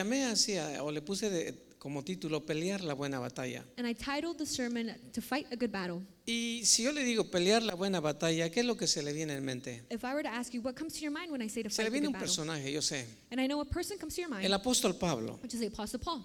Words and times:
Llamé 0.00 0.24
o 0.80 0.92
le 0.92 1.02
puse 1.02 1.28
de- 1.28 1.52
como 1.76 2.04
título 2.04 2.46
Pelear 2.46 2.84
la 2.84 2.94
buena 2.94 3.18
batalla. 3.18 3.64
And 3.76 3.84
I 3.88 3.94
titled 3.94 4.36
the 4.38 4.46
sermon 4.46 4.94
To 5.12 5.20
Fight 5.20 5.46
a 5.52 5.56
Good 5.56 5.72
Battle. 5.72 6.02
Y 6.24 6.62
si 6.64 6.84
yo 6.84 6.92
le 6.92 7.02
digo 7.02 7.24
pelear 7.28 7.64
la 7.64 7.74
buena 7.74 7.98
batalla, 7.98 8.48
¿qué 8.48 8.60
es 8.60 8.66
lo 8.66 8.76
que 8.76 8.86
se 8.86 9.02
le 9.02 9.12
viene 9.12 9.34
en 9.34 9.44
mente? 9.44 9.82
If 9.90 10.04
I 10.04 10.14
were 10.14 10.22
to 10.22 10.28
ask 10.28 10.52
you 10.54 10.60
what 10.62 10.74
comes 10.76 10.92
to 10.94 11.00
your 11.00 11.10
mind 11.10 11.32
when 11.32 11.42
I 11.42 11.48
say 11.48 11.64
to 11.64 11.70
Se 11.70 11.82
fight 11.82 11.86
le 11.86 11.88
a 11.88 11.90
viene 11.90 12.06
good 12.06 12.14
un 12.14 12.20
battle, 12.20 12.28
personaje, 12.28 12.70
yo 12.72 12.80
sé, 12.80 13.06
and 13.32 13.40
I 13.40 13.48
know 13.48 13.60
a 13.60 13.64
person 13.64 13.98
comes 13.98 14.14
to 14.14 14.20
your 14.20 14.30
mind, 14.30 14.44
el 14.44 14.52
apóstol 14.54 14.96
Pablo. 14.96 15.36
which 15.42 15.54
is 15.54 15.58
the 15.60 15.66
Apostle 15.66 15.98
Paul. 15.98 16.24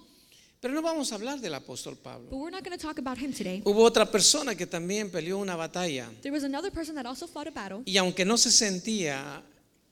Pero 0.59 0.71
no 0.75 0.81
vamos 0.83 1.11
a 1.11 1.15
hablar 1.15 1.39
del 1.41 1.55
apóstol 1.55 1.97
Pablo. 1.97 2.29
But 2.29 2.37
we're 2.37 2.51
not 2.51 2.63
going 2.63 2.77
to 2.77 2.81
talk 2.81 2.99
about 2.99 3.17
him 3.17 3.33
today. 3.33 3.63
Hubo 3.65 3.81
otra 3.83 4.05
persona 4.05 4.53
que 4.55 4.67
también 4.67 5.09
peleó 5.09 5.39
una 5.39 5.55
batalla 5.55 6.11
There 6.21 6.31
was 6.31 6.43
another 6.43 6.71
person 6.71 6.93
that 6.93 7.07
also 7.07 7.25
fought 7.27 7.47
a 7.47 7.51
battle, 7.51 7.81
y 7.85 7.97
aunque 7.97 8.23
no 8.23 8.37
se 8.37 8.51
sentía 8.51 9.41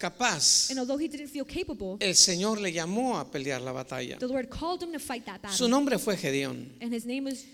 capaz, 0.02 0.70
and 0.72 0.80
although 0.80 0.98
he 1.00 1.08
didn't 1.08 1.30
feel 1.30 1.46
capable, 1.46 1.98
el 2.00 2.16
Señor 2.16 2.60
le 2.60 2.72
llamó 2.74 3.20
a 3.20 3.30
pelear 3.30 3.62
la 3.62 3.72
batalla. 3.72 4.18
the 4.18 4.28
Lord 4.28 4.50
called 4.50 4.82
him 4.82 4.92
to 4.92 5.00
fight 5.00 5.24
that 5.26 5.40
Su 5.52 5.66
battle. 5.66 5.70
nombre 5.70 5.98
fue 6.00 6.18
Gedeón. 6.18 6.70
And 6.82 6.92
his 6.94 7.06
name 7.06 7.26
was 7.26 7.46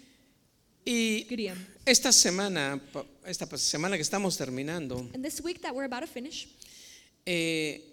Y 0.85 1.25
Gideon. 1.27 1.57
esta 1.85 2.11
semana, 2.13 2.81
pa- 2.93 3.05
esta 3.25 3.45
semana 3.57 3.97
que 3.97 4.01
estamos 4.03 4.37
terminando, 4.37 4.99
And 5.13 5.21
this 5.23 5.41
week 5.41 5.61
that 5.61 5.73
we're 5.75 5.85
about 5.85 6.01
to 6.01 6.07
finish, 6.07 6.47
eh, 7.25 7.83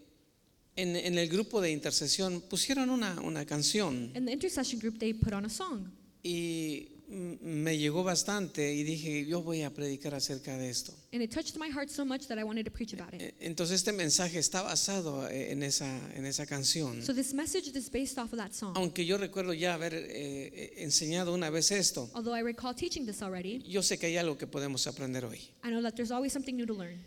en, 0.77 0.95
en 0.97 1.19
el 1.19 1.29
grupo 1.29 1.61
de 1.61 1.71
intercesión 1.73 2.41
pusieron 2.41 2.91
una, 2.91 3.21
una 3.21 3.45
canción 3.45 4.13
in 4.15 4.25
the 4.27 4.33
intercession 4.33 4.79
group, 4.81 4.99
they 4.99 5.13
put 5.13 5.33
on 5.33 5.45
a 5.45 5.49
song. 5.51 5.91
y 6.23 6.89
me 7.09 7.77
llegó 7.77 8.03
bastante 8.03 8.75
y 8.75 8.83
dije, 8.83 9.27
yo 9.27 9.43
voy 9.43 9.63
a 9.63 9.71
predicar 9.73 10.15
acerca 10.15 10.57
de 10.57 10.71
esto. 10.71 10.93
And 11.13 11.23
it 11.23 11.31
touched 11.31 11.57
my 11.57 11.71
heart 11.71 11.91
so 11.91 12.05
much 12.05 12.27
that 12.29 12.39
I 12.39 12.45
wanted 12.45 12.65
to 12.65 12.71
preach 12.71 12.95
about 12.95 13.13
it. 13.15 13.21
Eh, 13.21 13.35
Entonces 13.41 13.77
este 13.77 13.93
mensaje 13.93 14.39
está 14.39 14.63
basado 14.63 15.29
eh, 15.29 15.53
en 15.53 15.63
esa, 15.63 15.87
en 16.15 16.25
esa 16.27 16.47
canción. 16.47 17.03
So 17.03 17.15
this 17.15 17.35
message 17.35 17.69
is 17.75 17.91
based 17.91 18.19
off 18.19 18.33
of 18.33 18.39
that 18.39 18.53
song. 18.53 18.73
Aunque 18.77 19.05
yo 19.05 19.19
recuerdo 19.19 19.53
ya 19.53 19.75
haber 19.75 19.95
eh, 19.95 20.07
eh, 20.09 20.73
enseñado 20.79 21.35
una 21.35 21.51
vez 21.51 21.71
esto, 21.71 22.11
Although 22.15 22.37
I 22.37 22.43
recall 22.43 22.75
teaching 22.75 23.07
this 23.07 23.23
already, 23.23 23.63
yo 23.67 23.83
sé 23.83 23.99
que 23.99 24.07
hay 24.07 24.17
algo 24.17 24.39
que 24.39 24.47
podemos 24.47 24.87
aprender 24.87 25.25
hoy. 25.25 25.41
I 25.63 25.71
know 25.71 25.83
that 25.83 25.95
there's 25.95 26.11
always 26.11 26.33
something 26.33 26.57
new 26.57 26.67
to 26.67 26.75
learn. 26.75 26.99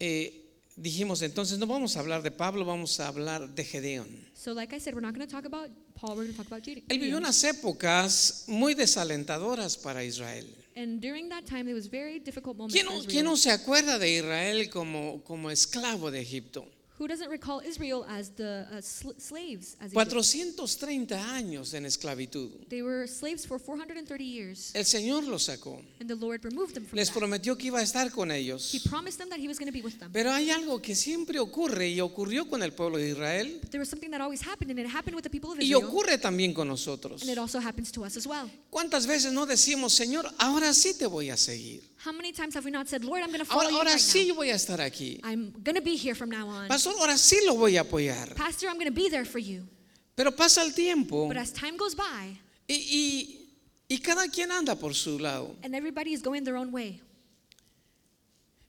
Eh, 0.00 0.47
dijimos 0.80 1.22
entonces, 1.22 1.58
no 1.58 1.66
vamos 1.66 1.96
a 1.96 2.00
hablar 2.00 2.22
de 2.22 2.30
Pablo, 2.30 2.64
vamos 2.64 3.00
a 3.00 3.08
hablar 3.08 3.54
de 3.54 3.64
Gedeón. 3.64 4.06
So 4.34 4.52
like 4.54 4.74
I 4.74 4.80
said, 4.80 4.94
we're 4.94 5.04
not 5.04 5.14
going 5.14 5.26
to 5.26 5.32
talk 5.32 5.44
about 5.44 5.70
Paul, 5.94 6.16
we're 6.16 6.24
going 6.24 6.32
to 6.32 6.36
talk 6.36 6.46
about 6.46 6.62
Gideon. 6.64 6.84
Él 6.88 6.98
vivió 6.98 7.18
unas 7.18 7.42
épocas 7.44 8.44
muy 8.46 8.74
desalentadoras 8.74 9.76
para 9.76 10.04
Israel. 10.04 10.46
And 10.76 11.00
during 11.00 11.28
that 11.30 11.44
time, 11.44 11.64
there 11.64 11.74
was 11.74 11.88
very 11.90 12.20
difficult 12.20 12.56
moments 12.56 12.74
¿Quién 12.74 12.86
for 12.86 12.92
no, 12.92 12.98
Israel. 13.00 13.12
quién 13.12 13.24
no 13.24 13.36
se 13.36 13.50
acuerda 13.50 13.98
de 13.98 14.10
Israel 14.18 14.70
como, 14.70 15.22
como 15.24 15.50
esclavo 15.50 16.10
de 16.10 16.20
Egipto? 16.20 16.70
Who 16.98 17.06
doesn't 17.06 17.30
recall 17.30 17.60
Israel 17.64 18.04
as 18.08 18.30
the 18.34 18.66
uh, 18.72 18.80
sl- 18.80 19.12
slaves? 19.18 19.76
As 19.80 19.92
Egypt? 19.92 20.10
430 20.10 21.14
años 21.32 21.72
en 21.74 21.86
esclavitud. 21.86 22.50
They 22.68 22.82
were 22.82 23.06
slaves 23.06 23.46
for 23.46 23.60
430 23.60 24.24
years, 24.24 24.70
El 24.74 24.84
Señor 24.84 25.22
los 25.24 25.44
sacó. 25.44 25.80
and 26.00 26.08
the 26.08 26.16
Lord 26.16 26.44
removed 26.44 26.74
them 26.74 26.84
from 26.84 26.96
Les 26.96 27.08
that. 27.08 27.16
prometió 27.18 27.56
que 27.56 27.68
iba 27.68 27.78
a 27.78 27.82
estar 27.82 28.10
con 28.10 28.30
He 28.32 28.38
ellos. 28.38 28.76
promised 28.88 29.18
them 29.18 29.28
that 29.30 29.38
He 29.38 29.46
was 29.46 29.58
going 29.58 29.68
to 29.70 29.72
be 29.72 29.80
with 29.82 29.98
them. 30.00 30.10
Pero 30.12 30.32
hay 30.32 30.50
algo 30.50 30.82
que 30.82 30.96
siempre 30.96 31.38
ocurre 31.38 31.88
y 31.88 32.00
ocurrió 32.00 32.48
con 32.48 32.62
el 32.64 32.72
pueblo 32.72 32.98
de 32.98 33.10
Israel 33.10 33.58
But 33.62 33.70
there 33.70 33.80
was 33.80 33.88
something 33.88 34.10
that 34.10 34.20
always 34.20 34.42
happened, 34.42 34.70
and 34.72 34.80
it 34.80 34.86
happened 34.92 35.14
with 35.14 35.22
the 35.22 35.30
people 35.30 35.52
of 35.52 35.58
y 35.60 35.62
Israel, 35.64 35.84
ocurre 35.84 36.18
también 36.18 36.52
con 36.52 36.66
nosotros. 36.66 37.22
and 37.22 37.30
it 37.30 37.38
also 37.38 37.60
happens 37.60 37.92
to 37.92 38.04
us 38.04 38.16
as 38.16 38.26
well. 38.26 38.50
¿Cuántas 38.70 39.06
veces 39.06 39.32
no 39.32 39.46
decimos, 39.46 39.92
Señor, 39.94 40.28
ahora 40.38 40.74
sí 40.74 40.94
te 40.98 41.06
voy 41.06 41.30
a 41.30 41.36
seguir? 41.36 41.82
How 42.04 42.12
many 42.12 42.30
times 42.32 42.54
have 42.54 42.64
we 42.64 42.70
not 42.70 42.86
said, 42.88 43.04
Lord, 43.04 43.22
I'm 43.22 43.28
going 43.28 43.40
to 43.40 43.44
follow 43.44 43.62
Ahora, 43.62 43.70
you 43.72 43.76
ahora 43.78 43.90
right 43.90 43.98
sí 44.00 44.28
now. 44.28 44.34
voy 44.36 44.50
a 44.50 44.54
estar 44.54 44.78
aquí. 44.80 45.20
I'm 45.24 45.52
going 45.64 45.74
to 45.74 45.82
be 45.82 45.96
here 45.96 46.14
from 46.14 46.30
now 46.30 46.46
on. 46.48 46.68
Pastor, 46.68 46.90
ahora 46.98 47.16
sí 47.18 47.36
lo 47.46 47.54
voy 47.56 47.76
a 47.76 47.82
apoyar. 47.82 48.34
Pastor, 48.36 48.68
I'm 48.68 48.74
going 48.78 48.86
to 48.86 48.92
be 48.92 49.08
there 49.08 49.24
for 49.24 49.38
you. 49.40 49.66
Pero 50.16 50.30
pasa 50.32 50.60
el 50.62 50.70
tiempo 50.72 51.26
But 51.28 51.36
as 51.36 51.52
time 51.52 51.76
goes 51.76 51.94
by, 51.94 52.36
y, 52.68 52.74
y- 52.74 53.26
y 53.88 53.98
cada 53.98 54.28
quien 54.28 54.50
anda 54.52 54.74
por 54.76 54.94
su 54.94 55.18
lado. 55.18 55.56
and 55.62 55.74
everybody 55.74 56.12
is 56.12 56.22
going 56.22 56.44
their 56.44 56.56
own 56.56 56.70
way, 56.72 57.00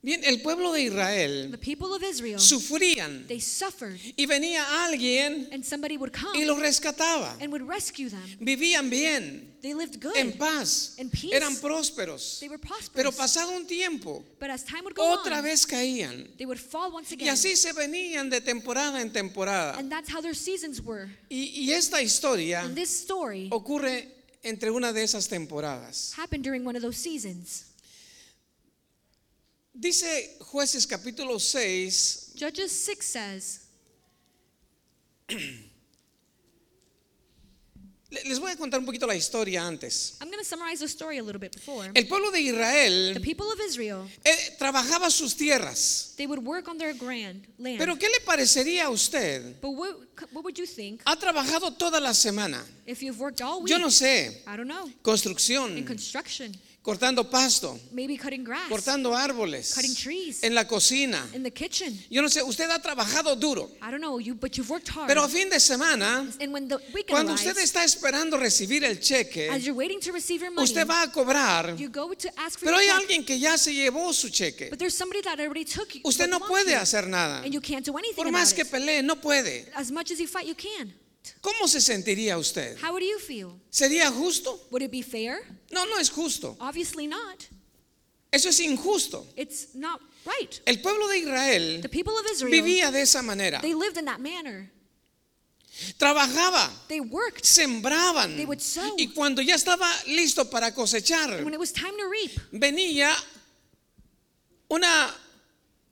Bien, 0.01 0.21
el 0.23 0.41
pueblo 0.41 0.71
de 0.71 0.79
the 0.79 0.85
Israel 0.87 1.57
people 1.59 1.93
of 1.93 2.01
Israel, 2.01 2.39
sufrían 2.39 3.27
they 3.27 3.41
suffered, 3.41 3.99
y 4.15 4.25
venía 4.25 4.85
alguien 4.85 5.49
and 5.51 5.61
somebody 5.65 5.97
would 5.97 6.13
come 6.13 6.39
y 6.39 6.45
los 6.45 6.57
rescataba. 6.57 7.35
and 7.41 7.51
would 7.51 7.67
rescue 7.67 8.09
them. 8.09 8.23
Vivían 8.39 8.89
bien, 8.89 9.53
They 9.61 9.73
lived 9.73 9.99
good. 10.01 10.15
en 10.15 10.31
paz, 10.37 10.95
In 10.99 11.09
peace. 11.09 11.33
eran 11.35 11.53
prósperos. 11.57 12.37
They 12.39 12.47
were 12.47 12.57
prosperous. 12.57 12.91
Pero 12.93 13.11
pasado 13.11 13.51
un 13.57 13.67
tiempo, 13.67 14.23
but 14.39 14.49
as 14.49 14.63
time 14.63 14.83
would 14.85 14.95
go 14.95 15.03
otra 15.03 15.39
on, 15.39 15.43
vez 15.43 15.65
caían. 15.67 16.29
they 16.37 16.45
would 16.45 16.59
fall 16.59 16.93
once 16.93 17.11
Y 17.11 17.15
again. 17.15 17.33
así 17.33 17.57
se 17.57 17.73
venían 17.73 18.29
de 18.29 18.39
temporada 18.39 19.01
en 19.01 19.11
temporada. 19.11 19.77
and 19.77 19.91
that's 19.91 20.09
how 20.09 20.21
their 20.21 20.33
seasons 20.35 20.81
were. 20.81 21.09
Y, 21.29 21.51
y 21.53 21.73
esta 21.73 22.01
historia 22.01 22.61
And 22.61 22.73
this 22.73 22.89
story 22.89 23.49
ocurre 23.51 24.07
entre 24.43 24.71
una 24.71 24.93
de 24.93 25.03
esas 25.03 25.27
temporadas. 25.27 26.13
happened 26.17 26.41
during 26.45 26.65
one 26.65 26.77
of 26.77 26.81
those 26.81 26.95
seasons. 26.97 27.65
Dice 29.79 30.35
jueces 30.41 30.85
capítulo 30.85 31.39
6, 31.39 32.33
Judges 32.35 32.69
6 32.71 33.05
says, 33.05 33.61
le- 35.29 35.39
les 38.25 38.39
voy 38.39 38.51
a 38.51 38.57
contar 38.57 38.79
un 38.81 38.85
poquito 38.85 39.07
la 39.07 39.15
historia 39.15 39.65
antes. 39.65 40.17
I'm 40.19 40.27
going 40.29 40.39
to 40.39 40.43
summarize 40.45 40.79
the 40.81 40.87
story 40.89 41.17
a 41.19 41.23
little 41.23 41.39
bit 41.39 41.53
before. 41.53 41.89
El 41.95 42.07
pueblo 42.07 42.29
de 42.31 42.39
The 42.39 42.47
Israel 42.49 43.21
people 43.21 43.45
of 43.53 43.59
Israel, 43.65 44.05
eh, 44.25 44.57
trabajaba 44.59 45.09
sus 45.09 45.33
tierras. 45.35 46.13
they 46.17 46.27
would 46.27 46.43
work 46.43 46.67
on 46.67 46.77
their 46.77 46.93
grand 46.93 47.47
land. 47.57 47.77
Pero 47.79 47.95
¿qué 47.95 48.09
le 48.09 48.19
parecería 48.25 48.85
a 48.85 48.89
usted? 48.89 49.61
but 49.61 49.69
what, 49.71 49.95
what 50.33 50.43
would 50.43 50.57
you 50.57 50.65
think 50.65 51.01
Ha 51.05 51.15
trabajado 51.15 51.71
toda 51.77 52.01
la 52.01 52.11
semana. 52.13 52.61
if 52.85 53.01
you've 53.01 53.19
worked 53.19 53.41
all 53.41 53.61
week? 53.61 53.69
Yo 53.69 53.77
no 53.77 53.87
sé, 53.89 54.41
I 54.45 54.57
don't 54.57 54.67
know. 54.67 54.87
In 54.87 54.93
construcción, 55.01 55.85
construction, 55.85 56.53
cortando 56.81 57.29
pasto, 57.29 57.77
maybe 57.91 58.17
cutting 58.17 58.43
grass, 58.43 58.67
cortando 58.69 59.13
árboles, 59.15 59.73
Cutting 59.75 59.93
trees. 59.95 60.43
en 60.43 60.55
la 60.55 60.65
cocina. 60.65 61.27
in 61.33 61.43
the 61.43 61.51
kitchen. 61.51 61.93
Yo 62.09 62.21
no 62.21 62.29
sé, 62.29 62.41
usted 62.41 62.69
ha 62.69 62.79
trabajado 62.81 63.35
duro. 63.35 63.69
I 63.81 63.91
don't 63.91 63.99
know, 64.01 64.17
you, 64.19 64.33
but 64.33 64.57
you've 64.57 64.69
worked 64.69 64.87
hard. 64.89 65.07
Pero 65.07 65.23
a 65.23 65.27
fin 65.27 65.49
de 65.49 65.59
semana, 65.59 66.25
and 66.39 66.53
when 66.53 66.67
the 66.67 66.77
weekend 66.93 67.09
cuando 67.09 67.33
arrives, 67.33 67.45
usted 67.45 67.61
está 67.61 67.83
esperando 67.83 68.37
recibir 68.37 68.83
el 68.83 68.97
cheque, 68.99 69.49
as 69.51 69.65
you're 69.65 69.75
waiting 69.77 69.99
to 69.99 70.11
receive 70.11 70.41
your 70.41 70.51
money, 70.51 70.63
usted 70.63 70.87
va 70.87 71.03
a 71.03 71.11
cobrar. 71.11 71.77
you 71.77 71.89
go 71.89 72.13
to 72.13 72.29
ask 72.39 72.57
for 72.59 72.65
Pero 72.65 72.79
your 72.79 72.81
hay 72.81 72.87
check, 72.87 73.01
alguien 73.01 73.25
que 73.25 73.37
ya 73.37 73.57
se 73.57 73.73
llevó 73.73 74.13
su 74.13 74.29
cheque. 74.29 74.69
but 74.69 74.79
there's 74.79 74.95
somebody 74.95 75.21
that 75.21 75.39
already 75.39 75.65
took 75.65 75.93
you. 75.93 76.01
Usted 76.05 76.27
no 76.29 76.39
puede 76.39 76.75
hacer 76.75 77.07
nada. 77.07 77.43
And 77.43 77.53
you 77.53 77.61
can't 77.61 77.85
do 77.85 77.97
anything 77.97 78.15
Por 78.15 78.27
about 78.27 78.39
más 78.39 78.53
que 78.53 78.63
it. 78.63 78.71
pelee, 78.71 79.03
no 79.03 79.15
puede. 79.17 79.67
As 79.75 79.91
much 79.91 80.11
as 80.11 80.19
you 80.19 80.27
fight, 80.27 80.47
you 80.47 80.55
can. 80.55 80.93
¿Cómo 81.41 81.67
se 81.67 81.79
sentiría 81.81 82.37
usted? 82.37 82.77
How 82.81 82.91
would 82.91 83.03
you 83.03 83.19
feel? 83.19 83.59
¿Sería 83.69 84.11
justo? 84.11 84.59
Would 84.71 84.81
it 84.83 84.91
be 84.91 85.01
fair? 85.03 85.39
No, 85.71 85.85
no 85.85 85.97
es 85.99 86.09
justo. 86.09 86.57
Obviously 86.59 87.07
not. 87.07 87.45
Eso 88.31 88.49
es 88.49 88.59
injusto. 88.59 89.25
It's 89.35 89.73
not 89.73 90.01
right. 90.25 90.59
El 90.65 90.81
pueblo 90.81 91.07
de 91.07 91.17
Israel 91.19 91.81
The 91.81 91.89
people 91.89 92.13
of 92.13 92.25
Israel, 92.31 92.51
vivía 92.51 92.91
de 92.91 93.01
esa 93.01 93.21
manera. 93.21 93.59
they 93.61 93.73
lived 93.73 93.97
in 93.97 94.05
that 94.05 94.19
manner. 94.19 94.71
Trabajaba, 95.97 96.69
They 96.89 96.99
worked. 96.99 97.45
sembraban. 97.45 98.35
They 98.35 98.45
would 98.45 98.59
sow. 98.61 98.95
Y 98.97 99.07
cuando 99.13 99.41
ya 99.41 99.55
estaba 99.55 99.89
listo 100.07 100.49
para 100.49 100.73
cosechar, 100.73 101.43
When 101.43 101.53
it 101.53 101.59
was 101.59 101.71
time 101.71 101.93
to 101.97 102.07
reap, 102.09 102.31
venía 102.51 103.15
una, 104.69 105.13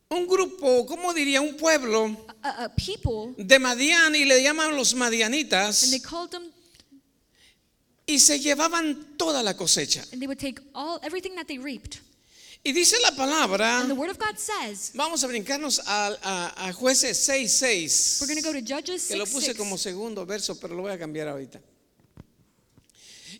un 0.09 0.27
grupo, 0.27 0.85
¿cómo 0.85 1.13
diría? 1.13 1.41
Un 1.41 1.55
pueblo 1.57 2.15
a, 2.41 2.65
a 2.65 2.75
people, 2.75 3.33
de 3.37 3.59
Madián 3.59 4.15
y 4.15 4.25
le 4.25 4.41
llaman 4.41 4.75
los 4.75 4.93
and 4.93 4.99
madianitas 5.01 5.89
they 5.89 5.99
called 5.99 6.29
them, 6.31 6.43
y 8.05 8.19
se 8.19 8.39
llevaban 8.39 9.17
toda 9.17 9.43
la 9.43 9.55
cosecha. 9.55 10.03
and 10.11 10.21
they 10.21 10.27
would 10.27 10.39
take 10.39 10.59
all 10.73 10.99
everything 11.03 11.35
that 11.35 11.45
they 11.47 11.57
reaped. 11.57 11.99
Y 12.63 12.71
dice 12.73 12.95
la 13.01 13.11
palabra, 13.11 13.79
And 13.81 13.89
the 13.89 13.95
Word 13.95 14.09
of 14.09 14.17
God 14.17 14.37
says, 14.37 14.91
vamos 14.93 15.23
a 15.23 15.27
brincarnos 15.27 15.79
a, 15.85 16.17
a- 16.23 16.67
a 16.69 16.73
jueces 16.73 17.17
6.6, 17.29 18.21
we're 18.21 18.27
going 18.27 18.41
to 18.41 18.47
go 18.47 18.53
to 18.53 18.61
Judges 18.61 19.07
que 19.07 19.15
lo 19.17 19.25
6, 19.25 19.33
puse 19.35 19.45
6. 19.53 19.57
como 19.57 19.77
segundo 19.77 20.25
verso, 20.25 20.59
pero 20.59 20.73
lo 20.75 20.81
voy 20.83 20.91
a 20.91 20.97
cambiar 20.97 21.27
ahorita. 21.27 21.61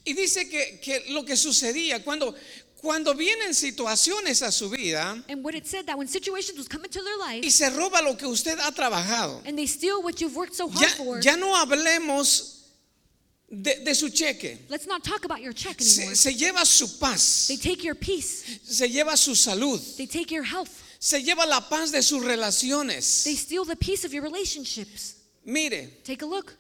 Y 0.03 0.13
dice 0.13 0.47
que, 0.47 0.79
que 0.79 1.09
lo 1.11 1.25
que 1.25 1.35
sucedía 1.35 2.01
cuando, 2.03 2.33
cuando 2.81 3.13
vienen 3.15 3.53
situaciones 3.53 4.41
a 4.41 4.51
su 4.51 4.69
vida 4.69 5.23
And 5.29 5.43
what 5.43 5.55
it 5.55 5.65
said 5.65 5.85
that 5.87 5.97
when 5.97 6.07
situations 6.07 6.57
was 6.57 6.67
coming 6.67 6.89
to 6.91 7.01
their 7.03 7.17
life, 7.17 7.43
y 7.43 7.49
se 7.49 7.69
roba 7.69 8.01
lo 8.01 8.15
que 8.15 8.27
usted 8.27 8.57
ha 8.59 8.71
trabajado, 8.71 9.41
and 9.45 9.57
they 9.57 9.67
steal 9.67 10.01
what 10.03 10.19
you've 10.21 10.35
worked 10.35 10.53
so 10.55 10.67
hard 10.69 10.81
ya, 10.81 10.89
for, 10.95 11.19
ya 11.21 11.35
no 11.35 11.55
hablemos 11.55 12.53
de, 13.49 13.83
de 13.83 13.95
su 13.95 14.09
cheque. 14.09 14.59
let's 14.69 14.85
not 14.87 15.03
talk 15.03 15.23
about 15.25 15.41
your 15.41 15.53
check 15.53 15.79
anymore. 15.81 16.15
Se, 16.15 16.31
se 16.31 16.33
lleva 16.35 16.65
su 16.65 16.87
paz, 16.99 17.47
They 17.47 17.57
take 17.57 17.83
your 17.83 17.95
peace, 17.95 18.59
se 18.63 18.87
lleva 18.89 19.17
su 19.17 19.31
salud, 19.35 19.79
they 19.97 20.05
take 20.05 20.31
your 20.33 20.43
health, 20.43 20.69
se 20.99 21.21
lleva 21.23 21.45
la 21.47 21.61
paz 21.61 21.91
de 21.91 22.01
sus 22.01 22.21
they 22.21 22.27
relaciones. 22.35 23.03
steal 23.39 23.65
the 23.65 23.75
peace 23.75 24.05
of 24.05 24.13
your 24.13 24.23
relationships. 24.23 25.15
Mire, 25.45 25.89
Take 26.03 26.21
a 26.23 26.25
look. 26.25 26.53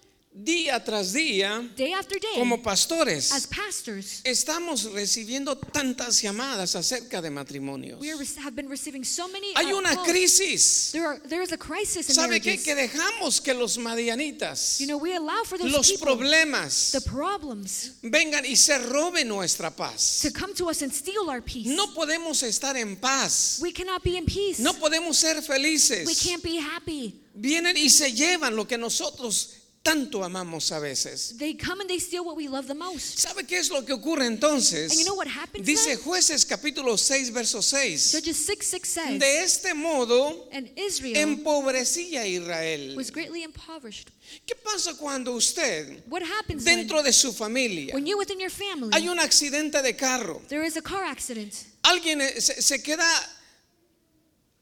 Día 0.43 0.83
tras 0.83 1.13
día, 1.13 1.67
day 1.75 1.93
after 1.93 2.19
day, 2.19 2.35
como 2.35 2.61
pastores, 2.61 3.31
as 3.31 3.47
pastors, 3.47 4.21
estamos 4.23 4.83
recibiendo 4.93 5.57
tantas 5.57 6.21
llamadas 6.21 6.75
acerca 6.75 7.21
de 7.21 7.29
matrimonios. 7.29 7.99
we 7.99 8.09
have 8.09 8.55
been 8.55 8.69
receiving 8.69 9.03
so 9.03 9.27
many. 9.27 9.53
Hay 9.55 9.73
uh, 9.73 9.77
una 9.77 9.95
calls. 9.95 10.07
crisis. 10.07 10.91
There, 10.91 11.05
are, 11.05 11.19
there 11.27 11.41
is 11.41 11.51
a 11.51 11.57
crisis 11.57 12.09
in 12.09 12.15
¿Sabe 12.15 12.39
qué? 12.39 12.61
Que 12.61 12.75
dejamos 12.75 13.41
que 13.41 13.53
los 13.53 13.77
madianitas, 13.77 14.79
you 14.79 14.87
know, 14.87 14.97
we 14.97 15.15
allow 15.15 15.43
for 15.43 15.57
those 15.57 15.71
los 15.71 15.91
people, 15.91 16.15
problemas, 16.15 16.91
the 16.91 17.01
problems, 17.01 17.93
vengan 18.03 18.45
y 18.45 18.55
se 18.55 18.77
roben 18.77 19.27
nuestra 19.27 19.71
paz. 19.71 20.21
to 20.21 20.31
come 20.31 20.53
to 20.53 20.69
us 20.69 20.81
and 20.81 20.93
steal 20.93 21.29
our 21.29 21.41
peace. 21.41 21.67
No 21.67 21.87
podemos 21.93 22.43
estar 22.43 22.75
en 22.75 22.95
paz. 22.97 23.59
we 23.61 23.71
cannot 23.71 24.03
be 24.03 24.17
in 24.17 24.25
peace. 24.25 24.59
No 24.59 24.73
podemos 24.73 25.15
ser 25.15 25.35
we 25.35 25.41
felices. 25.41 26.23
can't 26.23 26.43
be 26.43 26.57
happy. 26.57 27.23
Vienen 27.39 27.77
y 27.77 27.89
se 27.89 28.11
llevan 28.13 28.55
lo 28.55 28.65
que 28.67 28.79
nosotros 28.79 29.56
tanto 29.87 30.23
amamos 30.23 30.71
a 30.71 30.79
veces. 30.79 31.37
They 31.37 31.53
come 31.53 31.79
and 31.79 31.89
they 31.89 31.99
steal 31.99 32.25
what 32.25 32.35
we 32.35 32.49
love 32.49 32.67
the 32.67 32.75
most. 32.75 33.19
¿Sabe 33.19 33.45
qué 33.47 33.57
es 33.57 33.69
lo 33.69 33.85
que 33.85 33.93
ocurre 33.93 34.25
entonces? 34.25 34.91
And 34.91 34.99
you 34.99 35.05
know 35.05 35.15
what 35.15 35.27
happens 35.27 35.65
Dice 35.65 35.95
jueces 35.95 36.45
capítulo 36.45 36.97
6, 36.97 37.31
verso 37.31 37.61
6. 37.61 38.11
Judges 38.11 38.37
6 38.37 38.67
6 38.67 38.87
says, 38.87 39.19
De 39.19 39.43
este 39.43 39.73
modo 39.73 40.49
empobrecía 40.51 42.21
a 42.21 42.27
Israel. 42.27 42.95
was 42.97 43.09
greatly 43.11 43.43
impoverished. 43.43 44.09
¿Qué 44.45 44.55
pasa 44.55 44.95
cuando 44.97 45.31
usted, 45.33 46.03
What 46.07 46.23
happens 46.23 46.65
when, 46.65 46.79
dentro 46.79 47.01
de 47.01 47.13
su 47.13 47.31
familia, 47.31 47.93
when 47.93 48.05
you 48.05 48.17
within 48.17 48.39
your 48.39 48.51
family, 48.51 48.89
hay 48.91 49.07
un 49.07 49.19
accidente 49.19 49.81
de 49.81 49.95
carro? 49.95 50.41
there 50.49 50.65
is 50.65 50.75
a 50.75 50.81
car 50.81 51.05
accident? 51.05 51.53
Alguien 51.83 52.19
eh, 52.19 52.41
se, 52.41 52.61
se 52.61 52.83
queda 52.83 53.07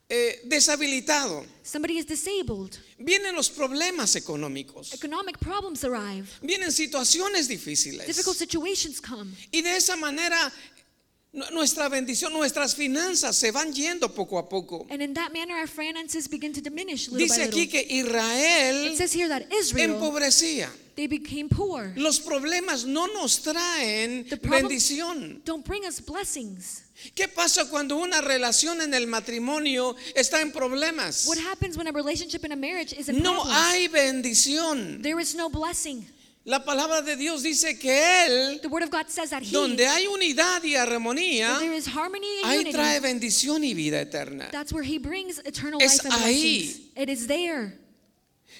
eh, 0.10 0.42
deshabilitado. 0.46 1.46
Somebody 1.64 1.98
is 1.98 2.06
disabled. 2.06 2.78
Vienen 3.00 3.36
los 3.36 3.50
problemas 3.50 4.16
económicos. 4.16 4.94
Economic 4.94 5.40
problems 5.40 5.84
arrive. 5.84 6.28
Vienen 6.42 6.72
situaciones 6.72 7.48
difíciles. 7.48 8.06
Difficult 8.06 8.38
situations 8.38 9.02
come. 9.02 9.32
Y 9.52 9.62
de 9.62 9.76
esa 9.76 9.96
manera 9.96 10.52
nuestra 11.52 11.90
bendición, 11.90 12.32
nuestras 12.34 12.76
finanzas 12.76 13.36
se 13.36 13.52
van 13.52 13.74
yendo 13.74 14.14
poco 14.14 14.38
a 14.40 14.48
poco. 14.48 14.86
And 14.90 15.02
in 15.02 15.14
that 15.16 15.32
manner, 15.34 15.56
our 15.56 15.68
finances 15.68 16.28
begin 16.30 16.54
to 16.54 16.62
diminish 16.62 17.10
little 17.10 17.20
Dice 17.28 17.38
by 17.38 17.44
aquí 17.48 17.66
little. 17.66 17.72
que 17.72 17.88
Israel 18.00 18.88
It 18.92 18.98
says 18.98 19.14
here 19.14 19.28
that 19.28 19.44
Israel, 19.52 19.96
empobrecía. 19.96 20.70
they 20.96 21.08
became 21.08 21.50
poor. 21.50 21.92
Los 21.98 22.20
problemas 22.20 22.86
no 22.86 23.08
nos 23.08 23.40
traen 23.42 24.28
The 24.30 24.38
bendición. 24.38 25.42
Don't 25.44 25.66
bring 25.66 25.86
us 25.86 26.00
blessings. 26.00 26.84
¿Qué 27.14 27.28
pasa 27.28 27.66
cuando 27.70 27.98
una 27.98 28.22
relación 28.22 28.82
en 28.82 28.94
el 28.94 29.06
matrimonio 29.06 29.96
está 30.16 30.42
en 30.42 30.52
problemas? 30.54 31.26
What 31.28 31.38
happens 31.38 31.76
when 31.78 31.88
a 31.88 31.92
relationship 31.92 32.46
in 32.46 32.54
a 32.54 32.56
marriage 32.56 32.94
is 32.94 33.10
in 33.10 33.22
No 33.22 33.34
problems? 33.44 33.58
hay 33.58 33.88
bendición. 33.90 35.02
There 35.02 35.20
is 35.20 35.36
no 35.36 35.50
blessing. 35.50 36.06
La 36.48 36.64
palabra 36.64 37.02
de 37.02 37.16
Dios 37.16 37.42
dice 37.42 37.80
que 37.80 37.90
Él, 38.28 38.60
The 38.62 38.68
Word 38.68 38.84
of 38.84 38.92
God 38.92 39.08
says 39.10 39.32
that 39.32 39.42
He, 39.42 39.52
donde 39.52 39.88
hay 39.88 40.06
unidad 40.06 40.64
y 40.64 40.76
armonía, 40.76 41.58
there 41.58 41.76
is 41.76 41.88
harmony 41.88 42.40
and 42.44 42.52
ahí 42.52 42.60
unity, 42.60 42.72
trae 42.72 43.00
bendición 43.00 43.64
y 43.64 43.74
vida 43.74 44.00
eterna. 44.00 44.50
that's 44.52 44.72
where 44.72 44.84
He 44.84 45.00
brings 45.00 45.40
eternal 45.40 45.82
Es 45.82 46.04
life 46.04 46.14
and 46.14 46.24
ahí. 46.24 46.92
It 46.96 47.10
is 47.10 47.26
there. 47.26 47.80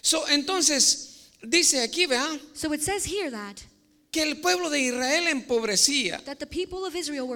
So, 0.02 0.26
entonces, 0.30 1.30
dice 1.44 1.84
aquí, 1.84 2.08
vea, 2.08 2.40
So 2.54 2.74
it 2.74 2.82
says 2.82 3.06
here 3.06 3.30
that 3.30 3.64
que 4.16 4.24
el 4.24 4.38
pueblo 4.38 4.70
de 4.70 4.80
Israel 4.80 5.28
empobrecía 5.28 6.24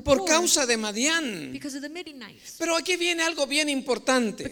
por 0.05 0.23
causa 0.23 0.65
de 0.65 0.77
Madián. 0.77 1.51
Pero 2.57 2.77
aquí 2.77 2.95
viene 2.95 3.21
algo 3.21 3.45
bien 3.45 3.67
importante. 3.67 4.49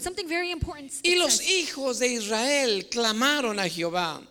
Y 1.04 1.16
los 1.16 1.42
hijos 1.50 2.00
de 2.00 2.08
Israel 2.10 2.90
clamaron 2.90 3.58
a 3.60 3.70
Jehová. 3.70 4.22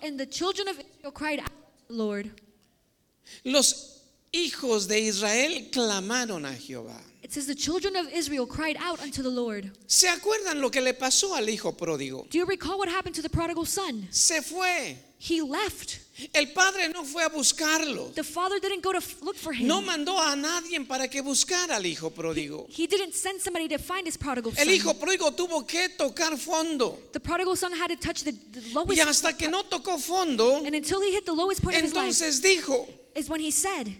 Los 3.44 4.02
hijos 4.30 4.88
de 4.88 5.00
Israel 5.00 5.70
clamaron 5.72 6.44
a 6.44 6.52
Jehová. 6.52 7.02
It 7.26 7.32
says 7.32 7.48
the 7.48 7.56
children 7.56 7.96
of 7.96 8.06
Israel 8.14 8.46
cried 8.46 8.76
out 8.78 9.02
unto 9.02 9.20
the 9.20 9.30
Lord. 9.30 9.72
¿Se 9.88 10.06
acuerdan 10.06 10.60
lo 10.60 10.70
que 10.70 10.80
le 10.80 10.92
pasó 10.94 11.34
al 11.34 11.48
hijo 11.48 11.72
pródigo? 11.72 12.24
Do 12.30 12.38
you 12.38 12.46
recall 12.46 12.78
what 12.78 12.88
happened 12.88 13.16
to 13.16 13.20
the 13.20 13.28
prodigal 13.28 13.66
son? 13.66 14.06
Se 14.12 14.40
fue. 14.42 14.96
He 15.18 15.42
left. 15.42 15.98
El 16.32 16.46
padre 16.54 16.88
no 16.94 17.02
fue 17.02 17.24
a 17.24 17.28
buscarlo. 17.28 18.14
The 18.14 18.22
father 18.22 18.60
didn't 18.60 18.80
go 18.80 18.92
to 18.92 19.00
look 19.24 19.34
for 19.34 19.52
him. 19.52 19.66
No 19.66 19.82
mandó 19.82 20.16
a 20.20 20.36
nadie 20.36 20.78
para 20.86 21.08
que 21.08 21.20
buscara 21.20 21.74
al 21.74 21.84
hijo 21.84 22.10
pródigo. 22.10 22.68
He 22.68 22.86
didn't 22.86 23.14
send 23.14 23.40
somebody 23.40 23.66
to 23.70 23.78
find 23.78 24.06
his 24.06 24.16
prodigal 24.16 24.52
son. 24.52 24.62
El 24.68 24.72
hijo 24.72 24.94
pródigo 24.94 25.32
tuvo 25.32 25.66
que 25.66 25.88
tocar 25.98 26.38
fondo. 26.38 26.96
The 27.12 27.18
prodigal 27.18 27.56
son 27.56 27.72
had 27.72 27.88
to 27.88 27.96
touch 27.96 28.22
the, 28.22 28.30
the 28.52 28.60
Y 28.60 28.72
lowest, 28.72 29.02
hasta 29.02 29.32
que 29.36 29.48
no 29.48 29.64
tocó 29.64 29.98
fondo, 29.98 30.64
and 30.64 30.76
until 30.76 31.00
he 31.00 31.10
hit 31.10 31.26
the 31.26 31.34
lowest 31.34 31.60
point 31.60 31.76
of 31.76 31.82
his 31.82 31.92
life, 31.92 32.14
dijo, 32.40 32.88
is 33.16 33.28
when 33.28 33.40
he 33.40 33.50
said, 33.50 33.92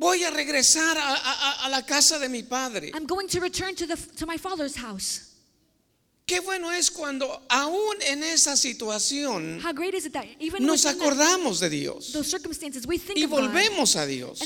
voy 0.00 0.24
a 0.24 0.30
regresar 0.30 0.96
a, 0.98 1.14
a- 1.14 1.66
a 1.66 1.68
la 1.68 1.82
casa 1.82 2.18
de 2.18 2.28
mi 2.28 2.42
padre. 2.42 2.90
"I'm 2.94 3.06
going 3.06 3.28
to 3.28 3.40
return 3.40 3.74
to 3.76 3.86
the 3.86 3.96
to 4.16 4.26
my 4.26 4.38
father's 4.38 4.76
house." 4.76 5.29
Qué 6.30 6.38
bueno 6.38 6.70
es 6.70 6.92
cuando 6.92 7.42
aún 7.48 7.96
en 8.06 8.22
esa 8.22 8.56
situación 8.56 9.60
How 9.64 9.72
great 9.72 9.94
is 9.94 10.06
it 10.06 10.12
that 10.12 10.24
even 10.38 10.64
nos 10.64 10.84
acordamos 10.86 11.58
de 11.58 11.68
Dios 11.68 12.12
y 13.16 13.26
volvemos 13.26 13.96
a 13.96 14.06
Dios. 14.06 14.40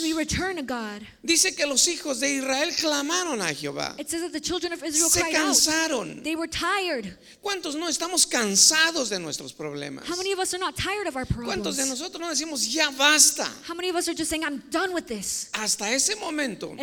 Dice 1.22 1.54
que 1.54 1.66
los 1.66 1.86
hijos 1.88 2.20
de 2.20 2.36
Israel 2.36 2.74
clamaron 2.74 3.42
a 3.42 3.52
Jehová. 3.54 3.94
Se 5.10 5.20
cansaron. 5.44 6.22
¿Cuántos 7.42 7.74
no 7.76 7.86
estamos 7.88 8.26
cansados 8.26 9.10
de 9.10 9.18
nuestros 9.18 9.52
problemas? 9.52 10.04
¿Cuántos 11.44 11.76
de 11.76 11.84
nosotros 11.86 12.18
no 12.18 12.30
decimos 12.30 12.66
ya 12.72 12.88
basta? 12.92 13.46
Hasta 15.52 15.92
ese 15.92 16.16
momento 16.16 16.74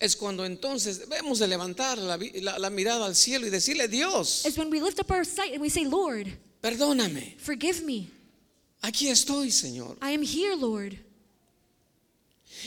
es 0.00 0.16
cuando 0.16 0.44
entonces 0.44 0.98
debemos 0.98 1.38
de 1.38 1.46
levantar 1.46 1.98
la, 1.98 2.16
la- 2.40 2.58
la 2.58 2.70
mirada 2.70 3.06
al 3.06 3.14
cielo 3.14 3.46
y 3.46 3.51
decirle, 3.52 3.88
Dios, 3.88 4.44
is 4.44 4.58
when 4.58 4.70
we 4.70 4.80
lift 4.80 4.98
up 4.98 5.10
our 5.10 5.24
sight 5.24 5.52
and 5.52 5.60
we 5.60 5.68
say, 5.68 5.84
"Lord, 5.84 6.26
perdóname. 6.62 7.38
forgive 7.38 7.82
me. 7.84 8.08
Aquí 8.82 9.08
estoy, 9.08 9.50
Señor. 9.50 9.96
I 10.02 10.10
am 10.10 10.22
here, 10.22 10.56
Lord." 10.56 10.98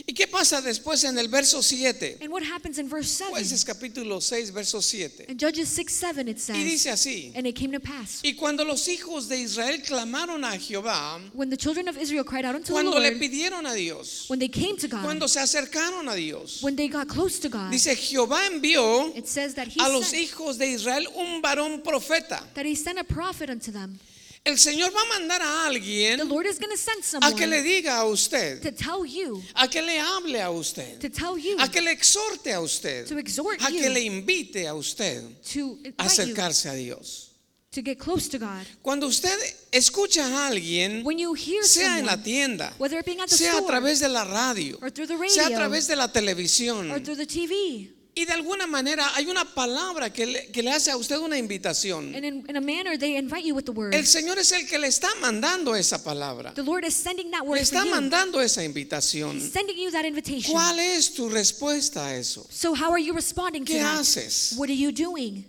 ¿Y 0.05 0.13
qué 0.13 0.27
pasa 0.27 0.61
después 0.61 1.03
en 1.03 1.17
el 1.17 1.27
verso 1.27 1.61
7? 1.61 2.17
And 2.21 2.31
what 2.31 2.43
happens 2.43 2.77
in 2.77 2.89
verse 2.89 3.09
7? 3.09 3.31
Jueces 3.31 3.63
capítulo 3.63 4.21
6, 4.21 4.51
verso 4.51 4.81
7. 4.81 5.25
In 5.29 5.37
Judges 5.37 5.69
6 5.69 5.93
7, 5.93 6.27
it 6.27 6.37
Y 6.37 6.39
says, 6.39 6.57
dice 6.57 6.89
así. 6.91 7.31
And 7.35 7.47
it 7.47 7.55
came 7.55 7.71
to 7.71 7.79
pass, 7.79 8.21
Y 8.23 8.33
cuando 8.33 8.63
los 8.65 8.87
hijos 8.87 9.27
de 9.27 9.37
Israel 9.37 9.81
clamaron 9.81 10.43
a 10.43 10.57
Jehová, 10.57 11.19
when 11.33 11.49
the 11.49 11.57
children 11.57 11.87
of 11.87 11.97
Israel 11.97 12.23
cried 12.23 12.45
out 12.45 12.55
unto 12.55 12.67
the 12.67 12.73
cuando 12.73 12.99
le 12.99 13.11
pidieron 13.13 13.65
a 13.65 13.73
Dios, 13.73 14.25
when 14.27 14.39
they 14.39 14.49
came 14.49 14.77
to 14.77 14.87
God, 14.87 15.03
cuando 15.03 15.27
se 15.27 15.39
acercaron 15.39 16.11
a 16.11 16.15
Dios, 16.15 16.61
when 16.61 16.75
they 16.75 16.87
got 16.87 17.07
close 17.07 17.39
to 17.39 17.49
God, 17.49 17.71
dice 17.71 17.95
Jehová 17.95 18.45
envió 18.47 19.15
it 19.15 19.27
says 19.27 19.53
that 19.55 19.67
he, 19.67 19.79
a 19.79 19.89
los 19.89 20.11
hijos 20.13 20.57
de 20.57 20.67
Israel 20.67 21.07
un 21.15 21.41
varón 21.41 21.81
profeta. 21.83 22.41
that 22.53 22.65
he 22.65 22.75
sent 22.75 22.99
a 22.99 23.03
prophet 23.03 23.49
unto 23.49 23.71
them. 23.71 23.97
El 24.45 24.59
Señor 24.59 24.93
va 24.95 25.01
a 25.01 25.19
mandar 25.19 25.41
a 25.41 25.45
The 25.45 25.67
alguien 25.69 26.29
Lord 26.29 26.45
is 26.45 26.59
going 26.59 26.69
to 26.69 26.77
send 26.77 27.03
a 27.23 27.33
que 27.35 27.47
le 27.47 27.57
someone 27.57 27.63
diga 27.63 27.97
a 27.97 28.05
usted, 28.05 28.61
to 28.61 28.71
tell 28.71 29.03
you, 29.03 29.41
a 29.55 29.67
que 29.67 29.81
le 29.81 29.99
hable 29.99 30.39
a 30.39 30.51
usted, 30.51 30.99
to 30.99 31.09
tell 31.09 31.35
you, 31.35 31.57
a 31.59 31.67
que 31.67 31.81
le 31.81 31.89
exhorte 31.89 32.53
a 32.53 32.61
usted, 32.61 33.07
to 33.07 33.17
exhort 33.17 33.59
a 33.59 33.71
que 33.71 33.89
le 33.89 34.01
invite 34.01 34.67
a 34.67 34.75
usted 34.75 35.23
to 35.51 35.59
a 35.59 35.87
invite 35.87 36.27
you 36.27 36.33
acercarse 36.33 36.69
a 36.69 36.75
Dios. 36.75 37.31
to 37.71 37.81
get 37.81 37.97
close 37.97 38.29
to 38.29 38.37
God. 38.37 38.65
Cuando 38.83 39.07
usted 39.07 39.35
escucha 39.71 40.23
a 40.23 40.47
alguien, 40.47 41.03
When 41.03 41.17
you 41.17 41.33
hear 41.33 41.63
sea 41.63 41.97
en 41.97 42.05
la 42.05 42.11
someone, 42.11 42.23
tienda, 42.23 42.73
whether 42.77 42.99
it 42.99 43.05
being 43.05 43.21
at 43.21 43.29
the 43.29 43.35
sea 43.35 43.47
a 43.47 43.53
store 43.53 43.67
través 43.67 43.99
de 43.99 44.09
la 44.09 44.25
radio, 44.25 44.77
the 44.77 45.07
sea 45.27 45.39
a 45.39 45.43
radio 45.43 45.57
través 45.57 45.87
de 45.87 45.95
la 45.95 46.07
televisión, 46.07 46.91
or 46.91 47.01
through 47.01 47.17
the 47.17 47.25
TV, 47.25 47.89
y 48.17 48.23
de 48.23 48.31
alguna 48.31 48.65
manera 48.65 49.13
hay 49.15 49.25
una 49.27 49.43
palabra 49.43 50.09
que 50.11 50.25
le, 50.25 50.47
que 50.51 50.63
le 50.63 50.71
hace 50.71 50.89
a 50.89 50.95
usted 50.95 51.17
una 51.17 51.37
invitación. 51.37 52.15
and 52.15 52.23
in, 52.23 52.45
in 52.47 52.55
a 52.55 52.61
manner 52.61 52.97
they 52.97 53.17
invite 53.17 53.43
you 53.43 53.53
with 53.53 53.65
the 53.65 53.71
word. 53.73 53.93
El 53.93 54.05
Señor 54.07 54.39
es 54.39 54.53
el 54.53 54.65
que 54.67 54.79
le 54.79 54.87
está 54.87 55.09
mandando 55.19 55.75
esa 55.75 56.01
palabra, 56.01 56.53
The 56.53 56.63
Lord 56.63 56.85
is 56.85 56.95
sending 56.95 57.29
that 57.31 57.41
le 57.41 57.47
for 57.47 57.57
está 57.57 57.83
you. 57.83 57.91
mandando 57.91 58.39
esa 58.41 58.63
invitación. 58.63 59.35
He's 59.35 59.51
sending 59.51 59.77
you 59.77 59.91
that 59.91 60.05
invitation. 60.05 60.53
¿Cuál 60.53 60.79
es 60.79 61.13
tu 61.13 61.27
respuesta 61.29 62.07
a 62.07 62.15
eso? 62.15 62.47
So 62.49 62.73
how 62.73 62.91
are 62.93 63.03
you 63.03 63.13
responding 63.13 63.65
to 63.65 63.73
¿Qué 63.73 63.79
that? 63.81 63.99
haces? 63.99 64.53
What 64.55 64.69
are 64.69 64.77
you 64.77 64.93
doing? 64.93 65.43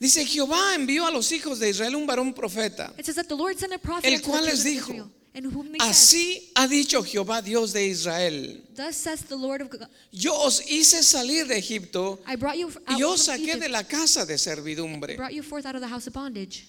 Dice 0.00 0.24
Jehová 0.24 0.74
envió 0.76 1.06
a 1.06 1.10
los 1.10 1.30
hijos 1.32 1.58
de 1.58 1.70
Israel 1.70 1.96
un 1.96 2.06
varón 2.06 2.32
profeta. 2.32 2.92
It 2.98 3.04
says 3.06 3.16
that 3.16 3.26
the 3.28 3.34
Lord 3.36 3.58
sent 3.58 3.72
a 3.72 3.78
prophet 3.78 4.04
El 4.12 4.20
cual 4.22 4.44
les 4.44 4.62
dijo, 4.64 5.10
And 5.44 5.52
said, 5.52 5.80
Así 5.80 6.50
ha 6.56 6.66
dicho 6.66 7.02
Jehová 7.02 7.42
Dios 7.42 7.72
de 7.72 7.86
Israel. 7.88 8.60
Thus 8.74 8.96
says 8.96 9.22
the 9.22 9.36
Lord 9.36 9.62
of 9.62 9.70
God, 9.70 9.86
Yo 10.10 10.34
os 10.34 10.60
hice 10.60 11.02
salir 11.02 11.46
de 11.46 11.56
Egipto 11.56 12.18
I 12.26 12.36
brought 12.36 12.56
you 12.58 12.68
out 12.86 12.98
y 12.98 13.02
os 13.02 13.26
saqué 13.26 13.42
Egypt, 13.54 13.60
de 13.62 13.68
la 13.68 13.82
casa 13.84 14.26
de 14.26 14.36
servidumbre. 14.38 15.16
brought 15.16 15.32
you 15.32 15.42
forth 15.42 15.66
out 15.66 15.74
of 15.74 15.80
the 15.80 15.88
house 15.88 16.06
of 16.06 16.12
bondage. 16.12 16.68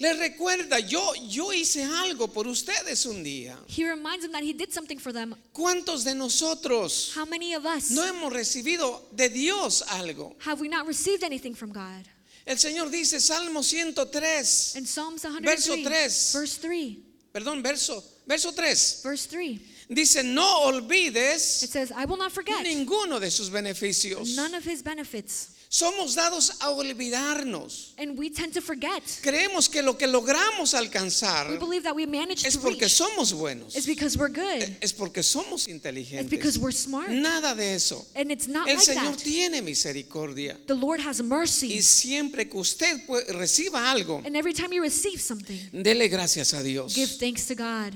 Les 0.00 0.16
recuerda, 0.16 0.78
yo, 0.78 1.12
yo 1.28 1.50
hice 1.52 1.82
algo 1.82 2.28
por 2.32 2.46
ustedes 2.46 3.04
un 3.06 3.24
día. 3.24 3.56
He 3.66 3.84
reminds 3.84 4.22
them 4.22 4.30
that 4.30 4.44
he 4.44 4.52
did 4.52 4.72
something 4.72 4.96
for 4.98 5.12
them. 5.12 5.34
¿Cuántos 5.52 6.04
de 6.04 6.14
nosotros 6.14 7.12
How 7.16 7.24
many 7.24 7.54
of 7.54 7.66
us 7.66 7.90
no 7.90 8.02
hemos 8.04 8.32
recibido 8.32 9.02
de 9.12 9.28
Dios 9.28 9.82
algo? 9.88 10.36
have 10.44 10.60
we 10.60 10.68
not 10.68 10.86
received 10.86 11.24
anything 11.24 11.52
from 11.52 11.72
God? 11.72 12.06
El 12.46 12.56
Señor 12.56 12.90
dice, 12.90 13.20
Salmo 13.20 13.60
103, 13.60 14.76
In 14.76 14.86
Psalms 14.86 15.22
Verso 15.42 15.72
103, 15.72 15.84
tres. 15.84 16.32
verse 16.32 16.56
3, 16.58 16.98
perdón, 17.38 17.62
verso, 17.62 18.02
verso 18.26 18.52
3, 18.52 19.00
verse 19.02 19.26
3, 19.26 19.60
dice, 19.88 20.22
no 20.24 20.70
it 20.70 20.74
olvides 20.74 21.68
says, 21.68 21.92
I 21.92 22.04
will 22.04 22.16
not 22.16 22.32
forget 22.32 22.64
ninguno 22.64 23.20
de 23.20 23.30
sus 23.30 23.48
beneficios. 23.48 24.34
none 24.36 24.54
of 24.54 24.64
his 24.64 24.82
benefits. 24.82 25.50
Somos 25.70 26.14
dados 26.14 26.52
a 26.60 26.70
olvidarnos. 26.70 27.92
And 27.98 28.18
we 28.18 28.30
tend 28.30 28.54
to 28.54 28.62
forget. 28.62 29.02
Creemos 29.20 29.68
que 29.68 29.82
lo 29.82 29.98
que 29.98 30.06
logramos 30.06 30.72
alcanzar 30.72 31.50
We 31.50 31.58
believe 31.58 31.82
that 31.82 31.94
we 31.94 32.06
managed 32.06 32.46
es 32.46 32.54
to 32.54 32.60
porque 32.60 32.88
somos 32.88 33.34
buenos, 33.34 33.76
It's 33.76 33.86
because 33.86 34.16
we're 34.16 34.32
good. 34.32 34.66
es 34.80 34.94
porque 34.94 35.22
somos 35.22 35.62
It's 35.62 35.68
inteligentes. 35.68 36.30
because 36.30 36.58
we're 36.58 36.72
smart. 36.72 37.10
Nada 37.10 37.54
de 37.54 37.74
eso. 37.74 38.06
And 38.14 38.30
it's 38.32 38.48
not 38.48 38.66
El 38.66 38.76
like 38.76 38.86
Señor 38.86 39.16
that. 39.16 39.22
tiene 39.22 39.60
misericordia. 39.60 40.58
The 40.66 40.74
Lord 40.74 41.00
has 41.00 41.20
Y 41.20 41.24
mercy. 41.24 41.82
siempre 41.82 42.48
que 42.48 42.56
usted 42.56 43.02
reciba 43.28 43.90
algo, 43.90 44.22
And 44.24 44.36
every 44.36 44.54
time 44.54 44.72
you 44.74 44.80
receive 44.82 45.20
something, 45.20 45.58
dele 45.72 46.08
gracias 46.08 46.54
a 46.54 46.62
Dios. 46.62 46.94
give 46.94 47.10
thanks 47.18 47.46
to 47.46 47.54
God. 47.54 47.92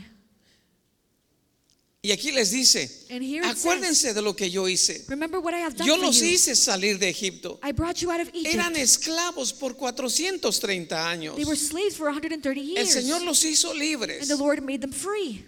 Y 2.05 2.11
aquí 2.11 2.33
les 2.33 2.51
dice, 2.51 3.07
And 3.11 3.23
says, 3.23 3.45
acuérdense 3.65 4.13
de 4.13 4.23
lo 4.23 4.35
que 4.35 4.51
yo 4.51 4.67
hice. 4.67 5.05
remember 5.09 5.39
what 5.39 5.55
I 5.55 5.59
have 5.61 5.77
done 5.77 5.87
Yo 5.87 5.97
los 5.97 6.19
you. 6.19 6.27
hice 6.27 6.57
salir 6.57 6.99
de 6.99 7.09
Egipto. 7.09 7.61
I 7.63 7.71
brought 7.71 7.99
you 8.03 8.11
out 8.11 8.21
of 8.21 8.29
Eran 8.45 8.73
Egypt. 8.73 8.83
esclavos 8.83 9.53
por 9.53 9.77
430 9.77 11.09
años. 11.09 11.37
They 11.37 11.45
were 11.45 11.55
slaves 11.55 11.95
for 11.97 12.09
130 12.09 12.61
El 12.61 12.67
years. 12.67 12.91
Señor 12.93 13.23
los 13.23 13.45
hizo 13.45 13.71
And 13.71 13.79
libres. 13.79 14.27
the 14.27 14.35
Lord 14.37 14.63
made 14.65 14.81
them 14.81 14.93
free. 14.93 15.45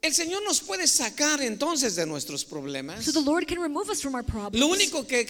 El 0.00 0.14
Señor 0.14 0.42
nos 0.44 0.60
puede 0.62 0.86
sacar 0.86 1.42
entonces 1.42 1.94
de 1.94 2.06
nuestros 2.06 2.46
problemas. 2.46 3.04
So 3.04 3.12
the 3.12 3.20
Lord 3.20 3.46
can 3.46 3.58
remove 3.60 3.90
us 3.90 4.00
from 4.00 4.14
our 4.14 4.24
problems. 4.24 4.58
Lo 4.58 4.68
único 4.68 5.06
que, 5.06 5.26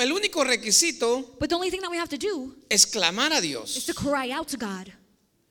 el 0.00 0.12
único 0.12 0.44
requisito 0.44 1.36
But 1.40 1.48
the 1.48 1.56
only 1.56 1.70
thing 1.72 1.80
that 1.80 1.90
we 1.90 1.96
have 1.98 2.10
to 2.10 2.18
do 2.18 2.54
es 2.68 2.86
clamar 2.86 3.32
a 3.32 3.38
is 3.38 3.42
Dios. 3.42 3.84
to 3.86 3.94
cry 3.94 4.30
out 4.30 4.46
to 4.46 4.56
God. 4.56 4.92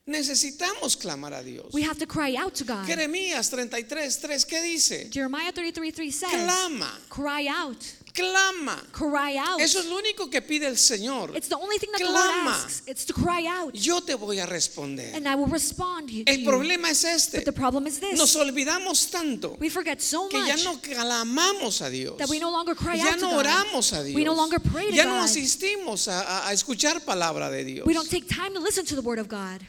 Necesitamos 0.06 0.98
clamar 0.98 1.34
a 1.34 1.44
Dios. 1.44 1.68
We 1.72 1.84
have 1.84 2.00
to 2.00 2.08
cry 2.08 2.36
out 2.36 2.56
to 2.56 2.64
God. 2.66 2.86
Jeremías 2.88 3.52
33:3 3.52 4.46
¿qué 4.46 4.62
dice? 4.64 5.10
Jeremiah 5.12 5.52
33 5.52 5.92
3 5.94 6.12
says, 6.12 6.32
Clama, 6.32 6.92
Cry 7.10 7.48
out. 7.48 7.78
clama. 8.12 8.82
Cry 8.92 9.38
out. 9.38 9.62
Eso 9.62 9.80
es 9.80 9.86
lo 9.86 9.98
único 10.00 10.28
que 10.32 10.42
pide 10.42 10.66
el 10.66 10.78
Señor. 10.78 11.36
It's 11.38 11.48
the 11.48 11.56
only 11.56 11.78
thing 11.78 11.92
that 11.92 12.00
the 12.00 12.06
Clama. 12.06 12.44
Lord 12.52 12.56
asks. 12.66 12.82
It's 12.88 13.06
to 13.06 13.14
cry 13.14 13.46
out. 13.46 13.76
Yo 13.76 14.00
te 14.02 14.16
voy 14.16 14.40
a 14.40 14.48
responder. 14.48 15.14
And 15.14 15.28
I 15.28 15.36
will 15.36 15.46
respond 15.48 16.10
to 16.10 16.24
El 16.26 16.40
you. 16.40 16.50
problema 16.50 16.90
es 16.90 17.04
este. 17.04 17.38
But 17.38 17.46
the 17.46 17.54
problem 17.54 17.86
is 17.86 18.02
Nos 18.02 18.34
this. 18.34 18.36
olvidamos 18.36 19.12
tanto 19.12 19.58
We 19.60 19.70
forget 19.70 20.02
so 20.02 20.28
que 20.28 20.40
ya 20.40 20.56
much 20.56 20.64
no 20.66 20.82
clamamos 20.82 21.82
a 21.84 21.90
Dios. 21.92 22.18
that 22.18 22.30
we 22.30 22.40
no 22.40 22.50
longer 22.50 22.74
cry 22.74 22.96
Ya 22.98 23.10
out 23.12 23.20
to 23.20 23.26
no 23.28 23.30
God. 23.36 23.46
oramos 23.46 23.94
a 23.94 24.04
Dios. 24.04 24.16
We 24.16 24.24
no 24.24 24.34
longer 24.34 24.60
pray 24.60 24.90
to 24.90 24.96
Ya 24.96 25.04
no 25.04 25.18
God. 25.18 25.26
asistimos 25.26 26.08
a, 26.08 26.22
a- 26.24 26.48
a 26.50 26.54
escuchar 26.54 27.00
palabra 27.06 27.52
de 27.52 27.64
Dios. 27.64 27.86
We 27.86 27.94
don't 27.94 28.10
take 28.10 28.28
time 28.28 28.56
to 28.56 28.60
listen 28.60 28.86
to 28.88 28.96
the 28.96 29.02
word 29.04 29.20
of 29.20 29.28
God. 29.30 29.62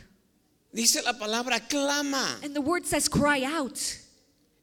Dice 0.73 1.03
la 1.03 1.19
palabra 1.19 1.61
clama. 1.67 2.39
And 2.43 2.55
the 2.55 2.61
word 2.61 2.85
says 2.87 3.09
cry 3.09 3.45
out. 3.45 3.79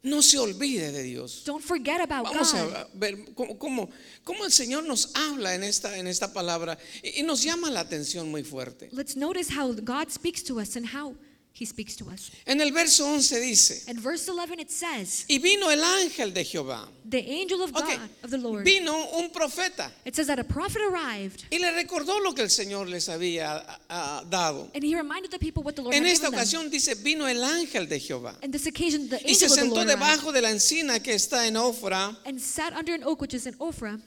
No 0.04 0.22
se 0.22 0.38
olvide 0.38 0.92
de 0.94 1.04
Dios. 1.04 1.44
Don't 1.44 1.62
forget 1.64 2.00
about 2.00 2.26
Vamos 2.26 2.54
God. 2.54 2.74
a 2.74 2.88
ver 2.94 3.18
cómo, 3.36 3.58
cómo- 3.58 3.90
cómo 4.24 4.46
el 4.46 4.52
Señor 4.52 4.84
nos 4.86 5.10
habla 5.16 5.54
en 5.54 5.64
esta, 5.64 5.98
en 5.98 6.08
esta 6.08 6.32
palabra 6.32 6.78
y, 7.04 7.20
y 7.20 7.24
nos 7.24 7.44
llama 7.44 7.70
la 7.70 7.82
atención 7.82 8.30
muy 8.32 8.44
fuerte. 8.44 8.88
Let's 8.94 9.18
notice 9.18 9.50
how 9.50 9.74
God 9.74 10.10
speaks 10.10 10.44
to 10.46 10.60
us 10.62 10.78
and 10.78 10.86
how 10.86 11.16
he 11.60 11.66
speaks 11.66 11.96
to 11.96 12.06
us. 12.10 12.30
En 12.46 12.62
el 12.62 12.72
verso 12.72 13.06
11 13.06 13.40
dice, 13.40 13.84
In 13.90 14.00
verse 14.00 14.28
11 14.30 14.60
it 14.60 14.70
says, 14.70 15.26
y 15.30 15.40
vino 15.40 15.70
el 15.70 15.80
ángel 15.84 16.34
de 16.34 16.44
Jehová. 16.44 16.88
the 17.10 17.18
angel 17.20 17.62
of 17.64 17.72
Ok, 17.76 17.86
God, 17.98 18.10
of 18.24 18.30
the 18.32 18.38
Lord. 18.38 18.64
Vino 18.66 18.94
un 19.18 19.30
profeta 19.32 19.90
It 20.06 20.16
says 20.16 20.28
that 20.28 20.40
a 20.40 20.44
prophet 20.44 20.82
arrived 20.82 21.44
y 21.52 21.58
le 21.58 21.72
recordó 21.72 22.22
lo 22.24 22.34
que 22.34 22.44
el 22.44 22.50
Señor 22.50 22.88
les 22.90 23.08
había 23.10 23.64
ah, 23.90 24.24
dado. 24.30 24.70
and 24.76 24.84
he 24.84 24.96
reminded 24.96 25.32
the 25.32 25.40
people 25.40 25.64
what 25.64 25.76
the 25.76 25.82
Lord 25.82 25.96
En 25.96 26.04
had 26.04 26.12
esta 26.12 26.28
given 26.28 26.32
them. 26.32 26.40
ocasión 26.40 26.70
dice, 26.72 26.94
vino 27.04 27.26
el 27.28 27.44
ángel 27.44 27.88
de 27.90 28.00
Jehová. 28.00 28.36
And 28.44 28.54
this 28.54 28.68
occasion, 28.68 29.10
the 29.10 29.20
Y 29.26 29.34
se 29.34 29.46
angel 29.46 29.48
of 29.48 29.56
the 29.56 29.62
sentó 29.62 29.76
Lord 29.76 29.88
arrived 29.88 30.00
debajo 30.00 30.32
de 30.32 30.42
la 30.42 30.50
encina 30.52 31.02
que 31.02 31.14
está 31.16 31.48
en 31.48 31.56
Ofra, 31.56 32.16
and 32.26 32.40
sat 32.40 32.74
under 32.74 32.94
an 32.94 33.04
oak 33.04 33.22
which 33.22 33.34
is 33.34 33.48
in 33.48 33.56
Ophrah 33.60 34.00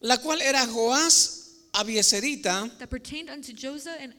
la 0.00 0.16
cual 0.16 0.40
era 0.42 0.66
Joás 0.66 1.38
Abieserita. 1.74 2.70
that 2.78 2.90
pertained 2.90 3.30
unto 3.30 3.52
Joseph 3.52 3.96
and 4.00 4.12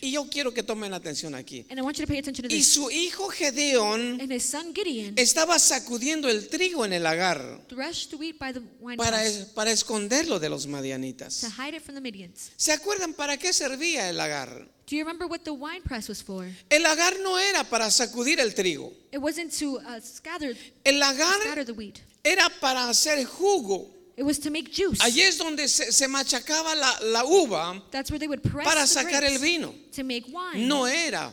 Y 0.00 0.12
yo 0.12 0.28
quiero 0.30 0.52
que 0.54 0.62
tomen 0.62 0.92
atención 0.94 1.34
aquí. 1.34 1.66
And 1.68 1.78
I 1.78 1.82
want 1.82 1.96
you 1.98 2.04
to 2.04 2.08
pay 2.08 2.18
attention 2.18 2.48
to 2.48 2.54
Y 2.54 2.58
this. 2.58 2.68
su 2.72 2.90
hijo 2.90 3.28
Gedeón 3.28 4.20
And 4.20 4.32
his 4.32 4.44
son 4.44 4.74
Gideon 4.74 5.14
estaba 5.16 5.58
sacudiendo 5.58 6.28
el 6.28 6.48
trigo 6.48 6.84
en 6.84 6.92
el 6.92 7.02
lagar 7.02 7.60
threshed 7.68 8.10
the 8.10 8.16
wheat 8.16 8.38
by 8.38 8.52
the 8.52 8.60
wine 8.80 8.96
para, 8.96 9.18
press 9.18 9.46
para 9.54 9.70
esconderlo 9.72 10.38
de 10.38 10.48
los 10.48 10.62
to 10.64 10.68
madianitas. 10.70 11.44
hide 11.58 11.76
it 11.76 11.82
from 11.82 11.94
the 11.94 12.00
Midians. 12.00 12.50
¿Se 12.56 12.72
acuerdan 12.72 13.14
para 13.14 13.36
qué 13.36 13.52
servía 13.52 14.08
el 14.08 14.16
lagar? 14.16 14.68
Do 14.88 14.96
you 14.96 15.04
remember 15.04 15.26
what 15.26 15.40
the 15.44 15.50
wine 15.52 15.82
press 15.82 16.08
was 16.08 16.22
for? 16.22 16.46
El 16.68 16.82
lagar 16.82 17.18
no 17.20 17.38
era 17.38 17.64
para 17.64 17.90
sacudir 17.90 18.40
el 18.40 18.54
trigo. 18.54 18.92
It 19.12 19.18
wasn't 19.18 19.52
to 19.58 19.76
uh, 19.78 20.00
scatter, 20.02 20.56
El 20.84 20.98
lagar 20.98 21.40
scatter 21.40 21.64
the 21.64 21.72
wheat. 21.72 21.98
era 22.24 22.48
para 22.60 22.88
hacer 22.88 23.24
jugo. 23.24 23.90
It 24.16 24.24
was 24.24 24.38
to 24.40 24.50
make 24.50 24.70
juice. 24.70 25.00
Allí 25.00 25.20
es 25.22 25.38
donde 25.38 25.66
se, 25.68 25.90
se 25.90 26.06
machacaba 26.06 26.74
la, 26.74 26.98
la 27.02 27.24
uva 27.24 27.82
That's 27.90 28.10
where 28.10 28.18
they 28.18 28.28
would 28.28 28.42
press 28.42 28.66
para 28.66 28.82
the 28.82 28.86
sacar 28.86 29.22
el 29.24 29.38
grapes 29.38 29.40
vino. 29.40 29.74
to 29.92 30.04
make 30.04 30.26
wine. 30.28 30.68
No 30.68 30.84
era 30.86 31.32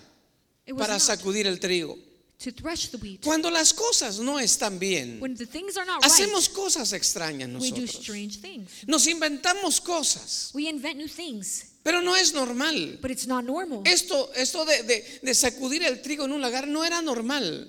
it 0.66 0.74
was 0.74 0.88
para 0.88 0.94
not 0.94 1.02
sacudir 1.02 1.46
el 1.46 1.58
trigo. 1.58 1.98
to 2.40 2.52
thresh 2.52 2.88
the 2.88 2.98
wheat. 2.98 3.22
Cuando 3.22 3.50
las 3.50 3.74
cosas 3.74 4.20
no 4.20 4.38
están 4.40 4.80
bien, 4.80 5.20
When 5.20 5.36
the 5.36 5.46
things 5.46 5.76
are 5.76 5.86
not 5.86 6.02
hacemos 6.04 6.48
cosas 6.48 6.94
extrañas 6.94 7.52
right, 7.52 7.62
we 7.62 7.72
do 7.72 7.82
nosotros. 7.82 8.02
strange 8.02 8.38
things. 8.40 8.70
Nos 8.88 9.08
inventamos 9.08 9.82
cosas, 9.82 10.52
We 10.54 10.70
invent 10.70 10.98
new 10.98 11.10
things, 11.10 11.66
pero 11.84 12.02
no 12.02 12.16
es 12.16 12.34
normal. 12.34 13.00
but 13.02 13.10
it's 13.10 13.26
not 13.28 13.44
normal. 13.46 13.82
Esto, 13.86 14.32
esto 14.36 14.66
de, 14.66 14.84
de- 14.84 15.20
de 15.22 15.34
sacudir 15.34 15.82
el 15.84 16.02
trigo 16.02 16.26
en 16.26 16.34
un 16.34 16.42
lagar 16.42 16.68
no 16.68 16.84
era 16.84 17.02
normal. 17.02 17.68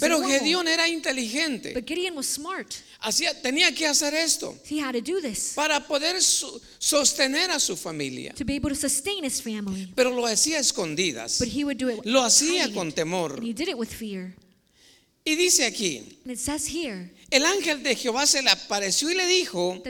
Pero. 0.00 0.22
Gedeón 0.22 0.68
era 0.68 0.88
inteligente. 0.88 1.72
But 1.74 1.86
Gideon 1.86 2.16
was 2.16 2.26
smart. 2.26 2.66
Hacía, 3.00 3.40
tenía 3.40 3.72
que 3.74 3.86
hacer 3.86 4.14
esto 4.14 4.56
He 4.68 4.80
had 4.80 4.94
to 4.94 5.00
do 5.00 5.20
this 5.20 5.52
para 5.54 5.86
poder 5.86 6.20
su- 6.22 6.60
sostener 6.78 7.50
a 7.50 7.60
su 7.60 7.76
familia. 7.76 8.32
to 8.34 8.44
be 8.44 8.56
able 8.56 8.70
to 8.70 8.76
sustain 8.76 9.24
his 9.24 9.40
family. 9.42 9.88
Pero 9.94 10.10
lo 10.10 10.26
hacía 10.26 10.58
a 10.58 10.60
escondidas. 10.60 11.38
But 11.38 11.48
he 11.48 11.64
would 11.64 11.76
do 11.78 11.90
it 11.90 12.00
Lo 12.04 12.22
hacía 12.22 12.72
con 12.72 12.92
temor. 12.92 13.34
And 13.38 13.44
he 13.46 13.52
did 13.54 13.68
it 13.68 13.76
with 13.76 13.88
fear. 13.88 14.34
Y 15.26 15.34
dice 15.34 15.66
aquí, 15.66 16.20
And 16.24 16.32
it 16.32 16.38
says 16.38 16.66
here 16.66 17.10
el 17.30 17.44
ángel 17.44 17.82
de 17.82 17.96
Jehová 17.96 18.26
se 18.26 18.40
le 18.42 18.50
apareció 18.50 19.10
y 19.10 19.14
le 19.14 19.26
dijo, 19.26 19.82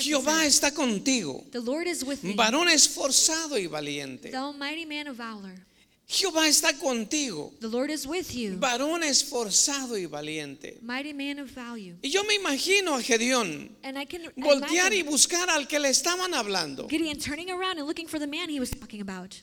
Jehová 0.00 0.46
está 0.46 0.72
contigo, 0.72 1.44
varón 2.34 2.68
esforzado 2.70 3.58
y 3.58 3.66
valiente. 3.66 4.32
Jehová 6.08 6.48
está 6.48 6.76
contigo, 6.78 7.52
The 7.60 7.68
Lord 7.68 7.90
is 7.90 8.06
with 8.06 8.32
you, 8.32 8.58
varón 8.58 9.02
esforzado 9.02 9.96
y 9.98 10.06
valiente. 10.06 10.78
mighty 10.80 11.12
man 11.12 11.38
of 11.38 11.50
value. 11.54 11.96
Y 12.02 12.10
yo 12.10 12.24
me 12.24 12.34
imagino 12.34 12.94
a 12.94 13.02
Gedeón 13.02 13.70
And 13.82 13.98
I 13.98 14.06
can 14.06 14.32
voltear 14.36 14.92
y 14.94 15.02
buscar 15.02 15.48
al 15.50 15.68
que 15.68 15.78
le 15.78 15.90
estaban 15.90 16.34
hablando. 16.34 16.88
Gideon 16.88 17.18
turning 17.18 17.50
around 17.50 17.78
and 17.78 17.86
looking 17.86 18.08
for 18.08 18.18
the 18.18 18.26
man 18.26 18.48
he 18.48 18.58
was 18.58 18.70
talking 18.70 19.02
about. 19.02 19.36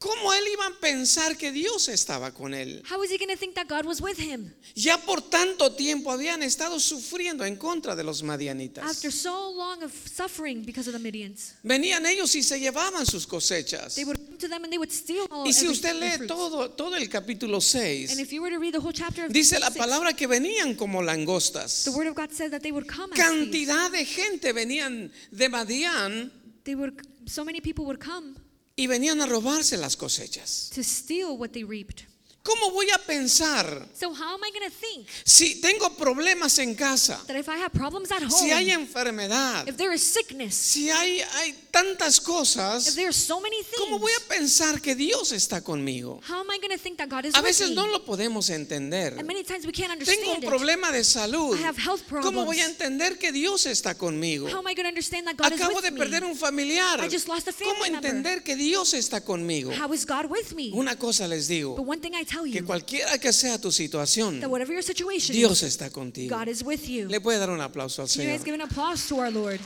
¿Cómo 0.00 0.32
él 0.32 0.44
iba 0.50 0.66
a 0.66 0.70
pensar 0.80 1.36
que 1.36 1.52
Dios 1.52 1.90
estaba 1.90 2.32
con 2.32 2.54
él? 2.54 2.82
How 2.90 2.98
was 2.98 3.10
he 3.10 3.18
going 3.18 3.28
to 3.28 3.36
think 3.36 3.54
that 3.54 3.68
God 3.68 3.84
was 3.84 4.00
with 4.00 4.18
him 4.18 4.50
Ya 4.74 4.96
por 4.96 5.20
tanto 5.20 5.72
tiempo 5.72 6.10
habían 6.10 6.42
estado 6.42 6.80
sufriendo 6.80 7.44
en 7.44 7.56
contra 7.56 7.94
de 7.94 8.02
los 8.02 8.22
madianitas. 8.22 8.82
after 8.82 9.12
so 9.12 9.52
long 9.52 9.82
of 9.82 9.92
suffering 9.92 10.64
because 10.64 10.88
of 10.88 10.94
the 10.94 10.98
Midians? 10.98 11.52
Venían 11.62 12.06
ellos 12.06 12.34
y 12.34 12.42
se 12.42 12.58
llevaban 12.58 13.04
sus 13.04 13.26
cosechas. 13.26 13.94
They 13.94 14.04
would 14.06 14.16
come 14.16 14.38
to 14.38 14.48
them 14.48 14.64
and 14.64 14.70
they 14.72 14.78
would 14.78 14.90
steal 14.90 15.26
all 15.30 15.46
Y 15.46 15.52
si 15.52 15.68
usted 15.68 15.94
lee 15.94 16.26
todo, 16.26 16.70
todo 16.70 16.96
el 16.96 17.06
capítulo 17.10 17.56
And 17.56 17.62
6, 17.62 18.18
if 18.20 18.32
you 18.32 18.40
were 18.40 18.50
to 18.50 18.58
read 18.58 18.72
the 18.72 18.80
whole 18.80 18.94
chapter 18.94 19.26
of 19.26 19.32
dice 19.32 19.60
la 19.60 19.68
palabra 19.68 20.14
que 20.14 20.26
venían 20.26 20.76
como 20.76 21.02
langostas. 21.02 21.84
the 21.84 21.90
word 21.90 22.06
of 22.06 22.14
God 22.14 22.30
that 22.50 22.62
they 22.62 22.72
would 22.72 22.86
come. 22.86 23.10
Cantidad 23.14 23.90
de 23.90 24.06
gente 24.06 24.54
venían 24.54 25.12
de 25.30 26.30
They 26.64 26.74
would 26.74 27.06
so 27.26 27.44
many 27.44 27.60
people 27.60 27.84
would 27.84 28.00
come 28.00 28.36
y 28.76 28.86
venían 28.86 29.20
a 29.20 29.26
robarse 29.26 29.76
las 29.76 29.96
cosechas. 29.96 30.70
to 30.74 30.82
steal 30.82 31.36
what 31.36 31.50
they 31.50 31.64
reaped. 31.64 32.09
¿Cómo 32.42 32.70
voy 32.70 32.88
a 32.90 32.96
pensar 32.98 33.86
So 33.94 34.14
how 34.14 34.34
am 34.34 34.40
I 34.42 34.50
going 34.50 34.68
to 34.70 34.74
think 34.74 35.06
si 35.24 35.60
tengo 35.60 35.94
problemas 35.96 36.58
en 36.58 36.74
casa, 36.74 37.20
that 37.26 37.36
if 37.36 37.48
I 37.50 37.58
have 37.58 37.70
problems 37.70 38.10
at 38.10 38.22
home, 38.22 38.30
si 38.30 38.50
hay 38.50 38.70
enfermedad, 38.70 39.68
if 39.68 39.76
there 39.76 39.92
is 39.94 40.02
sickness, 40.02 40.54
si 40.54 40.88
hay, 40.88 41.20
hay 41.20 41.54
tantas 41.70 42.18
if 42.18 42.24
cosas? 42.24 42.94
there 42.94 43.08
are 43.08 43.12
so 43.12 43.40
many 43.40 43.58
¿Cómo 43.78 43.98
things, 43.98 44.00
voy 44.00 44.12
a 44.12 44.28
pensar 44.28 44.80
que 44.80 44.94
Dios 44.94 45.32
está 45.32 45.60
conmigo? 45.62 46.20
how 46.26 46.40
am 46.40 46.50
I 46.50 46.58
going 46.58 46.70
to 46.74 46.78
think 46.82 46.96
that 46.96 47.10
God 47.10 47.26
is 47.26 47.34
A 47.34 47.38
with 47.40 47.46
veces 47.48 47.68
me? 47.70 47.74
no 47.76 47.86
lo 47.86 48.04
podemos 48.06 48.48
entender. 48.48 49.18
And 49.18 49.26
many 49.26 49.44
times 49.44 49.66
we 49.66 49.72
can't 49.72 49.92
Tengo 50.02 50.30
un 50.30 50.36
understand 50.38 50.44
it. 50.44 50.48
problema 50.48 50.90
de 50.92 51.04
salud. 51.04 51.58
I 51.58 51.62
have 51.62 51.76
health 51.76 52.02
¿Cómo 52.08 52.46
voy 52.46 52.60
a 52.60 52.64
problems. 52.64 52.80
entender 52.80 53.18
que 53.18 53.32
Dios 53.32 53.66
está 53.66 53.94
conmigo? 53.96 54.48
How 54.48 54.60
am 54.60 54.66
I 54.66 54.74
going 54.74 54.84
to 54.84 54.88
understand 54.88 55.26
that 55.26 55.36
God 55.36 55.52
is 55.52 55.60
Acabo 55.60 55.76
with 55.76 55.84
de 55.84 55.90
me? 55.90 55.98
perder 55.98 56.24
un 56.24 56.34
familiar. 56.36 57.00
I 57.04 57.08
just 57.08 57.28
lost 57.28 57.46
a 57.48 57.52
family 57.52 57.74
¿Cómo 57.74 57.92
member. 57.92 58.06
entender 58.06 58.42
que 58.42 58.56
Dios 58.56 58.94
está 58.94 59.20
conmigo? 59.20 59.72
How 59.78 59.92
is 59.92 60.06
God 60.06 60.24
with 60.30 60.54
me? 60.54 60.70
Una 60.72 60.96
cosa 60.96 61.28
les 61.28 61.48
But 61.48 61.54
digo, 61.54 61.74
one 61.84 62.00
thing 62.00 62.14
I 62.14 62.24
tell 62.30 62.42
tell 62.44 62.52
que 62.52 62.60
you 62.60 62.66
cualquiera 62.66 63.18
que 63.18 63.32
sea 63.32 63.58
tu 63.58 63.70
situación, 63.72 64.40
that 64.40 64.48
whatever 64.50 64.72
your 64.72 64.82
situation 64.82 65.34
Dios 65.34 65.62
is, 65.62 65.74
está 65.76 65.90
contigo. 65.90 66.36
God 66.36 66.48
is 66.48 66.62
with 66.62 66.86
you. 66.88 67.08
Le 67.08 67.20
puede 67.20 67.38
dar 67.38 67.50
un 67.50 67.60
aplauso 67.60 68.02
al 68.02 68.08
Can 68.08 68.22
you 68.22 68.28
Señor. 68.28 68.36
guys 68.36 68.44
give 68.44 68.54
an 68.54 68.60
applause 68.62 69.06
to 69.08 69.16
our 69.18 69.30
Lord? 69.30 69.60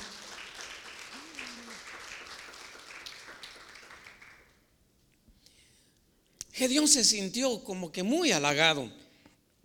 Gedeón 6.53 6.87
se 6.87 7.05
sintió 7.05 7.65
como 7.65 7.91
que 7.91 8.03
muy 8.03 8.31
halagado, 8.33 8.91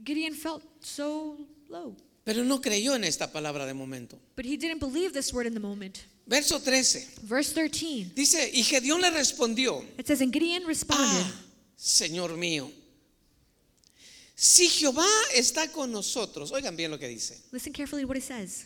Gideon 0.03 0.33
felt 0.33 0.63
so 0.81 1.37
low, 1.69 1.95
pero 2.23 2.43
no 2.43 2.61
creyó 2.61 2.95
en 2.95 3.03
esta 3.03 3.31
palabra 3.31 3.65
de 3.65 3.73
momento. 3.73 4.17
but 4.35 4.45
he 4.45 4.57
didn't 4.57 4.79
believe 4.79 5.13
this 5.13 5.33
word 5.33 5.45
in 5.45 5.53
the 5.53 5.59
moment. 5.59 5.99
Verso 6.25 6.59
13. 6.59 7.07
Verse 7.23 7.51
13, 7.53 8.11
Dice, 8.15 8.49
y 8.53 8.63
Gedeón 8.63 9.01
le 9.01 9.09
respondió, 9.11 9.83
it 9.97 10.07
says, 10.07 10.21
And 10.21 10.31
Gideon 10.33 10.65
responded, 10.65 11.23
ah, 11.25 11.31
Señor 11.75 12.35
mío, 12.37 12.71
si 14.41 14.69
Jehová 14.69 15.05
está 15.35 15.69
con 15.71 15.91
nosotros, 15.91 16.51
oigan 16.51 16.75
bien 16.77 16.89
lo 16.91 16.97
que 16.97 17.07
dice, 17.09 17.37
Listen 17.51 17.73
carefully 17.73 18.03
to 18.03 18.07
what 18.07 18.15
it 18.17 18.23
says. 18.23 18.65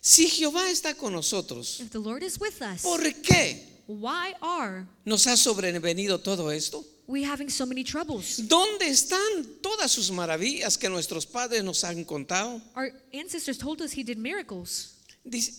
si 0.00 0.28
Jehová 0.28 0.70
está 0.70 0.94
con 0.96 1.12
nosotros, 1.12 1.78
If 1.80 1.90
the 1.90 2.00
Lord 2.00 2.22
is 2.24 2.38
with 2.40 2.60
us, 2.62 2.82
¿por 2.82 3.00
qué 3.22 3.62
why 3.86 4.34
are 4.40 4.86
nos 5.04 5.26
ha 5.26 5.36
sobrevenido 5.36 6.18
todo 6.22 6.50
esto? 6.50 6.84
we 7.06 7.22
having 7.24 7.48
so 7.48 7.64
many 7.64 7.84
troubles? 7.84 8.38
¿Dónde 8.48 8.88
están 8.88 9.60
todas 9.62 9.90
sus 9.92 10.10
maravillas 10.10 10.76
que 10.76 10.88
nuestros 10.88 11.24
padres 11.26 11.62
nos 11.62 11.82
han 11.84 12.04
contado? 12.04 12.60
Our 12.74 12.90
ancestors 13.14 13.56
told 13.56 13.80
us 13.80 13.92
he 13.92 14.02
did 14.02 14.18
miracles. 14.18 14.94
Dic- 15.24 15.54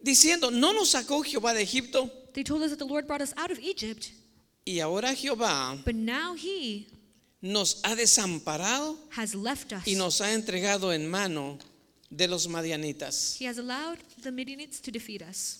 Diciendo, 0.00 0.50
¿no 0.50 0.72
nos 0.72 0.90
sacó 0.90 1.22
Jehová 1.24 1.54
de 1.54 1.62
Egipto? 1.62 2.10
They 2.34 2.42
told 2.44 2.62
us 2.62 2.70
that 2.70 2.78
the 2.78 2.84
Lord 2.84 3.06
brought 3.06 3.22
us 3.22 3.32
out 3.36 3.50
of 3.50 3.58
Egypt, 3.60 4.10
Y 4.66 4.80
ahora 4.80 5.14
Jehová 5.14 5.80
but 5.84 5.94
now 5.94 6.34
he 6.34 6.86
nos 7.42 7.80
ha 7.82 7.94
desamparado 7.94 8.96
has 9.10 9.34
left 9.34 9.72
us. 9.72 9.86
y 9.86 9.96
nos 9.96 10.20
ha 10.20 10.32
entregado 10.32 10.92
en 10.92 11.10
mano 11.10 11.58
de 12.08 12.28
los 12.28 12.46
madianitas. 12.46 13.36
He 13.38 13.46
has 13.46 13.58
allowed 13.58 13.98
the 14.22 14.30
Midianites 14.30 14.80
to 14.80 14.90
defeat 14.90 15.22
us. 15.22 15.58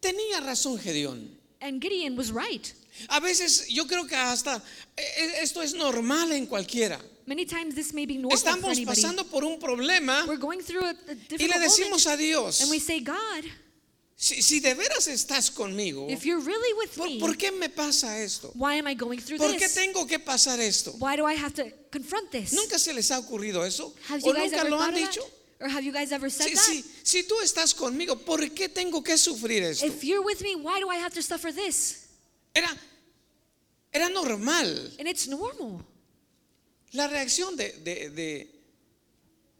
Tenía 0.00 0.40
razón 0.40 0.78
Gedeón. 0.78 1.36
And 1.60 1.80
Gideon 1.82 2.16
was 2.16 2.30
right. 2.30 2.72
A 3.08 3.20
veces 3.20 3.66
yo 3.68 3.86
creo 3.86 4.06
que 4.06 4.16
hasta 4.16 4.62
eh, 4.96 5.42
esto 5.42 5.62
es 5.62 5.74
normal 5.74 6.32
en 6.32 6.46
cualquiera. 6.46 7.00
Many 7.26 7.46
times 7.46 7.74
this 7.74 7.94
may 7.94 8.06
be 8.06 8.14
normal 8.14 8.36
Estamos 8.36 8.80
pasando 8.80 9.24
por 9.24 9.44
un 9.44 9.58
problema 9.58 10.24
We're 10.26 10.40
going 10.40 10.60
through 10.60 10.84
a, 10.84 10.90
a 10.90 11.14
y 11.38 11.46
le 11.46 11.48
moment, 11.48 11.62
decimos 11.62 12.06
a 12.06 12.16
Dios, 12.16 12.60
and 12.60 12.70
we 12.70 12.80
say, 12.80 13.00
God, 13.00 13.44
si, 14.22 14.42
si 14.42 14.60
de 14.60 14.74
veras 14.74 15.06
estás 15.08 15.50
conmigo, 15.50 16.06
if 16.10 16.24
you're 16.26 16.44
really 16.44 16.74
with 16.74 16.90
¿por, 16.94 17.08
me, 17.08 17.18
por 17.18 17.36
qué 17.38 17.50
me 17.50 17.70
pasa 17.70 18.22
esto? 18.22 18.52
why 18.54 18.74
am 18.78 18.86
I 18.86 18.94
going 18.94 19.18
through 19.18 19.38
¿Por 19.38 19.52
qué 19.52 19.60
this? 19.60 19.74
tengo 19.74 20.06
que 20.06 20.18
pasar 20.18 20.60
esto? 20.60 20.92
Why 20.98 21.16
do 21.16 21.24
I 21.26 21.34
have 21.34 21.54
to 21.54 21.64
confront 21.90 22.30
this? 22.30 22.52
¿Nunca 22.52 22.78
se 22.78 22.92
les 22.92 23.10
ha 23.10 23.18
ocurrido 23.18 23.64
eso? 23.64 23.94
Have 24.10 24.20
¿O 24.22 24.26
you 24.28 24.34
guys 24.34 24.50
nunca 24.52 24.60
ever 24.60 24.70
lo 24.70 24.78
han 24.78 24.92
thought 24.92 25.02
of 25.02 25.08
dicho? 25.08 25.22
that? 25.22 25.62
Or 25.62 25.68
have 25.68 25.82
you 25.84 25.92
guys 25.92 26.12
ever 26.12 26.30
said 26.30 26.48
Si, 26.48 26.54
that? 26.54 26.62
si, 26.64 26.84
si 27.02 27.22
tú 27.24 27.34
estás 27.42 27.74
conmigo, 27.74 28.16
¿por 28.24 28.40
qué 28.50 28.68
tengo 28.68 29.02
que 29.02 29.16
sufrir 29.16 29.62
esto? 29.62 29.86
If 29.86 30.02
you're 30.04 30.22
with 30.22 30.42
me, 30.42 30.54
why 30.54 30.80
do 30.80 30.90
I 30.90 30.96
have 30.96 31.14
to 31.14 31.22
suffer 31.22 31.50
this? 31.52 32.06
Era, 32.54 32.68
era 33.92 34.08
normal 34.10 34.92
And 34.98 35.08
it's 35.08 35.28
normal. 35.28 35.82
la 36.92 37.08
reacción 37.08 37.56
de, 37.56 37.72
de, 37.84 38.10
de, 38.10 38.50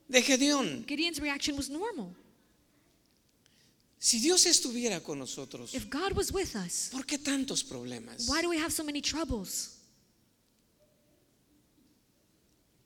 de 0.09 0.23
Gedeón. 0.23 0.85
Gideon's 0.87 1.19
reaction 1.21 1.57
was 1.57 1.71
normal. 1.71 2.15
Si 4.03 4.19
Dios 4.19 4.47
estuviera 4.47 5.01
con 5.03 5.19
nosotros, 5.19 5.75
If 5.75 5.91
God 5.91 6.13
was 6.17 6.33
with 6.33 6.57
us, 6.57 6.89
¿por 6.91 7.05
qué 7.05 7.19
tantos 7.19 7.63
problemas? 7.63 8.27
why 8.29 8.41
do 8.41 8.49
we 8.49 8.57
have 8.59 8.73
so 8.73 8.83
many 8.83 9.03
troubles? 9.03 9.77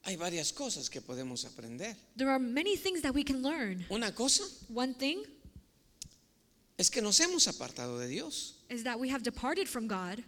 Hay 0.07 0.17
varias 0.17 0.53
cosas 0.53 0.91
que 0.91 1.01
podemos 1.01 1.45
aprender. 1.45 1.97
There 2.17 2.29
are 2.29 2.39
many 2.41 2.77
things 2.77 3.01
that 3.03 3.15
we 3.15 3.23
can 3.25 3.43
learn. 3.43 3.87
Una 3.91 4.13
cosa 4.13 4.43
One 4.69 4.93
thing 4.93 5.23
es 6.77 6.91
que 6.91 7.01
nos 7.01 7.19
hemos 7.21 7.47
apartado 7.47 7.99
de 7.99 8.09
Dios, 8.09 8.57
is 8.69 8.83
that 8.83 8.99
we 8.99 9.09
have 9.09 9.23
departed 9.23 9.67
from 9.69 9.87
God, 9.87 10.23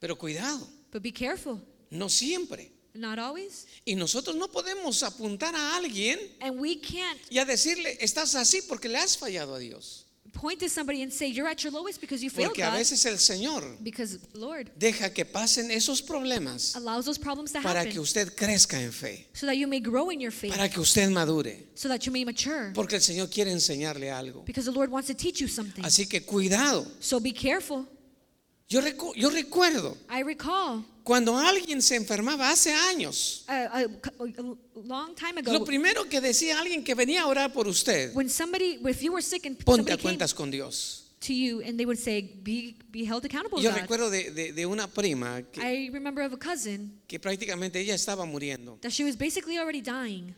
pero 0.00 0.16
cuidado, 0.16 0.68
but 0.92 1.02
be 1.02 1.10
careful. 1.12 1.60
no 1.90 2.08
siempre. 2.08 2.70
Not 2.92 3.18
always. 3.18 3.66
Y 3.86 3.94
nosotros 3.94 4.36
no 4.36 4.48
podemos 4.48 5.02
apuntar 5.02 5.54
a 5.54 5.76
alguien 5.76 6.18
And 6.40 6.60
we 6.60 6.76
can't 6.76 7.18
y 7.30 7.38
a 7.38 7.44
decirle, 7.44 7.96
estás 8.00 8.34
así 8.34 8.60
porque 8.68 8.88
le 8.88 8.98
has 8.98 9.16
fallado 9.16 9.54
a 9.54 9.58
Dios. 9.58 10.06
Point 10.32 10.60
to 10.60 10.68
somebody 10.68 11.02
and 11.02 11.12
say, 11.12 11.26
You're 11.28 11.48
at 11.48 11.62
your 11.64 11.72
lowest 11.72 12.00
because 12.00 12.22
you 12.22 12.30
failed 12.30 12.50
Porque 12.50 12.62
a 12.62 12.70
God. 12.70 12.78
veces 12.78 13.04
el 13.04 13.18
Señor 13.18 13.62
Because 13.82 14.18
Lord 14.34 14.70
deja 14.78 15.10
que 15.12 15.24
pasen 15.24 15.70
esos 15.70 16.00
problemas 16.02 16.76
allows 16.76 17.04
those 17.04 17.18
problems 17.18 17.52
to 17.52 17.60
para 17.60 17.80
happen 17.80 17.92
que 17.92 18.00
usted 18.00 18.34
crezca 18.34 18.80
en 18.80 18.92
fe, 18.92 19.26
so 19.34 19.46
that 19.46 19.56
you 19.56 19.66
may 19.66 19.80
grow 19.80 20.10
in 20.10 20.20
your 20.20 20.30
faith, 20.32 20.54
para 20.54 20.68
que 20.68 20.80
usted 20.80 21.10
madure, 21.10 21.56
so 21.74 21.88
that 21.88 22.06
you 22.06 22.12
may 22.12 22.24
mature. 22.24 22.72
porque 22.74 22.94
el 22.94 23.00
Señor 23.02 23.28
quiere 23.28 23.50
enseñarle 23.50 24.10
algo. 24.10 24.44
Because 24.44 24.64
the 24.66 24.72
Lord 24.72 24.90
wants 24.90 25.08
to 25.08 25.14
teach 25.14 25.40
you 25.40 25.48
something. 25.48 25.84
Así 25.84 26.08
que 26.08 26.20
cuidado. 26.24 26.86
So 27.00 27.18
be 27.20 27.32
careful. 27.32 27.86
Yo, 28.70 28.80
recu- 28.80 29.12
yo 29.16 29.30
recuerdo 29.30 29.96
I 30.08 30.22
recall 30.22 30.84
cuando 31.02 31.36
alguien 31.36 31.82
se 31.82 31.96
enfermaba 31.96 32.50
hace 32.50 32.72
años, 32.72 33.44
long 34.84 35.14
time 35.16 35.42
lo 35.42 35.50
ago 35.52 35.64
primero 35.64 36.08
que 36.08 36.20
decía 36.20 36.60
alguien 36.60 36.84
que 36.84 36.94
venía 36.94 37.22
a 37.22 37.26
orar 37.26 37.52
por 37.52 37.66
usted, 37.66 38.14
when 38.14 38.28
somebody, 38.30 38.78
if 38.88 39.00
you 39.02 39.12
were 39.12 39.22
sick 39.22 39.44
and 39.46 39.56
ponte 39.64 39.92
a 39.92 39.96
cuentas 39.98 40.32
con 40.34 40.50
Dios. 40.50 41.06
to 41.20 41.32
you 41.34 41.60
and 41.62 41.76
they 41.78 41.84
would 41.84 41.98
say, 41.98 42.22
Be, 42.22 42.76
be 42.90 43.04
held 43.04 43.24
accountable 43.24 43.60
Yo 43.60 43.70
God. 43.70 43.80
recuerdo 43.80 44.08
de, 44.10 44.30
de- 44.30 44.52
de 44.52 44.66
una 44.66 44.86
prima 44.86 45.42
que, 45.50 45.60
I 45.60 45.90
remember 45.90 46.24
of 46.24 46.32
a 46.32 46.38
cousin 46.38 46.98
que 47.08 47.18
prácticamente 47.18 47.78
ella 47.80 47.94
estaba 47.94 48.24
muriendo. 48.24 48.78
that 48.82 48.90
she 48.92 49.04
was 49.04 49.16
basically 49.16 49.58
already 49.58 49.82
dying. 49.82 50.34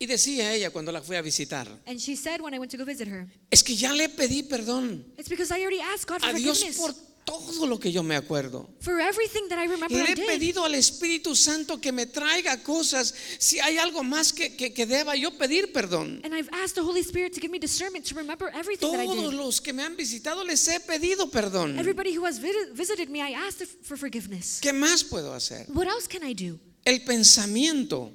Y 0.00 0.06
decía 0.06 0.54
ella 0.54 0.70
cuando 0.70 0.92
la 0.92 1.02
fui 1.02 1.16
a 1.16 1.22
visitar, 1.22 1.66
And 1.86 1.98
she 1.98 2.14
said 2.14 2.40
when 2.40 2.54
I 2.54 2.58
went 2.60 2.70
to 2.70 2.78
go 2.78 2.84
visit 2.84 3.08
her, 3.08 3.26
es 3.50 3.64
que 3.64 3.74
ya 3.74 3.92
le 3.92 4.08
pedí 4.08 4.44
perdón 4.44 5.04
It's 5.18 5.28
because 5.28 5.50
I 5.52 5.60
already 5.62 5.80
asked 5.80 6.06
God 6.08 6.20
for 6.20 6.30
a 6.30 6.34
Dios 6.38 6.60
forgiveness 6.60 6.76
por 6.78 7.07
todo 7.28 7.66
lo 7.66 7.78
que 7.78 7.92
yo 7.92 8.02
me 8.02 8.16
acuerdo. 8.16 8.68
for 8.80 8.98
everything 9.00 9.48
that 9.48 9.58
I 9.58 9.66
remember 9.66 9.90
Le 9.96 10.02
I 10.04 10.12
he 10.12 10.14
did. 10.14 10.26
pedido 10.26 10.64
al 10.64 10.74
Espíritu 10.74 11.34
Santo 11.36 11.78
que 11.80 11.92
me 11.92 12.06
traiga 12.06 12.62
cosas. 12.62 13.14
Si 13.38 13.58
hay 13.60 13.76
algo 13.78 14.02
más 14.02 14.32
que, 14.32 14.56
que- 14.56 14.72
que 14.72 14.86
deba 14.86 15.14
yo 15.16 15.30
pedir 15.38 15.72
perdón. 15.72 16.20
And 16.24 16.34
I've 16.34 16.48
asked 16.52 16.74
the 16.74 16.82
Holy 16.82 17.00
Spirit 17.02 17.32
to 17.34 17.40
give 17.40 17.50
me 17.50 17.58
discernment 17.58 18.04
to 18.06 18.14
remember 18.14 18.48
everything 18.54 18.90
that 18.92 19.00
I 19.00 19.06
Todos 19.06 19.30
did. 19.30 19.38
los 19.38 19.60
que 19.60 19.72
me 19.72 19.82
han 19.82 19.96
visitado 19.96 20.44
les 20.44 20.66
he 20.68 20.80
pedido 20.80 21.30
perdón. 21.30 21.78
Everybody 21.78 22.16
who 22.16 22.24
has 22.26 22.38
visited 22.38 23.08
me, 23.10 23.20
I 23.20 23.34
asked 23.34 23.66
for 23.82 23.96
forgiveness. 23.96 24.58
¿Qué 24.60 24.72
más 24.72 25.04
puedo 25.04 25.34
hacer? 25.34 25.66
What 25.72 25.86
else 25.86 26.06
can 26.08 26.22
I 26.22 26.32
do? 26.34 26.58
El 26.88 27.02
pensamiento 27.02 28.10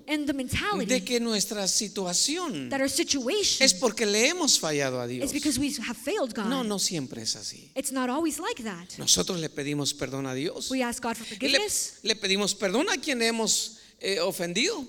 de 0.87 1.03
que 1.05 1.19
nuestra 1.19 1.67
situación 1.67 2.69
es 3.61 3.73
porque 3.73 4.05
le 4.05 4.29
hemos 4.29 4.59
fallado 4.59 4.99
a 4.99 5.05
Dios. 5.07 5.31
No, 6.49 6.63
no 6.63 6.79
siempre 6.79 7.21
es 7.21 7.35
así. 7.35 7.69
Nosotros 8.97 9.39
le 9.39 9.49
pedimos 9.49 9.93
perdón 9.93 10.25
a 10.25 10.33
Dios. 10.33 10.71
We 10.71 10.81
ask 10.83 11.03
God 11.03 11.15
for 11.15 11.27
Y 11.39 11.49
le, 11.49 11.59
le 12.03 12.15
pedimos 12.15 12.55
perdón 12.55 12.89
a 12.89 12.97
quien 12.97 13.21
hemos 13.21 13.77
eh, 13.99 14.19
ofendido. 14.19 14.85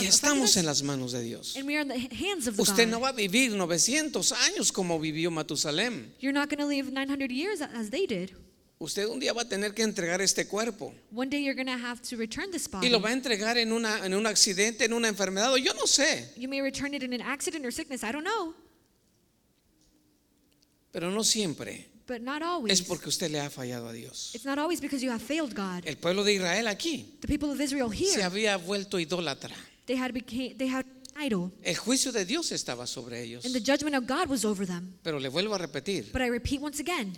Y 0.00 0.06
estamos 0.06 0.56
en 0.56 0.64
las 0.64 0.82
manos 0.84 1.10
de 1.12 1.22
Dios. 1.22 1.56
And 1.56 1.66
we 1.66 1.76
are 1.76 1.82
in 1.82 1.88
the 1.88 1.94
h- 1.96 2.30
hands 2.30 2.46
of 2.46 2.54
the 2.56 2.62
Usted 2.62 2.86
no 2.86 3.00
va 3.00 3.08
a 3.08 3.12
vivir 3.12 3.50
900 3.50 4.30
años 4.32 4.70
como 4.70 5.00
vivió 5.00 5.30
Matusalem. 5.32 6.12
You're 8.84 9.06
not 9.06 9.06
going 9.06 9.06
to 9.06 9.06
live 9.06 9.06
900 9.06 9.06
years 9.06 9.06
as 9.06 9.06
they 9.06 9.06
did. 9.06 9.06
Usted 9.06 9.06
un 9.08 9.20
día 9.20 9.32
va 9.32 9.42
a 9.42 9.48
tener 9.48 9.74
que 9.74 9.82
entregar 9.82 10.20
este 10.20 10.46
cuerpo 10.46 10.94
One 11.12 11.30
day 11.30 11.42
you're 11.44 11.54
to 11.64 11.70
have 11.70 12.00
to 12.02 12.16
return 12.16 12.50
this 12.50 12.68
body. 12.68 12.86
y 12.86 12.90
lo 12.90 13.00
va 13.00 13.10
a 13.10 13.12
entregar 13.12 13.56
en, 13.58 13.72
una, 13.72 14.04
en 14.04 14.14
un 14.14 14.26
accidente, 14.26 14.84
en 14.84 14.92
una 14.92 15.08
enfermedad, 15.08 15.52
o 15.52 15.56
yo 15.56 15.72
no 15.74 15.86
sé, 15.86 16.32
You 16.36 16.48
may 16.48 16.60
return 16.60 16.94
it 16.94 17.02
in 17.02 17.12
an 17.12 17.20
accident 17.22 17.64
or 17.64 17.72
sickness. 17.72 18.02
I 18.02 18.12
don't 18.12 18.24
know. 18.24 18.54
pero 20.90 21.10
no 21.10 21.24
siempre 21.24 21.88
But 22.06 22.20
not 22.20 22.42
always. 22.42 22.72
es 22.80 22.82
porque 22.86 23.08
usted 23.08 23.30
le 23.30 23.38
ha 23.40 23.48
fallado 23.48 23.88
a 23.88 23.92
Dios. 23.92 24.32
It's 24.34 24.44
not 24.44 24.58
always 24.58 24.80
because 24.80 25.02
you 25.04 25.10
have 25.12 25.22
failed 25.22 25.54
God. 25.54 25.84
El 25.86 25.96
pueblo 25.96 26.24
de 26.24 26.34
Israel 26.34 26.66
aquí 26.66 27.16
The 27.20 27.28
people 27.28 27.50
of 27.50 27.60
Israel 27.60 27.90
se 27.90 27.96
here, 27.96 28.22
había 28.24 28.56
vuelto 28.58 28.98
idólatra. 28.98 29.54
they 29.86 29.96
had 29.96 30.12
became, 30.12 30.54
they 30.58 30.68
had 30.68 30.84
idol, 31.16 31.52
El 31.62 31.76
juicio 31.76 32.10
de 32.12 32.24
Dios 32.24 32.50
estaba 32.52 32.86
sobre 32.86 33.22
ellos. 33.22 33.44
and 33.44 33.54
the 33.54 33.60
judgment 33.60 33.94
of 33.94 34.06
God 34.06 34.28
was 34.28 34.44
over 34.44 34.66
them. 34.66 34.94
Pero 35.02 35.18
le 35.20 35.28
vuelvo 35.28 35.54
a 35.54 35.58
repetir, 35.58 36.10
But 36.12 36.22
I 36.22 36.28
repeat 36.28 36.60
once 36.60 36.80
again, 36.80 37.12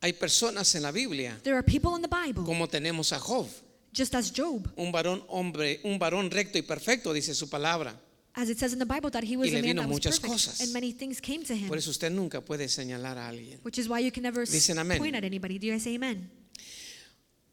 hay 0.00 0.12
personas 0.12 0.74
en 0.74 0.82
la 0.82 0.92
Biblia, 0.92 1.38
there 1.42 1.56
are 1.56 1.62
people 1.64 1.94
in 1.96 2.02
the 2.02 2.08
Bible, 2.08 2.44
como 2.44 2.68
tenemos 2.68 3.12
a 3.12 3.18
Job, 3.18 3.46
just 3.92 4.14
as 4.14 4.30
Job, 4.32 4.68
un 4.76 4.92
varón 4.92 5.22
hombre, 5.28 5.80
un 5.84 5.98
varón 5.98 6.30
recto 6.30 6.58
y 6.58 6.62
perfecto, 6.62 7.12
dice 7.12 7.34
su 7.34 7.48
palabra. 7.48 7.98
as 8.34 8.50
it 8.50 8.58
says 8.58 8.72
in 8.74 8.78
the 8.78 8.84
Bible 8.84 9.10
that 9.10 9.24
he 9.24 9.34
was 9.36 9.48
Y 9.48 9.52
le 9.52 9.58
a 9.58 9.62
man 9.62 9.68
vino 9.70 9.82
that 9.82 9.88
was 9.88 9.94
muchas 9.96 10.20
perfect, 10.20 10.32
cosas. 10.32 10.60
and 10.60 10.72
many 10.74 10.92
things 10.92 11.20
came 11.20 11.42
to 11.44 11.54
him, 11.54 11.68
Por 11.68 11.78
eso 11.78 11.90
usted 11.90 12.10
nunca 12.10 12.40
puede 12.42 12.68
señalar 12.68 13.16
a 13.16 13.28
alguien. 13.28 13.58
which 13.62 13.78
is 13.78 13.88
why 13.88 13.98
you 14.04 14.12
can 14.12 14.22
never 14.22 14.44
Dicen 14.46 14.78
amén. 14.78 14.98
point 14.98 15.14
at 15.16 15.24
anybody. 15.24 15.58
Do 15.58 15.66
you 15.66 15.72
guys 15.72 15.82
say 15.82 15.94
amen? 15.94 16.30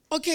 Ok, 0.10 0.27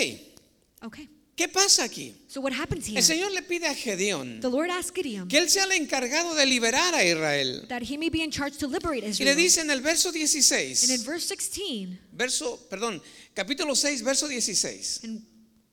Okay. 0.83 1.09
¿Qué 1.39 1.49
pasa 1.49 1.85
aquí? 1.85 2.15
So 2.27 2.41
what 2.41 2.53
happens 2.53 2.87
here? 2.87 2.99
El 2.99 3.05
Señor 3.05 3.31
le 3.31 3.43
pide 3.43 3.67
a 3.69 3.75
Gedeón 3.75 4.41
The 4.41 4.51
Lord 4.51 4.71
Gideon 4.93 5.29
que 5.29 5.39
él 5.39 5.49
sea 5.49 5.65
el 5.65 5.73
encargado 5.73 6.35
de 6.35 6.45
liberar 6.45 6.95
a 6.95 7.05
Israel. 7.05 7.65
that 7.69 7.83
he 7.83 7.97
may 7.97 8.11
be 8.11 8.23
in 8.23 8.31
charge 8.31 8.59
to 8.59 8.67
liberate 8.67 9.07
Y 9.07 9.11
Israel. 9.11 9.37
le 9.37 9.43
dice 9.43 9.61
en 9.61 9.71
el 9.71 9.81
verso 9.81 10.09
And 10.09 10.17
in 10.19 10.27
16, 10.27 11.05
verse 11.07 11.29
16, 11.29 11.99
verso, 12.13 12.59
perdón, 12.69 13.01
capítulo 13.35 13.75
6, 13.77 14.03
verso 14.03 14.27
16. 14.29 15.05
in 15.05 15.25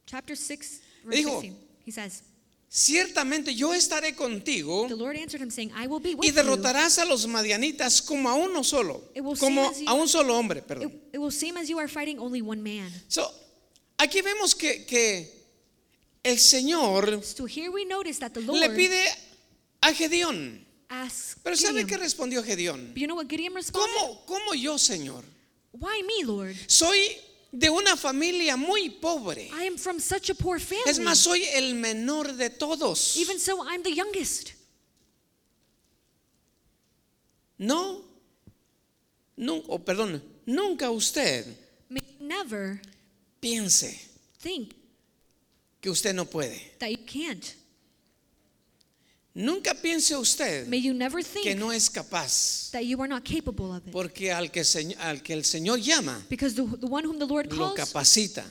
chapter 0.05 0.37
6, 0.37 0.81
verse 1.03 1.17
Dijo, 1.17 1.41
16. 1.41 1.55
He 1.85 1.91
says, 1.91 2.21
Ciertamente 2.69 3.55
yo 3.55 3.73
estaré 3.73 4.15
contigo 4.15 4.85
The 4.87 4.95
Lord 4.95 5.15
answered 5.15 5.41
him, 5.41 5.49
saying, 5.49 5.71
I 5.75 5.87
will 5.87 6.01
be 6.01 6.13
with 6.13 6.25
y 6.25 6.29
you. 6.29 6.33
derrotarás 6.33 6.99
a 6.99 7.05
los 7.05 7.25
madianitas 7.25 8.01
como 8.01 8.29
a 8.29 8.35
uno 8.35 8.63
solo, 8.63 9.01
It 9.15 9.21
will 9.23 9.37
como 9.37 9.63
seem 9.63 9.71
as 9.71 9.79
you- 9.81 9.89
a 9.89 9.93
un 9.93 10.07
solo 10.07 10.37
hombre, 10.37 10.61
perdón. 10.61 10.89
It, 10.91 11.15
it 11.15 11.17
will 11.17 11.31
seem 11.31 11.57
as 11.57 11.69
you 11.69 11.79
are 11.79 11.87
fighting 11.87 12.19
only 12.19 12.41
one 12.41 12.61
man. 12.61 12.91
So, 13.07 13.27
aquí 13.97 14.21
vemos 14.21 14.53
que, 14.55 14.85
que 14.85 15.44
el 16.25 16.39
Señor 16.39 17.23
So 17.23 17.45
here 17.45 17.69
we 17.69 17.85
notice 17.85 18.19
that 18.19 18.33
the 18.33 18.41
le 18.41 18.47
Lord 18.47 18.75
pide 18.75 19.05
a 19.81 19.93
Gedeón. 19.93 20.65
Pero 21.43 21.55
¿sabe 21.55 21.85
qué 21.85 21.97
respondió 21.97 22.43
Gedeón? 22.43 22.93
You 22.95 23.07
know? 23.07 23.17
¿Cómo, 23.71 24.25
cómo 24.25 24.53
yo, 24.53 24.77
Señor? 24.77 25.23
Why 25.71 26.03
me, 26.03 26.25
Lord? 26.25 26.55
Soy 26.67 26.99
de 27.51 27.69
una 27.69 27.95
familia 27.95 28.57
muy 28.57 28.89
pobre. 28.89 29.49
I 29.49 29.67
am 29.67 29.77
from 29.77 29.99
such 29.99 30.29
a 30.29 30.35
poor 30.35 30.59
family. 30.59 30.89
Es 30.89 30.99
más, 30.99 31.19
soy 31.19 31.43
el 31.53 31.75
menor 31.75 32.33
de 32.33 32.49
todos. 32.49 33.17
Even 33.17 33.39
so, 33.39 33.63
I'm 33.63 33.83
the 33.83 33.93
youngest. 33.93 34.51
No, 37.57 38.03
no, 39.37 39.63
o 39.67 39.79
perdón, 39.79 40.21
nunca 40.45 40.91
usted 40.91 41.45
May 41.89 42.17
never 42.19 42.81
piense 43.39 43.97
think 44.39 44.73
que 45.85 45.91
usted 45.91 46.15
no 46.15 46.25
puede. 46.25 46.59
that 46.79 46.89
you 46.89 46.97
can't. 47.05 47.53
Nunca 49.37 49.73
piense 49.75 50.15
usted 50.15 50.65
May 50.67 50.79
you 50.81 50.93
never 50.93 51.21
que 51.21 51.55
no 51.55 51.69
es 51.71 51.89
capaz, 51.89 52.69
that 52.71 52.83
you 52.85 52.97
are 53.01 53.07
not 53.07 53.23
capable 53.25 53.71
of 53.73 53.85
it. 53.85 53.91
porque 53.91 54.31
al 54.31 54.49
que, 54.49 54.61
señ- 54.61 54.95
al 54.97 55.21
que 55.21 55.33
el 55.33 55.43
Señor 55.43 55.79
llama, 55.79 56.25
Because 56.29 56.55
the, 56.55 56.63
the 56.79 56.87
one 56.87 57.03
whom 57.05 57.19
the 57.19 57.25
Lord 57.25 57.51
lo 57.51 57.75
calls, 57.75 57.75
capacita. 57.77 58.45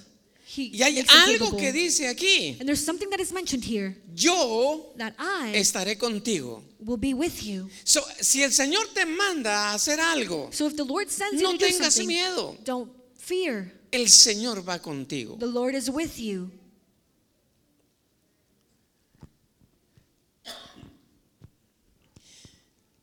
he 0.46 0.64
Y 0.74 0.82
hay 0.82 1.02
algo 1.08 1.56
que 1.56 1.72
dice 1.72 2.06
aquí, 2.06 2.58
And 2.60 2.68
there's 2.68 2.84
something 2.84 3.08
that 3.10 3.18
is 3.18 3.32
mentioned 3.32 3.64
here 3.64 3.96
yo 4.14 4.92
that 4.98 5.14
I 5.18 5.54
estaré 5.56 5.96
contigo. 5.96 6.62
will 6.84 6.98
be 6.98 7.14
with 7.14 7.42
you. 7.42 7.68
So, 7.84 8.02
si 8.20 8.42
el 8.42 8.50
Señor 8.52 8.86
te 8.94 9.06
manda 9.06 9.70
a 9.70 9.74
hacer 9.74 9.98
algo, 9.98 10.50
So 10.52 10.66
if 10.66 10.76
the 10.76 10.84
Lord 10.84 11.08
sends 11.08 11.40
no 11.42 11.52
you 11.52 11.58
to 11.58 11.64
tengas 11.66 11.98
miedo. 12.06 12.62
don't 12.62 12.90
fear. 13.18 13.72
El 13.90 14.08
Señor 14.10 14.62
va 14.68 14.78
contigo. 14.80 15.38
The 15.38 15.46
Lord 15.46 15.74
is 15.74 15.88
with 15.88 16.18
you. 16.18 16.50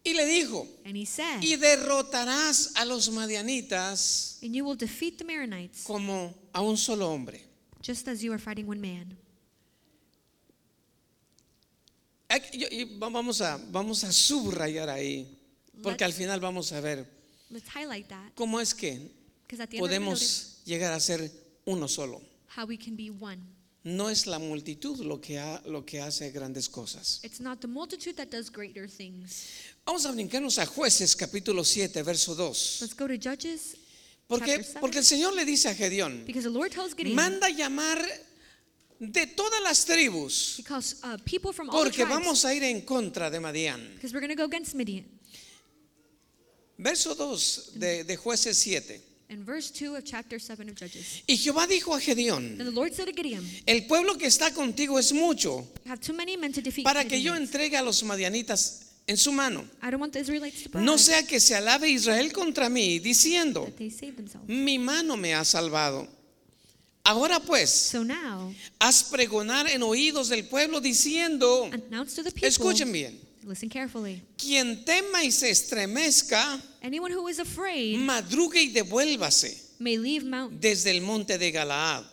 Y 0.03 0.13
le 0.13 0.25
dijo, 0.25 0.67
And 0.85 0.97
he 0.97 1.05
said, 1.05 1.41
y 1.41 1.55
derrotarás 1.57 2.71
a 2.75 2.85
los 2.85 3.09
madianitas 3.11 4.39
and 4.41 4.53
you 4.55 4.65
will 4.65 4.75
defeat 4.77 5.17
the 5.17 5.23
Maronites 5.23 5.83
como 5.83 6.33
a 6.53 6.61
un 6.61 6.75
solo 6.77 7.07
hombre. 7.11 7.43
just 7.83 8.07
as 8.07 8.21
you 8.21 8.31
are 8.33 8.39
fighting 8.39 8.67
one 8.67 8.79
man. 8.81 9.15
Aquí- 12.29 12.65
y 12.71 12.83
va- 12.97 13.09
Vamos 13.09 13.41
a, 13.41 13.57
vamos 13.71 14.03
a 14.03 14.11
subrayar 14.11 14.89
ahí, 14.89 15.27
porque 15.83 16.03
al 16.03 16.13
final 16.13 16.39
vamos 16.39 16.71
a 16.71 16.79
ver 16.79 17.05
Let's 17.49 17.67
cómo 18.35 18.59
es 18.61 18.73
que 18.73 19.11
podemos 19.77 20.61
llegar 20.65 20.93
a 20.93 20.99
ser 20.99 21.29
uno 21.65 21.87
solo. 21.87 22.21
how 22.55 22.65
we 22.65 22.77
can 22.77 22.95
be 22.95 23.09
one. 23.11 23.41
No 23.83 24.09
es 24.11 24.27
la 24.27 24.37
multitud 24.37 24.99
lo 24.99 25.19
que, 25.19 25.39
ha- 25.39 25.61
lo 25.65 25.83
que 25.83 25.99
hace 26.01 26.29
grandes 26.31 26.69
cosas. 26.69 27.19
It's 27.23 27.39
not 27.39 27.59
the 27.61 27.67
multitude 27.67 28.15
that 28.17 28.27
does 28.29 28.51
greater 28.51 28.87
things. 28.87 29.47
Vamos 29.85 30.05
a 30.05 30.11
brincarnos 30.11 30.59
a 30.59 30.65
jueces 30.67 31.15
capítulo 31.15 31.63
7, 31.63 32.03
verso 32.03 32.35
2. 32.35 32.77
Let's 32.81 32.95
go 32.95 33.07
to 33.07 33.15
Judges 33.17 33.77
Porque, 34.27 34.63
porque 34.79 34.99
el 34.99 35.03
Señor 35.03 35.33
le 35.33 35.43
dice 35.43 35.67
a 35.67 35.75
Gedeón, 35.75 36.23
because 36.25 36.43
the 36.43 36.49
Lord 36.49 36.71
tells 36.71 36.93
Gideon, 36.95 37.15
manda 37.15 37.49
llamar 37.49 38.01
de 38.97 39.27
todas 39.27 39.61
las 39.61 39.83
tribus, 39.83 40.61
calls 40.65 41.01
uh, 41.03 41.17
people 41.25 41.51
from 41.51 41.69
all 41.69 41.79
the 41.83 41.89
porque 41.89 42.05
tribes 42.05 42.13
vamos 42.13 42.45
a 42.45 42.53
ir 42.53 42.63
en 42.63 42.81
contra 42.85 43.29
de 43.29 43.39
Madián. 43.41 43.95
because 43.95 44.13
we're 44.13 44.33
go 44.35 44.45
against 44.45 44.73
Midian. 44.75 45.03
Verso 46.77 47.13
2 47.13 47.73
de, 47.75 48.03
de 48.05 48.15
jueces 48.15 48.57
7. 48.57 49.10
In 49.31 49.45
verse 49.45 49.71
2 49.71 49.95
of 49.95 50.03
chapter 50.03 50.41
7 50.41 50.67
of 50.67 50.75
Judges. 50.75 51.23
Y 51.25 51.37
Jehová 51.37 51.65
dijo 51.65 51.95
a 51.95 52.01
Gedeón, 52.01 52.57
Then 52.57 52.65
the 52.65 52.71
Lord 52.71 52.93
said 52.93 53.07
to 53.07 53.13
Gideon, 53.13 53.41
el 53.65 53.87
pueblo 53.87 54.17
que 54.17 54.27
está 54.27 54.53
contigo 54.53 54.99
es 54.99 55.13
mucho 55.13 55.65
You 55.85 55.91
have 55.91 56.01
too 56.01 56.13
many 56.13 56.35
men 56.35 56.51
to 56.51 56.61
defeat 56.61 56.83
para 56.83 57.05
que 57.05 57.21
yo 57.21 57.33
entregue 57.33 57.77
a 57.77 57.81
los 57.81 58.03
madianitas 58.03 58.87
en 59.07 59.15
su 59.15 59.31
mano. 59.31 59.65
I 59.81 59.89
don't 59.89 60.01
want 60.01 60.11
the 60.11 60.19
Israelites 60.19 60.63
to 60.63 60.69
brag 60.69 60.83
No 60.83 60.97
sea 60.97 61.25
que 61.25 61.39
se 61.39 61.55
alabe 61.55 61.89
Israel 61.89 62.33
contra 62.33 62.67
mí, 62.67 62.99
diciendo, 62.99 63.63
that 63.63 63.77
they 63.77 63.89
save 63.89 64.17
themselves. 64.17 64.49
mi 64.49 64.77
mano 64.77 65.15
me 65.15 65.33
ha 65.33 65.45
salvado. 65.45 66.09
Ahora 67.05 67.39
pues, 67.39 67.69
So 67.69 68.03
now, 68.03 68.53
haz 68.79 69.05
pregonar 69.05 69.69
en 69.69 69.81
oídos 69.81 70.27
del 70.27 70.45
pueblo 70.45 70.81
diciendo, 70.81 71.69
announce 71.71 72.15
to 72.17 72.23
the 72.23 72.31
people, 72.31 72.49
escuchen 72.49 72.91
bien, 72.91 73.17
listen 73.43 73.69
carefully. 73.69 74.21
quien 74.37 74.83
tema 74.85 75.23
y 75.23 75.31
se 75.31 75.49
estremezca, 75.49 76.61
Anyone 76.81 77.13
who 77.15 77.27
is 77.29 77.39
afraid 77.39 77.97
madrugue 77.99 78.61
y 78.61 78.67
devuélvase 78.69 79.57
may 79.79 79.97
leave 79.97 80.25
Mount 80.25 80.59
desde 80.59 80.91
el 80.91 81.01
monte 81.01 81.37
de 81.37 81.51
Galaad. 81.51 82.05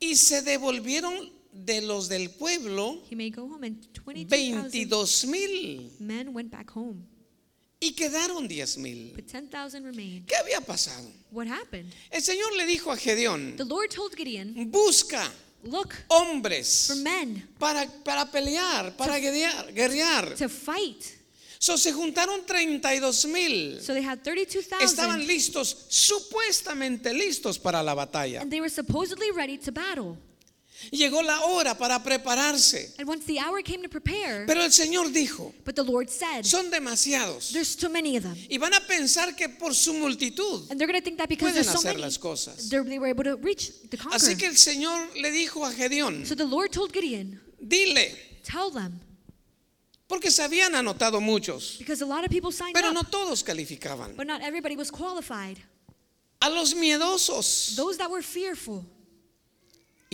Y 0.00 0.16
se 0.16 0.42
devolvieron 0.42 1.32
de 1.52 1.80
los 1.80 2.08
del 2.08 2.30
pueblo 2.30 3.02
He 3.10 3.16
may 3.16 3.30
go 3.30 3.42
home 3.44 3.66
and 3.66 3.86
22,000 4.04 4.28
22 4.28 5.26
mil 5.26 5.90
men 6.00 6.28
went 6.34 6.50
back 6.50 6.70
home, 6.74 7.06
y 7.80 7.92
quedaron 7.92 8.46
10 8.48 8.78
mil. 8.78 9.12
but 9.14 9.26
10,000 9.26 9.82
remained. 9.84 10.26
¿Qué 10.26 10.36
había 10.36 10.60
pasado? 10.60 11.08
What 11.30 11.46
happened? 11.46 11.90
El 12.10 12.22
Señor 12.22 12.54
le 12.56 12.66
dijo 12.66 12.90
a 12.92 12.96
Gedeón, 12.96 13.56
The 13.56 13.64
Lord 13.64 13.88
told 13.94 14.14
Gideon, 14.14 14.70
busca 14.70 15.30
Look 15.64 15.94
hombres 16.08 16.86
for 16.88 16.96
men 16.96 17.48
para, 17.58 17.86
para 18.04 18.30
pelear, 18.30 18.96
para 18.96 19.18
guerrear. 19.18 19.72
guerrear. 19.72 20.34
to 20.36 20.48
fight. 20.48 21.02
So, 21.58 21.78
se 21.78 21.92
juntaron 21.92 22.44
32 22.44 23.24
mil. 23.24 23.80
So 23.80 23.94
they 23.94 24.02
had 24.04 24.18
Estaban 24.18 25.20
32,000 25.20 25.26
listos, 25.26 25.86
supuestamente 25.88 27.14
listos 27.14 27.58
para 27.58 27.82
la 27.82 27.94
batalla. 27.94 28.42
and 28.42 28.50
they 28.50 28.60
were 28.60 28.68
supposedly 28.68 29.30
ready 29.30 29.56
to 29.56 29.72
battle. 29.72 30.18
Llegó 30.90 31.22
la 31.22 31.40
hora 31.44 31.74
para 31.76 32.02
prepararse. 32.02 32.94
And 32.98 33.08
once 33.08 33.24
the 33.26 33.38
hour 33.40 33.62
came 33.62 33.82
to 33.82 33.88
prepare, 33.88 34.46
Pero 34.46 34.62
el 34.62 34.70
Señor 34.72 35.10
dijo, 35.12 35.52
but 35.64 35.74
the 35.74 35.82
Lord 35.82 36.08
said, 36.10 36.44
son 36.44 36.70
demasiados. 36.70 37.52
There's 37.52 37.76
too 37.76 37.88
many 37.88 38.16
of 38.16 38.22
them. 38.22 38.36
Y 38.50 38.58
van 38.58 38.74
a 38.74 38.80
pensar 38.80 39.34
que 39.36 39.48
por 39.48 39.74
su 39.74 39.92
multitud 39.94 40.70
And 40.70 40.78
they're 40.78 40.86
going 40.86 40.98
to 41.00 41.04
think 41.04 41.18
that 41.18 41.28
because 41.28 41.52
pueden 41.52 41.54
there's 41.54 41.70
so 41.70 41.78
hacer 41.78 41.92
many, 41.94 42.02
las 42.02 42.18
cosas. 42.18 42.68
they're- 42.70 42.84
they 42.84 42.98
were 42.98 43.08
able 43.10 43.24
to 43.24 43.36
reach 43.36 43.70
the. 43.90 43.96
Así 44.12 44.36
que 44.36 44.46
el 44.46 44.56
Señor 44.56 45.08
le 45.16 45.30
dijo 45.30 45.64
a 45.64 45.72
Gedeón, 45.72 46.26
So 46.26 46.34
the 46.34 46.44
Lord 46.46 46.70
told 46.72 46.92
Gideon, 46.92 47.40
dile, 47.60 48.14
Tell 48.44 48.70
them, 48.70 49.00
porque 50.06 50.30
se 50.30 50.42
habían 50.42 50.74
anotado 50.74 51.20
muchos, 51.20 51.76
because 51.78 52.02
a 52.02 52.06
lot 52.06 52.24
of 52.24 52.30
people 52.30 52.52
signed 52.52 52.74
pero 52.74 52.88
up, 52.88 52.94
no 52.94 53.02
todos 53.04 53.42
calificaban. 53.42 54.14
but 54.16 54.26
not 54.26 54.42
everybody 54.42 54.76
was 54.76 54.90
qualified. 54.90 55.58
A 56.42 56.50
los 56.50 56.74
miedosos 56.74 57.74
Those 57.74 57.96
that 57.96 58.10
were 58.10 58.22
fearful 58.22 58.84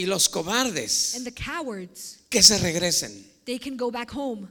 y 0.02 0.06
los 0.06 0.28
cobardes 0.28 1.14
and 1.14 1.24
the 1.24 1.32
cowards, 1.32 2.18
que 2.30 2.42
se 2.42 2.58
regresen. 2.58 3.24
they 3.44 3.58
can 3.58 3.76
go 3.76 3.90
back 3.90 4.10
home. 4.10 4.48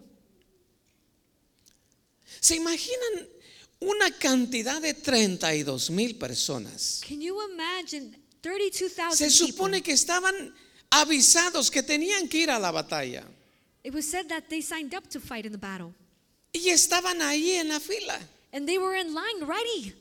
¿Se 2.41 2.55
imaginan 2.55 3.27
una 3.79 4.11
cantidad 4.17 4.81
de 4.81 4.93
32 4.93 5.89
mil 5.89 6.15
personas? 6.17 7.01
Can 7.07 7.21
you 7.21 7.37
imagine 7.51 8.15
32,000 8.41 9.15
Se 9.17 9.29
supone 9.29 9.81
que 9.81 9.91
estaban 9.93 10.53
avisados 10.89 11.69
que 11.69 11.83
tenían 11.83 12.27
que 12.29 12.39
ir 12.39 12.49
a 12.49 12.59
la 12.59 12.71
batalla 12.71 13.25
It 13.83 13.93
was 13.93 14.05
said 14.05 14.27
that 14.27 14.43
they 14.49 14.61
signed 14.61 14.93
up 14.93 15.07
to 15.09 15.19
fight 15.19 15.45
in 15.45 15.51
the 15.51 15.57
battle. 15.57 15.93
y 16.53 16.69
estaban 16.69 17.21
ahí 17.21 17.51
en 17.51 17.67
la 17.69 17.79
fila. 17.79 18.19
And 18.51 18.65
they 18.67 18.77
were 18.77 18.95
in 18.99 19.13
line 19.13 19.45
ready. 19.45 19.93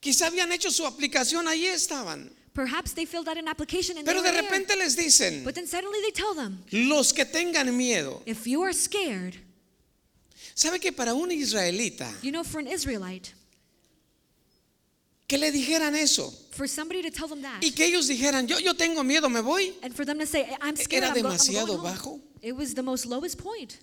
Quizá 0.00 0.26
habían 0.26 0.50
hecho 0.52 0.70
su 0.70 0.84
aplicación, 0.84 1.46
ahí 1.46 1.66
estaban. 1.66 2.30
Perhaps 2.54 2.92
they 2.94 3.06
filled 3.06 3.28
out 3.28 3.38
an 3.38 3.48
application 3.48 3.96
and 3.96 4.06
they 4.06 4.12
Pero 4.12 4.22
were 4.22 4.30
de 4.30 4.32
there. 4.32 4.42
repente 4.42 4.76
les 4.76 4.94
dicen, 4.94 5.42
But 5.42 5.54
then 5.54 5.66
suddenly 5.66 6.00
they 6.02 6.10
tell 6.10 6.34
them, 6.34 6.62
los 6.72 7.12
que 7.12 7.24
tengan 7.24 7.74
miedo. 7.76 8.20
if 8.26 8.46
you 8.46 8.62
are 8.62 8.72
scared, 8.74 9.36
¿Sabe 10.54 10.78
que 10.80 10.92
para 10.92 11.14
un 11.14 11.30
israelita 11.30 12.12
you 12.22 12.30
know, 12.30 12.44
for 12.44 12.58
an 12.60 12.66
Israelite, 12.66 13.32
que 15.26 15.38
le 15.38 15.50
dijeran 15.50 15.94
eso 15.96 16.30
for 16.50 16.68
somebody 16.68 17.00
to 17.02 17.10
tell 17.10 17.26
them 17.26 17.40
that, 17.40 17.62
y 17.62 17.70
que 17.70 17.86
ellos 17.86 18.06
dijeran, 18.08 18.46
yo, 18.46 18.58
yo 18.58 18.74
tengo 18.74 19.02
miedo, 19.02 19.30
me 19.30 19.40
voy? 19.40 19.72
and 19.82 19.94
for 19.94 20.04
them 20.04 20.18
to 20.18 20.26
say, 20.26 20.46
I'm 20.60 20.76
scared, 20.76 21.04
Era 21.04 21.14
I'm, 21.14 21.22
go- 21.22 21.28
I'm 21.30 21.36
demasiado 21.36 21.66
going 21.68 21.78
home. 21.78 21.84
bajo. 21.96 22.20
It 22.42 22.52
was 22.54 22.74
the 22.74 22.82
most 22.82 23.06
lowest 23.06 23.38
point. 23.38 23.78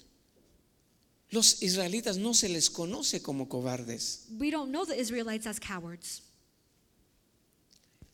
Los 1.31 1.61
israelitas 1.61 2.17
no 2.17 2.33
se 2.33 2.49
les 2.49 2.69
conoce 2.69 3.21
como 3.23 3.47
cobardes. 3.47 4.25
We 4.37 4.51
don't 4.51 4.71
know 4.71 4.85
the 4.85 4.95
Israelites 4.99 5.47
as 5.47 5.59
cowards. 5.59 6.21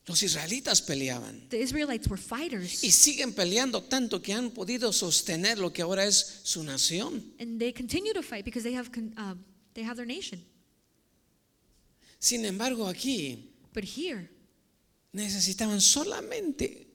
Los 0.08 0.22
israelitas 0.22 0.84
peleaban 0.84 1.50
The 1.50 1.60
Israelites 1.60 2.08
were 2.08 2.22
fighters. 2.22 2.84
y 2.84 2.92
siguen 2.92 3.34
peleando 3.34 3.82
tanto 3.84 4.22
que 4.22 4.34
han 4.34 4.52
podido 4.52 4.94
sostener 4.94 5.58
lo 5.58 5.74
que 5.74 5.82
ahora 5.82 6.06
es 6.06 6.42
su 6.44 6.64
nación. 6.64 7.34
And 7.40 7.58
they 7.60 7.74
continue 7.74 8.14
to 8.14 8.22
fight 8.22 8.46
because 8.46 8.64
they 8.64 8.76
have, 8.76 8.88
uh, 9.18 9.34
they 9.74 9.84
have 9.84 9.96
their 9.96 10.06
nation. 10.06 10.44
Sin 12.20 12.46
embargo, 12.46 12.88
aquí 12.88 13.52
But 13.74 13.84
here, 13.84 14.30
necesitaban 15.12 15.82
solamente 15.82 16.88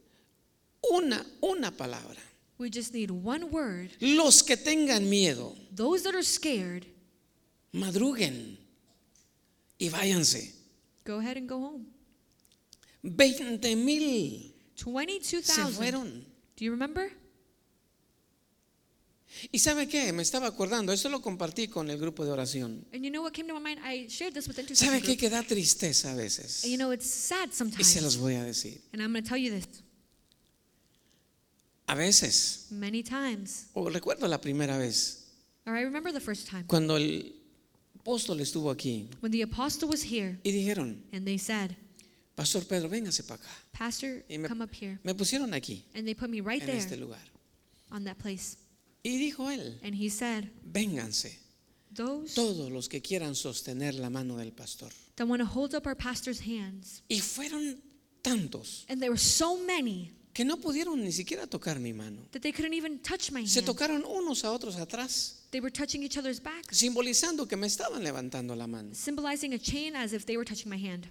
una, 0.92 1.25
una 1.42 1.70
palabra. 1.77 2.20
We 2.59 2.70
just 2.70 2.92
need 2.94 3.11
one 3.11 3.44
word. 3.44 3.90
Los 4.01 4.42
que 4.42 4.57
tengan 4.57 5.09
miedo, 5.11 5.57
Those 5.75 6.03
that 6.05 6.14
are 6.14 6.23
scared, 6.23 6.87
madruguen 7.73 8.59
y 9.79 9.88
váyanse. 9.88 10.55
go 11.05 11.18
ahead 11.18 11.37
and 11.37 11.49
go 11.49 11.57
home. 11.57 11.87
20 13.03 13.77
mil 13.77 14.55
se 14.75 14.85
22,000. 14.91 15.73
fueron. 15.75 16.21
Do 16.57 16.65
you 16.65 16.71
remember? 16.73 17.11
¿Y 19.53 19.61
sabe 19.61 19.87
qué? 19.87 20.13
Me 20.13 20.23
estaba 20.23 20.49
acordando, 20.49 20.93
eso 20.93 21.09
lo 21.09 21.23
compartí 21.23 21.69
con 21.69 21.89
el 21.89 21.99
grupo 21.99 22.25
de 22.25 22.33
oración. 22.33 22.85
And 22.93 23.05
you 23.05 23.11
know 23.11 23.23
what 23.23 23.33
came 23.33 23.47
to 23.49 23.55
my 23.55 23.61
mind? 23.61 23.79
I 23.85 24.09
shared 24.09 24.35
this 24.35 24.49
with 24.49 24.57
the 24.57 24.75
¿Sabe 24.75 25.01
qué? 25.01 25.17
Que 25.17 25.31
da 25.31 25.43
tristeza 25.43 26.11
a 26.13 26.15
veces. 26.15 26.65
You 26.65 26.77
know, 26.77 26.93
it's 26.93 27.07
sad 27.07 27.49
Y 27.49 27.53
se 27.53 27.57
sometimes. 27.59 28.03
los 28.03 28.17
voy 28.17 28.35
a 28.35 28.43
decir. 28.45 28.81
And 28.93 29.01
I'm 29.01 29.13
going 29.13 29.23
to 29.23 29.29
tell 29.29 29.39
you 29.39 29.51
this 29.53 29.67
A 31.87 31.95
veces, 31.95 32.67
many 32.71 33.03
times. 33.03 33.67
o 33.73 33.89
recuerdo 33.89 34.27
la 34.29 34.41
primera 34.41 34.77
vez, 34.79 35.27
Or 35.67 35.77
I 35.77 35.83
remember 35.85 36.13
the 36.13 36.21
first 36.21 36.49
time 36.49 36.65
cuando 36.67 36.97
el 36.97 37.35
apóstol 37.99 38.41
estuvo 38.41 38.71
aquí 38.71 39.09
when 39.21 39.31
the 39.33 39.43
apostle 39.43 39.89
was 39.89 40.03
here 40.03 40.39
y 40.43 40.51
dijeron, 40.53 41.05
and 41.13 41.25
they 41.25 41.39
said, 41.39 41.77
Pastor 42.40 42.64
Pedro, 42.64 42.88
véngase 42.88 43.22
para 43.22 43.38
acá. 43.42 43.50
Pastor, 43.72 44.24
Y 44.31 44.38
me, 44.38 44.48
come 44.48 44.64
up 44.64 44.70
here. 44.72 44.98
me 45.05 45.14
pusieron 45.14 45.53
aquí, 45.53 45.85
And 45.94 46.07
they 46.07 46.14
put 46.14 46.31
me 46.31 46.40
right 46.40 46.62
en 46.62 46.66
there 46.68 46.79
este 46.79 46.96
lugar. 46.96 47.20
on 47.90 48.05
that 48.05 48.16
place. 48.16 48.57
Y 49.03 49.18
dijo 49.18 49.50
él, 49.50 49.79
And 49.83 49.94
he 49.94 50.09
said, 50.09 50.50
vénganse 50.64 51.38
Those 51.94 52.35
todos 52.35 52.70
los 52.70 52.88
que 52.88 53.03
quieran 53.03 53.35
sostener 53.35 53.94
la 53.94 54.09
mano 54.09 54.37
del 54.38 54.53
pastor. 54.53 54.90
that 55.16 55.26
want 55.29 55.40
to 55.42 55.46
hold 55.46 55.74
up 55.74 55.87
our 55.87 55.94
pastor's 55.96 56.40
hands. 56.40 57.03
Y 57.11 57.20
fueron 57.20 57.79
tantos 58.22 58.87
And 58.88 59.00
there 59.03 59.11
were 59.11 59.20
so 59.20 59.59
many 59.59 60.12
que 60.33 60.44
no 60.46 60.57
pudieron 60.57 61.03
ni 61.03 61.12
siquiera 61.12 61.46
tocar 61.46 61.79
mi 61.79 61.92
mano. 61.92 62.22
that 62.33 62.40
they 62.40 62.53
couldn't 62.53 62.72
even 62.74 63.00
touch 63.00 63.31
my 63.33 63.44
Se 63.46 63.61
hand. 63.61 63.66
tocaron 63.66 64.05
unos 64.07 64.44
a 64.44 64.50
otros 64.50 64.76
atrás, 64.76 65.37
They 65.50 65.61
were 65.61 65.70
touching 65.70 66.03
each 66.05 66.16
other's 66.16 66.40
backs, 66.40 66.79
simbolizando 66.79 67.46
que 67.48 67.57
me 67.59 67.66
estaban 67.66 68.03
levantando 68.03 68.55
la 68.57 68.66
mano. 68.66 68.94
symbolizing 68.94 69.53
a 69.53 69.59
chain 69.59 69.94
as 69.94 70.14
if 70.14 70.24
they 70.24 70.37
were 70.38 70.44
touching 70.48 70.70
my 70.70 70.79
hand. 70.79 71.09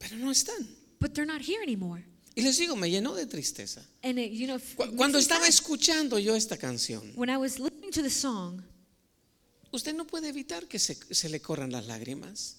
Pero 0.00 0.16
no 0.16 0.30
están. 0.32 0.66
But 0.98 1.12
they're 1.14 1.24
not 1.30 1.40
here 1.42 1.62
anymore. 1.62 2.04
Y 2.34 2.42
les 2.42 2.58
digo, 2.58 2.74
me 2.76 2.88
llenó 2.90 3.14
de 3.14 3.26
tristeza. 3.26 3.84
And 4.02 4.18
it, 4.18 4.32
you 4.32 4.46
know, 4.46 4.58
Cu- 4.58 4.64
it 4.64 4.78
makes 4.78 4.96
Cuando 4.96 5.18
me 5.18 5.22
estaba 5.22 5.40
sad. 5.42 5.48
escuchando 5.48 6.18
yo 6.18 6.34
esta 6.34 6.56
canción, 6.56 7.12
when 7.16 7.28
I 7.30 7.36
was 7.36 7.58
listening 7.58 7.90
to 7.92 8.02
the 8.02 8.10
song, 8.10 8.62
usted 9.72 9.94
no 9.94 10.04
puede 10.06 10.28
evitar 10.28 10.66
que 10.68 10.78
se, 10.78 10.94
se 11.12 11.28
le 11.28 11.40
corran 11.40 11.70
las 11.70 11.86
lágrimas. 11.86 12.56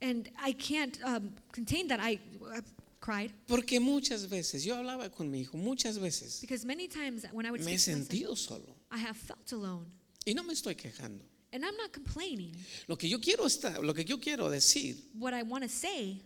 and 0.00 0.30
I 0.38 0.52
can't 0.52 0.98
um, 1.04 1.30
contain 1.52 1.88
that, 1.88 1.98
I, 2.00 2.18
I 2.52 2.60
cried 3.00 3.30
Porque 3.46 3.80
muchas 3.80 4.28
veces, 4.28 4.62
yo 4.64 4.74
hablaba 4.76 5.10
con 5.10 5.30
mi 5.30 5.40
hijo, 5.40 5.56
muchas 5.56 5.98
veces 5.98 6.40
because 6.40 6.64
many 6.66 6.86
times 6.88 7.24
when 7.32 7.46
I 7.46 7.50
would 7.50 7.62
me 7.64 7.72
he 7.72 7.78
speak 7.78 7.94
to 7.94 8.00
my 8.00 8.04
son, 8.04 8.08
sentido 8.08 8.36
solo. 8.36 8.76
I 8.90 8.98
have 8.98 9.16
felt 9.16 9.50
alone. 9.52 9.86
Y 10.26 10.34
no 10.34 10.42
me 10.44 10.52
estoy 10.52 10.74
quejando. 10.76 11.24
And 11.52 11.64
I'm 11.64 11.76
not 11.76 11.92
complaining. 11.92 12.54
Lo 12.88 12.96
que 12.96 13.08
yo 13.08 13.18
quiero 13.20 13.46
estar, 13.46 13.82
lo 13.82 13.94
que 13.94 14.04
yo 14.04 14.18
quiero 14.18 14.50
decir 14.50 14.96
What 15.18 15.32
I 15.34 15.42
want 15.42 15.62
to 15.64 15.68
say, 15.70 16.20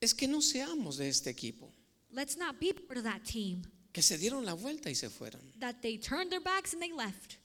es 0.00 0.14
que 0.14 0.26
no 0.26 0.40
seamos 0.40 0.96
de 0.96 1.08
este 1.08 1.30
equipo, 1.30 1.72
let's 2.12 2.36
not 2.36 2.58
be 2.60 2.72
part 2.72 2.98
of 2.98 3.04
that 3.04 3.22
team 3.24 3.62
que 3.92 4.02
se 4.02 4.16
dieron 4.18 4.44
la 4.44 4.54
vuelta 4.54 4.90
y 4.90 4.94
se 4.94 5.08
fueron. 5.10 5.40
that 5.58 5.76
they 5.82 5.98
turned 5.98 6.30
their 6.30 6.40
backs 6.42 6.72
and 6.72 6.82
they 6.82 6.92
left. 6.92 7.36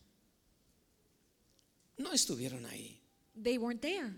No 1.97 2.11
estuvieron 2.11 2.65
ahí. 2.65 2.99
They 3.41 3.57
weren't 3.57 3.81
there. 3.81 4.13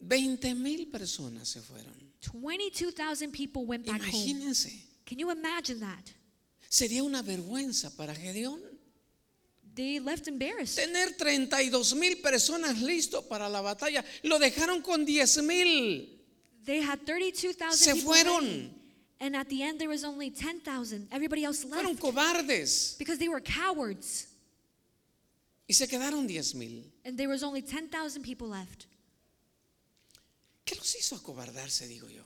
20 0.00 0.54
mil 0.54 0.86
personas 0.90 1.48
se 1.48 1.60
fueron. 1.60 1.94
22,000 2.32 3.30
people 3.32 3.64
went 3.64 3.86
back 3.86 4.00
home. 4.00 4.10
Imagínense. 4.12 4.70
Can 5.06 5.18
you 5.18 5.30
imagine 5.30 5.80
that? 5.80 6.10
Sería 6.68 7.02
una 7.02 7.22
vergüenza 7.22 7.94
para 7.96 8.14
Gedeón 8.14 8.60
They 9.74 10.00
left 10.00 10.28
embarrassed. 10.28 10.76
tener 10.76 11.16
32 11.16 11.94
mil 11.94 12.20
personas 12.20 12.80
listos 12.80 13.24
para 13.24 13.48
la 13.48 13.60
batalla. 13.60 14.04
Lo 14.22 14.38
dejaron 14.38 14.82
con 14.82 15.04
10 15.04 15.42
mil. 15.42 16.21
They 16.64 16.80
had 16.80 17.00
32,000 17.06 17.72
Se 17.76 17.92
people 17.94 18.14
fueron. 18.14 18.40
ready, 18.40 18.70
and 19.20 19.36
at 19.36 19.48
the 19.48 19.62
end 19.62 19.80
there 19.80 19.88
was 19.88 20.04
only 20.04 20.30
10,000. 20.30 21.08
Everybody 21.10 21.44
else 21.44 21.64
left 21.64 21.82
Fueron 21.84 21.98
cobardes. 21.98 22.96
because 22.98 23.18
they 23.18 23.28
were 23.28 23.40
cowards. 23.40 24.26
Y 25.68 25.74
se 25.74 25.86
quedaron 25.86 26.26
10 26.28 26.54
mil. 26.58 26.84
And 27.04 27.16
there 27.18 27.28
was 27.28 27.42
only 27.42 27.62
10,000 27.62 28.22
people 28.22 28.48
left. 28.48 28.86
¿Qué 30.64 30.76
los 30.76 30.94
hizo 30.94 31.16
acobardarse, 31.16 31.86
digo 31.88 32.08
yo? 32.08 32.22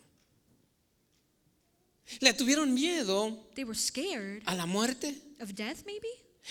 ¿Le 2.20 2.32
tuvieron 2.34 2.72
miedo 2.74 3.36
They 3.54 3.64
were 3.64 3.74
scared 3.74 4.42
a 4.46 4.54
la 4.54 4.66
muerte? 4.66 5.14
of 5.40 5.54
death, 5.54 5.84
maybe? 5.86 6.08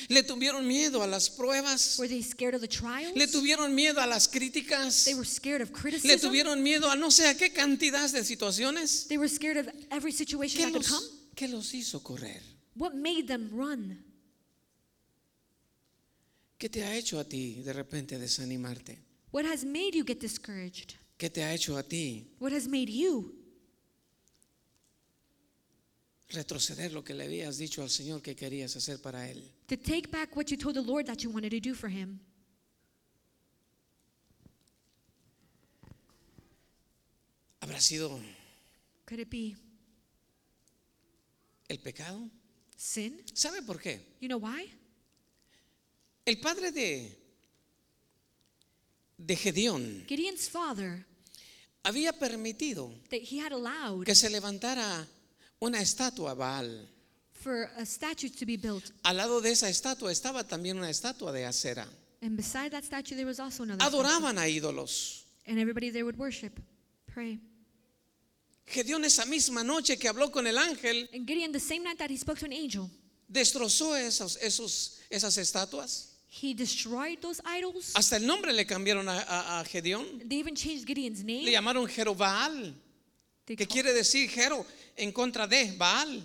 ¿Le 0.10 0.24
tuvieron 0.24 0.68
miedo 0.68 1.02
a 1.02 1.08
las 1.08 1.30
pruebas? 1.30 1.98
Were 2.00 2.10
they 2.10 2.22
scared 2.22 2.54
of 2.56 2.62
the 2.62 2.68
trials? 2.68 3.16
¿Le 3.16 3.28
tuvieron 3.28 3.74
miedo 3.74 4.00
a 4.02 4.06
las 4.08 4.28
críticas? 4.28 5.06
They 5.06 5.14
were 5.16 5.26
scared 5.26 5.62
of 5.62 5.70
¿Le 5.70 5.76
criticism. 5.76 6.20
tuvieron 6.30 6.62
miedo 6.62 6.90
a 6.90 6.96
no 6.96 7.10
sé 7.12 7.28
a 7.28 7.36
qué 7.36 7.52
cantidad 7.54 8.10
de 8.12 8.24
situaciones? 8.24 9.08
They 9.08 9.18
were 9.18 9.30
scared 9.30 9.58
of 9.58 9.68
every 9.92 10.12
situation 10.12 10.58
¿Qué 10.60 10.64
that 10.66 10.74
could 10.74 10.90
los, 10.90 10.92
come. 10.92 11.20
qué 11.36 11.48
los 11.48 11.74
hizo 11.74 12.02
correr? 12.04 12.42
What 12.76 12.94
made 12.94 13.28
them 13.28 13.50
run? 13.52 14.04
¿Qué 16.58 16.70
te 16.70 16.84
ha 16.84 16.96
hecho 16.96 17.20
a 17.20 17.24
ti 17.26 17.62
de 17.64 17.74
repente 17.74 18.18
desanimarte? 18.18 19.00
What 19.32 19.46
has 19.46 19.64
made 19.66 19.92
you 19.94 20.04
get 20.06 20.20
discouraged? 20.20 20.96
¿Qué 21.18 21.30
te 21.30 21.44
ha 21.44 21.54
hecho 21.54 21.78
a 21.78 21.84
ti 21.84 22.28
What 22.40 22.52
has 22.54 22.68
made 22.68 22.90
you 22.90 23.34
retroceder 26.36 26.92
lo 26.94 27.04
que 27.04 27.14
le 27.14 27.24
habías 27.26 27.58
dicho 27.58 27.82
al 27.82 27.90
Señor 27.90 28.22
que 28.22 28.36
querías 28.36 28.76
hacer 28.76 29.02
para 29.02 29.30
Él? 29.30 29.50
to 29.68 29.76
take 29.78 30.08
back 30.12 30.36
what 30.36 30.46
you 30.52 30.58
told 30.58 30.76
the 30.76 30.82
Lord 30.82 31.06
that 31.08 31.24
you 31.24 31.30
wanted 31.32 31.50
to 31.52 31.60
do 31.60 31.74
for 31.74 31.90
Him? 31.90 32.20
¿Habrá 37.62 37.80
sido 37.82 38.20
Could 39.06 39.20
it 39.20 39.30
be 39.30 39.56
el 41.68 41.80
pecado? 41.80 42.30
sin? 42.78 43.22
¿Sabe 43.34 43.62
por 43.62 43.80
qué? 43.80 44.00
You 44.20 44.28
know 44.28 44.38
why? 44.40 44.72
El 46.26 46.40
padre 46.40 46.72
de, 46.72 47.12
de 49.18 49.36
Gedeón 49.36 50.06
Gideon's 50.08 50.50
father, 50.50 51.06
había 51.84 52.12
permitido 52.14 52.92
that 53.10 53.22
he 53.22 53.38
had 53.40 53.52
allowed 53.52 54.06
que 54.06 54.16
se 54.16 54.30
levantara 54.30 55.08
una 55.66 55.80
estatua 55.82 56.32
a 56.32 56.36
Baal. 56.36 56.88
for 57.34 57.70
a 57.78 57.86
statue 57.86 58.30
to 58.30 58.46
be 58.46 58.58
built. 58.58 58.92
Al 59.04 59.18
lado 59.18 59.40
de 59.42 59.52
esa 59.52 59.70
estatua 59.70 60.12
estaba 60.12 60.44
también 60.44 60.78
una 60.78 60.90
estatua 60.90 61.32
de 61.32 61.46
acera. 61.46 61.88
And 62.22 62.36
beside 62.36 62.72
that 62.72 62.84
statue, 62.84 63.16
there 63.16 63.26
was 63.26 63.40
also 63.40 63.64
another 63.64 63.82
statue. 63.82 63.98
Adoraban 64.00 64.38
a 64.40 64.48
ídolos. 64.48 65.24
And 65.46 65.60
everybody 65.60 65.92
there 65.92 66.04
would 66.04 66.18
worship, 66.18 66.60
pray. 67.06 67.40
Gedeón 68.68 69.06
esa 69.06 69.26
misma 69.26 69.64
noche 69.64 69.98
que 70.00 70.10
habló 70.10 70.32
con 70.32 70.48
el 70.48 70.58
ángel, 70.58 71.08
And 71.14 71.28
Gideon, 71.28 71.52
the 71.52 71.60
same 71.60 71.84
night 71.84 72.00
that 72.00 72.10
he 72.10 72.18
spoke 72.18 72.40
to 72.40 72.46
an 72.46 72.54
angel, 72.54 72.90
destrozó 73.28 73.96
esos, 73.96 74.38
esos, 74.42 75.00
esas 75.12 75.38
estatuas. 75.38 76.14
he 76.28 76.54
destroyed 76.56 77.20
those 77.22 77.40
idols. 77.46 77.94
Hasta 77.96 78.16
el 78.18 78.26
nombre 78.26 78.52
le 78.54 78.66
cambiaron 78.66 79.08
a, 79.08 79.22
a- 79.22 79.60
a 79.60 79.66
Gedeón. 79.66 80.28
They 80.28 80.38
even 80.40 80.56
changed 80.56 80.88
Gideon's 80.88 81.20
Le 81.24 81.26
name. 81.44 81.52
llamaron 81.52 81.88
Jerobaal, 81.88 82.74
Call- 83.46 83.68
quiere 83.68 83.94
decir 83.94 84.30
Jero 84.30 84.66
en 84.98 85.12
contra 85.12 85.46
de 85.48 85.72
Baal. 85.78 86.24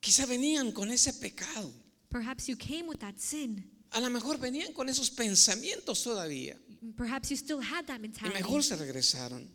Quizá 0.00 0.26
venían 0.26 0.72
con 0.72 0.90
ese 0.90 1.12
pecado. 1.14 1.72
Perhaps 2.08 2.46
you 2.46 2.56
came 2.56 2.84
with 2.88 2.98
that 3.00 3.14
sin. 3.18 3.64
A 3.92 4.00
lo 4.00 4.08
mejor 4.10 4.38
venían 4.38 4.72
con 4.72 4.88
esos 4.88 5.10
pensamientos 5.10 6.02
todavía. 6.02 6.56
Perhaps 6.96 7.30
you 7.30 7.36
still 7.36 7.60
had 7.60 7.84
that 7.86 7.98
Y 7.98 8.02
mentality. 8.02 8.34
mejor 8.42 8.62
se 8.62 8.76
regresaron. 8.76 9.48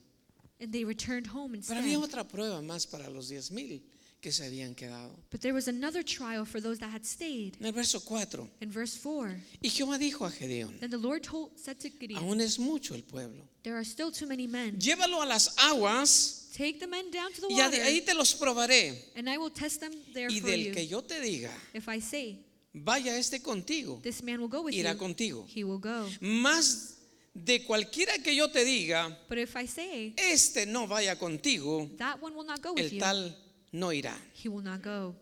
And 0.59 0.71
they 0.71 0.85
returned 0.85 1.27
home 1.27 1.49
Pero 1.51 1.57
instead. 1.57 1.77
había 1.77 1.99
otra 1.99 2.23
prueba 2.27 2.61
más 2.61 2.85
para 2.87 3.09
los 3.09 3.29
diez 3.29 3.51
mil 3.51 3.81
que 4.21 4.31
se 4.31 4.45
habían 4.45 4.73
quedado. 4.75 5.15
But 5.31 5.41
there 5.41 5.53
was 5.53 5.67
another 5.67 6.03
trial 6.03 6.45
for 6.45 6.59
those 6.61 6.79
that 6.79 6.89
had 6.91 7.05
stayed. 7.05 7.57
En 7.59 7.65
el 7.67 7.71
verso 7.73 7.99
4. 7.99 8.47
In 8.61 8.71
verse 8.71 8.97
4, 8.97 9.35
Y 9.61 9.69
Jehová 9.69 9.97
dijo 9.99 10.25
a 10.25 10.31
Gedeón, 10.31 10.79
then 10.79 10.89
the 10.89 10.97
Lord 10.97 11.21
told, 11.23 11.51
said 11.57 11.77
to 11.79 11.89
Gideon, 11.89 12.23
aún 12.23 12.41
es 12.41 12.57
mucho 12.57 12.95
el 12.95 13.03
pueblo. 13.03 13.43
There 13.63 13.75
are 13.75 13.85
still 13.85 14.11
too 14.11 14.25
many 14.27 14.47
men. 14.47 14.77
Llévalo 14.79 15.21
a 15.21 15.25
las 15.25 15.55
aguas 15.57 16.41
Take 16.57 16.79
the 16.79 16.87
men 16.87 17.11
down 17.11 17.33
to 17.33 17.41
the 17.41 17.47
y 17.49 17.59
water, 17.61 17.81
ahí 17.83 18.01
te 18.05 18.13
los 18.13 18.33
probaré. 18.33 18.95
and 19.15 19.29
I 19.29 19.37
will 19.37 19.51
test 19.51 19.81
them 19.81 19.91
there 20.13 20.29
Y 20.31 20.39
for 20.39 20.49
del 20.49 20.59
you. 20.67 20.73
que 20.73 20.87
yo 20.87 21.01
te 21.01 21.19
diga, 21.19 21.51
If 21.73 21.87
I 21.89 21.99
say, 21.99 22.39
vaya 22.73 23.17
este 23.17 23.41
contigo, 23.43 23.99
This 24.01 24.23
man 24.23 24.39
will 24.39 24.47
go 24.49 24.61
with 24.63 24.73
irá 24.73 24.93
you, 24.93 24.97
contigo. 24.97 25.45
he 25.47 25.63
will 25.65 25.79
go. 25.79 26.07
Más 26.21 26.93
de 27.33 27.59
cualquiera 27.65 28.17
que 28.23 28.33
yo 28.33 28.47
te 28.49 28.63
diga, 28.63 29.15
But 29.27 29.37
if 29.39 29.55
I 29.57 29.67
say, 29.67 30.13
este 30.17 30.65
no 30.65 30.87
vaya 30.87 31.17
contigo, 31.17 31.89
That 31.97 32.21
one 32.21 32.33
will 32.35 32.45
not 32.45 32.61
go 32.61 32.71
with 32.73 32.85
el 32.85 32.89
you, 32.93 32.99
tal 33.01 33.35
no 33.79 33.91
irá. 33.91 34.15
he 34.33 34.47
will 34.49 34.63
not 34.63 34.81
go. 34.81 35.15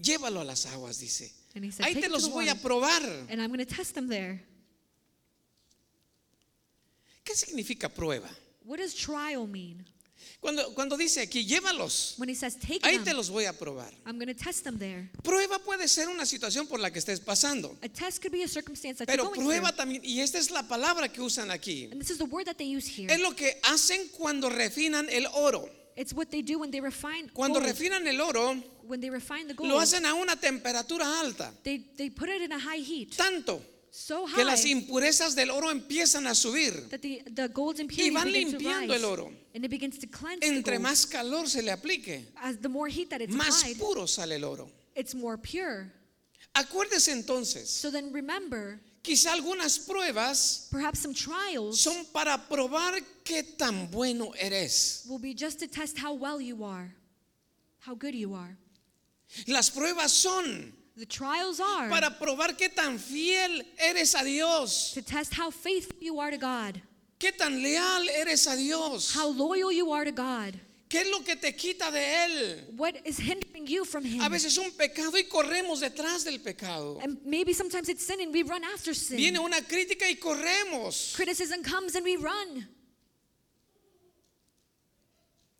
Llévalo 0.00 0.40
a 0.40 0.44
las 0.44 0.66
aguas, 0.66 0.98
dice. 0.98 1.32
And 1.54 1.64
he 1.64 1.70
said, 1.70 1.86
ahí 1.86 1.94
"Take 1.94 2.06
te 2.06 2.08
los 2.10 2.28
voy 2.28 2.48
a 2.48 2.54
probar. 2.54 3.02
and 3.30 3.40
I'm 3.40 3.48
going 3.50 3.64
to 3.64 3.74
test 3.74 3.94
them 3.94 4.08
there. 4.08 4.42
¿Qué 7.24 7.34
significa 7.34 7.88
prueba? 7.88 8.28
What 8.64 8.78
does 8.78 8.94
trial 8.94 9.46
mean? 9.46 9.84
Cuando, 10.40 10.74
cuando 10.74 10.96
dice 10.96 11.20
aquí, 11.22 11.44
llévalos, 11.46 12.14
When 12.18 12.28
he 12.28 12.34
says, 12.34 12.56
take 12.56 12.80
ahí 12.82 12.98
te 12.98 13.04
them, 13.04 13.16
los 13.16 13.30
voy 13.30 13.44
a 13.46 13.52
probar. 13.52 13.92
I'm 14.06 14.18
going 14.18 14.28
to 14.28 14.34
test 14.34 14.64
them 14.64 14.78
there. 14.78 15.10
Prueba 15.22 15.58
puede 15.58 15.88
ser 15.88 16.08
una 16.08 16.24
situación 16.26 16.66
por 16.66 16.78
la 16.80 16.90
que 16.90 16.98
estés 16.98 17.20
pasando, 17.20 17.76
A 17.82 17.88
test 17.88 18.20
could 18.22 18.32
be 18.32 18.42
a 18.42 18.48
circumstance 18.48 18.98
that 18.98 19.06
pero 19.06 19.24
you're 19.24 19.34
going 19.34 19.46
prueba 19.46 19.68
through. 19.72 19.76
también, 19.76 20.02
y 20.04 20.20
esta 20.20 20.38
es 20.38 20.50
la 20.50 20.62
palabra 20.62 21.08
que 21.12 21.20
usan 21.20 21.50
aquí, 21.50 21.88
And 21.90 22.00
this 22.00 22.10
is 22.10 22.18
the 22.18 22.24
word 22.26 22.46
that 22.46 22.56
they 22.56 22.66
use 22.66 22.86
here. 22.86 23.12
es 23.12 23.20
lo 23.20 23.32
que 23.34 23.58
hacen 23.64 24.08
cuando 24.16 24.48
refinan 24.50 25.08
el 25.10 25.26
oro. 25.34 25.68
It's 25.96 26.12
what 26.12 26.30
they 26.30 26.42
do 26.42 26.58
when 26.58 26.70
they 26.70 26.80
refine 26.80 27.30
Cuando 27.32 27.58
gold. 27.58 27.70
refinan 27.72 28.06
el 28.06 28.20
oro, 28.20 28.54
When 28.86 29.00
they 29.00 29.10
refine 29.10 29.48
the 29.48 29.54
gold, 29.54 29.70
lo 29.70 29.78
hacen 29.80 30.04
a 30.04 30.14
una 30.14 30.36
temperatura 30.36 31.20
alta, 31.20 31.52
they, 31.64 31.78
they 31.96 32.10
put 32.10 32.28
it 32.28 32.42
in 32.42 32.52
a 32.52 32.58
high 32.58 32.82
heat. 32.82 33.16
tanto 33.16 33.60
So 33.90 34.26
que 34.26 34.44
las 34.44 34.62
high 34.64 34.72
impurezas 34.72 35.34
del 35.34 35.50
oro 35.50 35.70
empiezan 35.70 36.26
a 36.26 36.34
subir. 36.34 36.88
that 36.90 37.00
the, 37.00 37.22
the 37.34 37.48
gold's 37.48 37.80
Y 37.80 38.10
van 38.10 38.30
limpiando 38.30 38.92
el 38.94 39.04
oro. 39.06 39.32
And 39.54 39.64
it 39.64 39.70
begins 39.70 39.98
to 40.00 40.06
cleanse 40.06 40.40
the 40.40 40.46
Entre 40.54 40.76
gold. 40.76 40.82
más 40.82 41.06
calor 41.06 41.48
se 41.48 41.62
le 41.62 41.72
aplique, 41.72 42.26
As 42.42 42.58
the 42.60 42.68
more 42.68 42.88
heat 42.90 43.08
that 43.08 43.22
it's 43.22 43.34
más 43.34 43.62
applied, 43.62 43.78
puro 43.78 44.06
sale 44.06 44.32
el 44.36 44.44
oro. 44.44 44.68
it's 44.94 45.14
more 45.14 45.38
pure. 45.38 45.90
Acuérdese 46.54 47.12
entonces, 47.12 47.68
So 47.70 47.90
then 47.90 48.12
remember, 48.12 48.80
quizá 49.06 49.32
algunas 49.32 49.78
pruebas 49.78 50.66
perhaps 50.70 50.98
some 50.98 51.14
trials 51.14 51.80
son 51.80 52.04
para 52.12 52.36
probar 52.36 53.00
qué 53.24 53.44
tan 53.44 53.86
bueno 53.86 54.32
eres. 54.36 55.06
will 55.08 55.20
be 55.20 55.32
just 55.32 55.60
to 55.60 55.68
test 55.68 55.96
how 55.96 56.12
well 56.12 56.40
you 56.40 56.64
are, 56.64 56.92
how 57.78 57.94
good 57.94 58.14
you 58.14 58.34
are. 58.34 58.56
Las 59.46 59.70
pruebas 59.70 60.10
son 60.10 60.72
The 60.96 61.06
trials 61.06 61.60
are 61.60 61.88
para 61.88 62.10
probar 62.10 62.56
qué 62.56 62.68
tan 62.74 62.98
fiel 62.98 63.62
eres 63.78 64.14
a 64.14 64.24
Dios, 64.24 64.92
to 64.94 65.02
test 65.02 65.34
how 65.34 65.50
faithful 65.50 65.96
you 66.00 66.18
are 66.18 66.32
to 66.32 66.38
God, 66.38 66.80
qué 67.20 67.30
tan 67.36 67.62
leal 67.62 68.08
eres 68.18 68.46
a 68.48 68.56
Dios, 68.56 69.14
how 69.14 69.28
loyal 69.28 69.70
you 69.70 69.92
are 69.92 70.04
to 70.04 70.12
God. 70.12 70.58
Qué 70.88 71.00
es 71.00 71.10
lo 71.10 71.22
que 71.24 71.36
te 71.36 71.54
quita 71.54 71.90
de 71.90 72.24
Él. 72.24 72.64
What 72.76 72.94
is 73.04 73.18
hindering 73.18 73.66
you 73.66 73.84
from 73.84 74.04
Him? 74.04 74.20
A 74.22 74.28
veces 74.28 74.56
un 74.58 74.70
pecado 74.72 75.18
y 75.18 75.24
corremos 75.24 75.80
detrás 75.80 76.24
del 76.24 76.40
pecado. 76.40 76.98
And 77.02 77.18
maybe 77.24 77.52
sometimes 77.52 77.88
it's 77.88 78.04
sin 78.04 78.20
and 78.20 78.32
we 78.32 78.42
run 78.42 78.62
after 78.64 78.94
sin. 78.94 79.16
Viene 79.16 79.38
una 79.38 79.60
crítica 79.62 80.08
y 80.08 80.16
corremos. 80.16 81.14
Criticism 81.14 81.62
comes 81.62 81.94
and 81.94 82.04
we 82.04 82.16
run. 82.16 82.68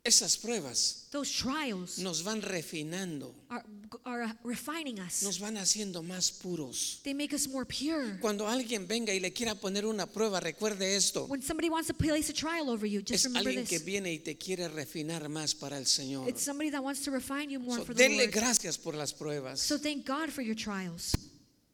Esas 0.07 0.37
pruebas 0.37 1.07
Those 1.11 1.31
trials 1.31 1.97
nos 1.99 2.23
van 2.23 2.41
refinando, 2.41 3.33
are, 3.49 3.63
are 4.05 4.33
refining 4.43 4.99
us. 4.99 5.21
nos 5.23 5.37
van 5.39 5.57
haciendo 5.57 6.01
más 6.01 6.31
puros. 6.31 7.01
They 7.03 7.13
make 7.13 7.33
us 7.33 7.47
more 7.47 7.65
pure. 7.65 8.17
Cuando 8.21 8.47
alguien 8.47 8.87
venga 8.87 9.13
y 9.13 9.19
le 9.19 9.31
quiera 9.33 9.55
poner 9.55 9.85
una 9.85 10.05
prueba, 10.05 10.39
recuerde 10.39 10.95
esto. 10.95 11.25
When 11.27 11.41
somebody 11.41 11.69
wants 11.69 11.87
to 11.87 11.93
place 11.93 12.29
a 12.29 12.33
trial 12.33 12.69
over 12.69 12.85
you, 12.87 13.01
just 13.01 13.13
Es 13.13 13.23
remember 13.25 13.49
alguien 13.49 13.65
que 13.67 13.79
this. 13.79 13.85
viene 13.85 14.13
y 14.13 14.19
te 14.19 14.37
quiere 14.37 14.67
refinar 14.69 15.27
más 15.29 15.53
para 15.53 15.77
el 15.77 15.85
Señor. 15.85 16.27
It's 16.29 16.41
somebody 16.43 16.69
that 16.71 16.81
wants 16.83 17.01
to 17.03 17.11
refine 17.11 17.49
you 17.49 17.59
more 17.59 17.77
So, 17.79 17.85
for 17.85 17.93
the 17.93 18.03
denle 18.03 18.23
Lord. 18.27 18.31
gracias 18.33 18.77
por 18.77 18.93
las 18.95 19.13
pruebas. 19.13 19.59
So 19.59 19.77
thank 19.77 20.05
God 20.05 20.29
for 20.29 20.41
your 20.41 20.55
trials. 20.55 21.13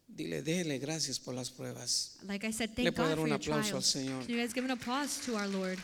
Dile, 0.08 0.44
dele 0.44 0.78
gracias 0.80 1.20
por 1.20 1.34
las 1.34 1.50
pruebas. 1.50 2.18
Like 2.28 2.44
I 2.48 2.52
said, 2.52 2.70
Le 2.78 2.92
thank 2.92 2.96
puedo 2.96 3.04
God 3.04 3.10
dar 3.10 3.16
for 3.18 3.24
un 3.24 3.30
your 3.30 3.38
aplauso 3.40 3.76
al 3.78 3.82
trials. 3.82 3.86
Señor. 3.88 4.26
Can 4.26 4.30
you 4.36 4.38
guys 4.42 4.54
give 4.54 4.64
an 4.66 4.72
applause 4.72 5.18
to 5.26 5.36
our 5.36 5.48
Lord? 5.48 5.80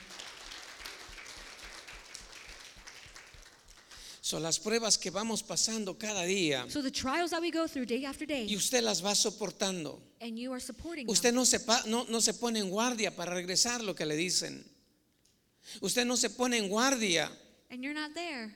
Son 4.30 4.44
las 4.44 4.60
pruebas 4.60 5.00
que 5.00 5.10
vamos 5.10 5.42
pasando 5.42 5.98
cada 5.98 6.24
día 6.24 6.70
So 6.70 6.84
the 6.84 6.92
trials 6.92 7.32
that 7.32 7.42
we 7.42 7.50
go 7.50 7.68
through 7.68 7.88
day 7.88 8.06
after 8.06 8.26
y 8.30 8.46
day, 8.46 8.56
usted 8.56 8.84
las 8.84 9.04
va 9.04 9.16
soportando. 9.16 10.00
and 10.22 10.38
you 10.38 10.52
are 10.54 10.60
supporting 10.62 11.10
Usted 11.10 11.30
them. 11.30 11.36
no 11.38 11.46
se, 11.46 11.60
pa- 11.62 11.82
no, 11.88 12.04
no 12.08 12.22
se 12.22 12.36
pone 12.36 12.60
en 12.60 12.70
guardia 12.70 13.16
para 13.16 13.34
regresar 13.34 13.82
lo 13.84 13.96
que 13.96 14.06
le 14.06 14.16
dicen. 14.16 14.64
Usted 15.82 16.06
no 16.06 16.16
se 16.16 16.30
pone 16.30 16.58
en 16.60 16.70
guardia 16.70 17.32
And 17.72 17.82
you're 17.84 18.00
not 18.00 18.14
there, 18.14 18.56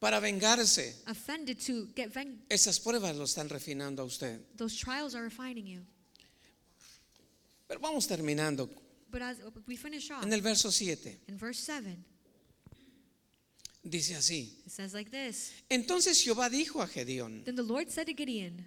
para 0.00 0.20
vengarse. 0.20 0.94
offended 1.06 1.58
to 1.66 1.88
get 1.94 2.10
veng- 2.10 2.38
Esas 2.48 2.80
pruebas 2.80 3.14
lo 3.14 3.24
están 3.24 3.50
refinando 3.50 4.00
a 4.00 4.06
usted. 4.06 4.40
Those 4.56 4.74
trials 4.74 5.14
are 5.14 5.22
refining 5.22 5.66
you. 5.66 5.84
Pero 7.68 7.78
vamos 7.78 8.06
terminando. 8.06 8.70
But 9.10 9.20
as 9.20 9.36
we 9.66 9.76
finish 9.76 10.10
off 10.10 10.24
En 10.24 10.32
el 10.32 10.40
verso 10.40 10.70
7 10.72 11.20
in 11.28 11.36
verse 11.36 11.60
7, 11.60 11.94
dice 13.82 14.14
así. 14.16 14.58
it 14.66 14.70
says 14.72 14.92
like 14.94 15.10
this 15.10 15.52
Entonces 15.68 16.22
Jehová 16.22 16.48
dijo 16.48 16.80
a 16.82 16.86
Gedeón, 16.86 17.44
Then 17.44 17.56
the 17.56 17.62
Lord 17.62 17.88
said 17.90 18.06
to 18.06 18.12
Gideon, 18.14 18.64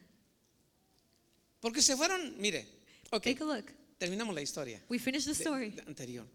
porque 1.62 1.82
se 1.82 1.96
fueron, 1.96 2.36
mire, 2.40 2.66
ok, 3.12 3.24
Take 3.24 3.44
a 3.44 3.46
look. 3.46 3.72
terminamos 3.98 4.34
la 4.36 4.42
historia 4.42 4.82
We 4.90 5.00
finished 5.00 5.26
the 5.28 5.34
story. 5.34 5.70
de- 5.72 5.82
anterior. 5.88 6.26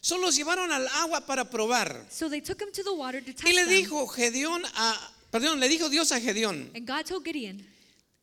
Solo 0.00 0.26
los 0.26 0.36
llevaron 0.36 0.70
al 0.70 0.86
agua 0.94 1.26
para 1.26 1.48
probar. 1.50 2.06
So 2.10 2.28
they 2.28 2.40
took 2.40 2.60
him 2.60 2.70
to 2.72 2.82
the 2.84 2.92
water 2.92 3.20
to 3.20 3.32
test 3.32 3.44
Y 3.44 3.52
le 3.52 3.66
dijo 3.66 4.06
Gedeón 4.08 4.62
a, 4.74 5.10
perdón, 5.30 5.58
le 5.60 5.68
dijo 5.68 5.88
Dios 5.88 6.12
a 6.12 6.20
Gedeón, 6.20 6.70
And 6.74 6.86
God 6.86 7.04
told 7.04 7.24
Gideon, 7.24 7.64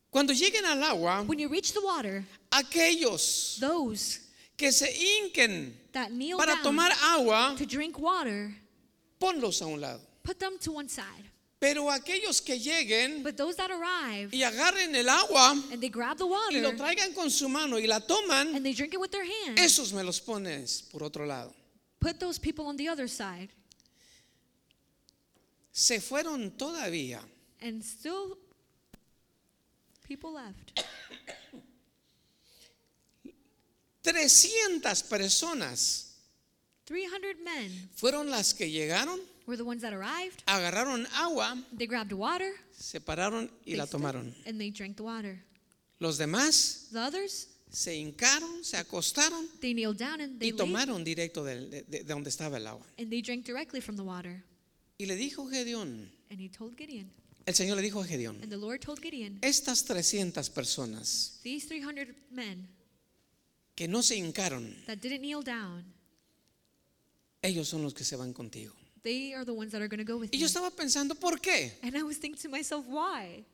cuando 0.10 0.34
lleguen 0.34 0.66
al 0.66 0.82
agua, 0.84 1.24
When 1.24 1.40
you 1.40 1.50
reach 1.50 1.74
the 1.74 1.82
water, 1.82 2.26
aquellos 2.52 3.58
those 3.60 4.20
que 4.58 4.72
se 4.72 4.88
hinquen 4.90 5.74
that 5.92 6.12
kneel 6.12 6.38
para 6.38 6.54
down 6.54 6.64
tomar 6.64 6.92
agua, 7.04 7.56
to 7.58 7.66
drink 7.66 7.98
water, 8.00 8.54
ponlos 9.20 9.62
a 9.62 9.66
un 9.66 9.82
lado. 9.82 10.02
put 10.24 10.40
them 10.40 10.58
to 10.60 10.72
one 10.72 10.90
side. 10.90 11.32
Pero 11.60 11.90
aquellos 11.90 12.42
que 12.42 12.60
lleguen 12.60 13.24
But 13.24 13.38
those 13.38 13.56
that 13.56 13.72
arrive 13.72 14.30
y 14.32 14.44
agarren 14.44 14.94
el 14.94 15.08
agua 15.10 15.52
and 15.72 15.80
they 15.82 15.90
grab 15.90 16.18
the 16.18 16.26
y 16.26 16.60
lo 16.60 16.70
water 16.70 16.78
traigan 16.78 17.14
con 17.14 17.30
su 17.32 17.48
mano 17.48 17.78
y 17.78 17.88
la 17.88 18.00
toman, 18.00 18.56
and 18.56 18.64
they 18.64 18.74
drink 18.74 18.94
it 18.94 19.00
with 19.00 19.12
their 19.12 19.26
hands, 19.26 19.60
esos 19.60 19.94
me 19.94 20.04
los 20.04 20.20
pones 20.20 20.84
por 20.92 21.04
otro 21.04 21.26
lado. 21.26 21.54
put 22.00 22.20
those 22.20 22.38
people 22.38 22.68
on 22.68 22.76
the 22.78 22.88
other 22.88 23.08
side. 23.08 23.50
Se 25.72 26.00
fueron 26.00 26.52
todavía 26.52 27.20
And 27.62 27.84
still, 27.84 28.38
people 30.04 30.34
left. 30.34 30.84
300 34.04 35.04
personas 35.04 36.15
300 36.86 37.38
men 37.44 37.90
fueron 37.96 38.30
las 38.30 38.54
que 38.54 38.70
llegaron, 38.70 39.20
were 39.48 39.58
the 39.58 39.64
ones 39.64 39.82
that 39.82 39.94
arrived. 39.94 40.42
agarraron 40.46 41.08
agua, 41.14 41.58
They 41.76 41.88
grabbed 41.88 42.14
water 42.14 42.52
se 42.78 43.00
pararon 43.02 43.50
y 43.66 43.72
they 43.72 43.76
la 43.78 43.86
stood, 43.86 44.02
tomaron. 44.02 44.36
and 44.46 44.60
they 44.60 44.72
drank 44.72 44.96
the 44.98 45.04
water. 45.04 45.44
Los 46.00 46.18
demás 46.18 46.88
The 46.92 47.00
others, 47.00 47.48
se 47.72 47.96
hincaron, 47.96 48.64
se 48.64 48.78
acostaron 48.78 49.48
they 49.62 49.74
kneeled 49.74 49.98
down 49.98 50.22
and 50.22 50.40
they 50.40 50.50
y 50.50 50.52
laid, 50.52 50.58
tomaron 50.58 51.04
directo 51.04 51.44
del- 51.44 51.70
de, 51.72 51.82
de- 51.84 52.00
de 52.00 52.04
donde 52.04 52.30
estaba 52.30 52.58
el 52.58 52.68
agua. 52.68 52.86
and 53.00 53.10
they 53.10 53.22
drank 53.22 53.46
directly 53.46 53.82
from 53.82 53.96
the 53.96 54.04
water. 54.04 54.44
Y 54.98 55.06
le 55.08 55.16
dijo 55.16 55.48
Gedeón, 55.50 56.12
And 56.30 56.40
he 56.40 56.50
told 56.50 56.78
Gideon, 56.78 57.10
el 57.46 57.54
Señor 57.56 57.78
le 57.78 57.82
dijo 57.84 58.02
a 58.02 58.06
Gedeón, 58.06 58.42
and 58.42 58.50
the 58.52 58.58
Lord 58.58 58.80
told 58.82 59.00
Gideon, 59.02 59.40
estas 59.42 59.84
300 59.86 60.50
personas 60.50 61.40
these 61.44 61.68
300 61.68 62.16
men 62.32 62.68
que 63.76 63.88
no 63.88 64.02
se 64.04 64.16
hincaron, 64.18 64.76
that 64.86 65.00
didn't 65.02 65.22
kneel 65.22 65.44
down, 65.44 65.84
ellos 67.46 67.68
son 67.68 67.84
los 67.84 67.94
que 67.94 68.04
se 68.04 68.16
van 68.16 68.34
contigo. 68.34 68.74
they 69.04 69.34
are 69.34 69.46
the 69.46 69.54
ones 69.54 69.72
that 69.72 69.82
are 69.82 69.88
going 69.88 70.00
to 70.00 70.04
go 70.04 70.18
with 70.18 70.30
Y 70.34 70.38
you. 70.38 70.42
yo 70.42 70.48
estaba 70.48 70.72
pensando, 70.72 71.14
¿por 71.16 71.40
qué? 71.40 71.74
And 71.84 71.96
I 71.96 72.04
was 72.04 72.18
thinking 72.18 72.42
to 72.42 72.50
myself, 72.50 72.86
why? 72.88 73.46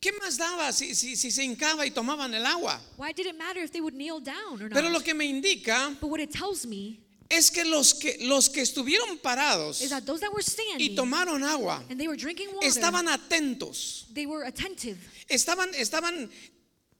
¿Qué 0.00 0.12
más 0.20 0.36
daba 0.38 0.72
si, 0.72 0.94
si, 0.94 1.16
si 1.16 1.30
se 1.30 1.42
hincaba 1.42 1.84
y 1.84 1.90
tomaban 1.90 2.32
el 2.32 2.46
agua? 2.46 2.80
Why 2.96 3.12
did 3.12 3.26
it 3.26 3.36
matter 3.36 3.62
if 3.62 3.72
they 3.72 3.80
would 3.80 3.94
kneel 3.94 4.20
down 4.20 4.60
or 4.62 4.68
not? 4.68 4.72
Pero 4.74 4.90
lo 4.90 5.00
que 5.00 5.12
me 5.12 5.26
indica 5.26 5.96
but 6.00 6.08
what 6.08 6.20
it 6.20 6.30
tells 6.30 6.64
me 6.66 7.00
es 7.28 7.50
que 7.50 7.64
los 7.64 7.94
que, 7.94 8.16
los 8.20 8.48
que 8.48 8.62
estuvieron 8.62 9.18
parados 9.20 9.82
is 9.82 9.90
that 9.90 10.04
those 10.06 10.20
that 10.20 10.32
were 10.32 10.40
y 10.40 10.50
standing 10.50 10.94
tomaron 10.96 11.42
agua 11.42 11.82
and 11.90 11.98
they 12.00 12.06
were 12.06 12.16
drinking 12.16 12.48
water, 12.54 12.66
estaban 12.68 13.08
atentos, 13.08 14.06
they 14.14 14.24
were 14.24 14.44
attentive. 14.46 14.98
estaban, 15.28 15.68
estaban 15.74 16.30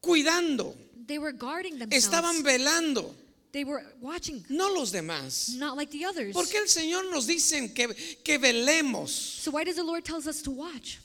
cuidando, 0.02 0.74
They 1.06 1.18
were 1.18 1.32
guarding 1.32 1.78
themselves. 1.78 2.04
estaban 2.04 2.42
velando, 2.42 3.14
they 3.52 3.64
were 3.64 3.82
watching, 4.00 4.44
no 4.48 4.72
los 4.74 4.92
demás. 4.92 5.56
not 5.56 5.76
like 5.76 5.90
the 5.90 6.04
others. 6.04 6.34
¿Por 6.34 6.44
qué 6.44 6.58
el 6.58 6.68
Señor 6.68 7.10
nos 7.10 7.26
dice 7.26 7.74
que, 7.74 7.88
que 8.24 8.38
velemos? 8.38 9.08
So 9.08 9.50
why 9.50 9.64
does 9.64 9.76
the 9.76 9.84
Lord 9.84 10.04
tells 10.04 10.26
us 10.26 10.42
to 10.42 10.50
watch? 10.50 10.98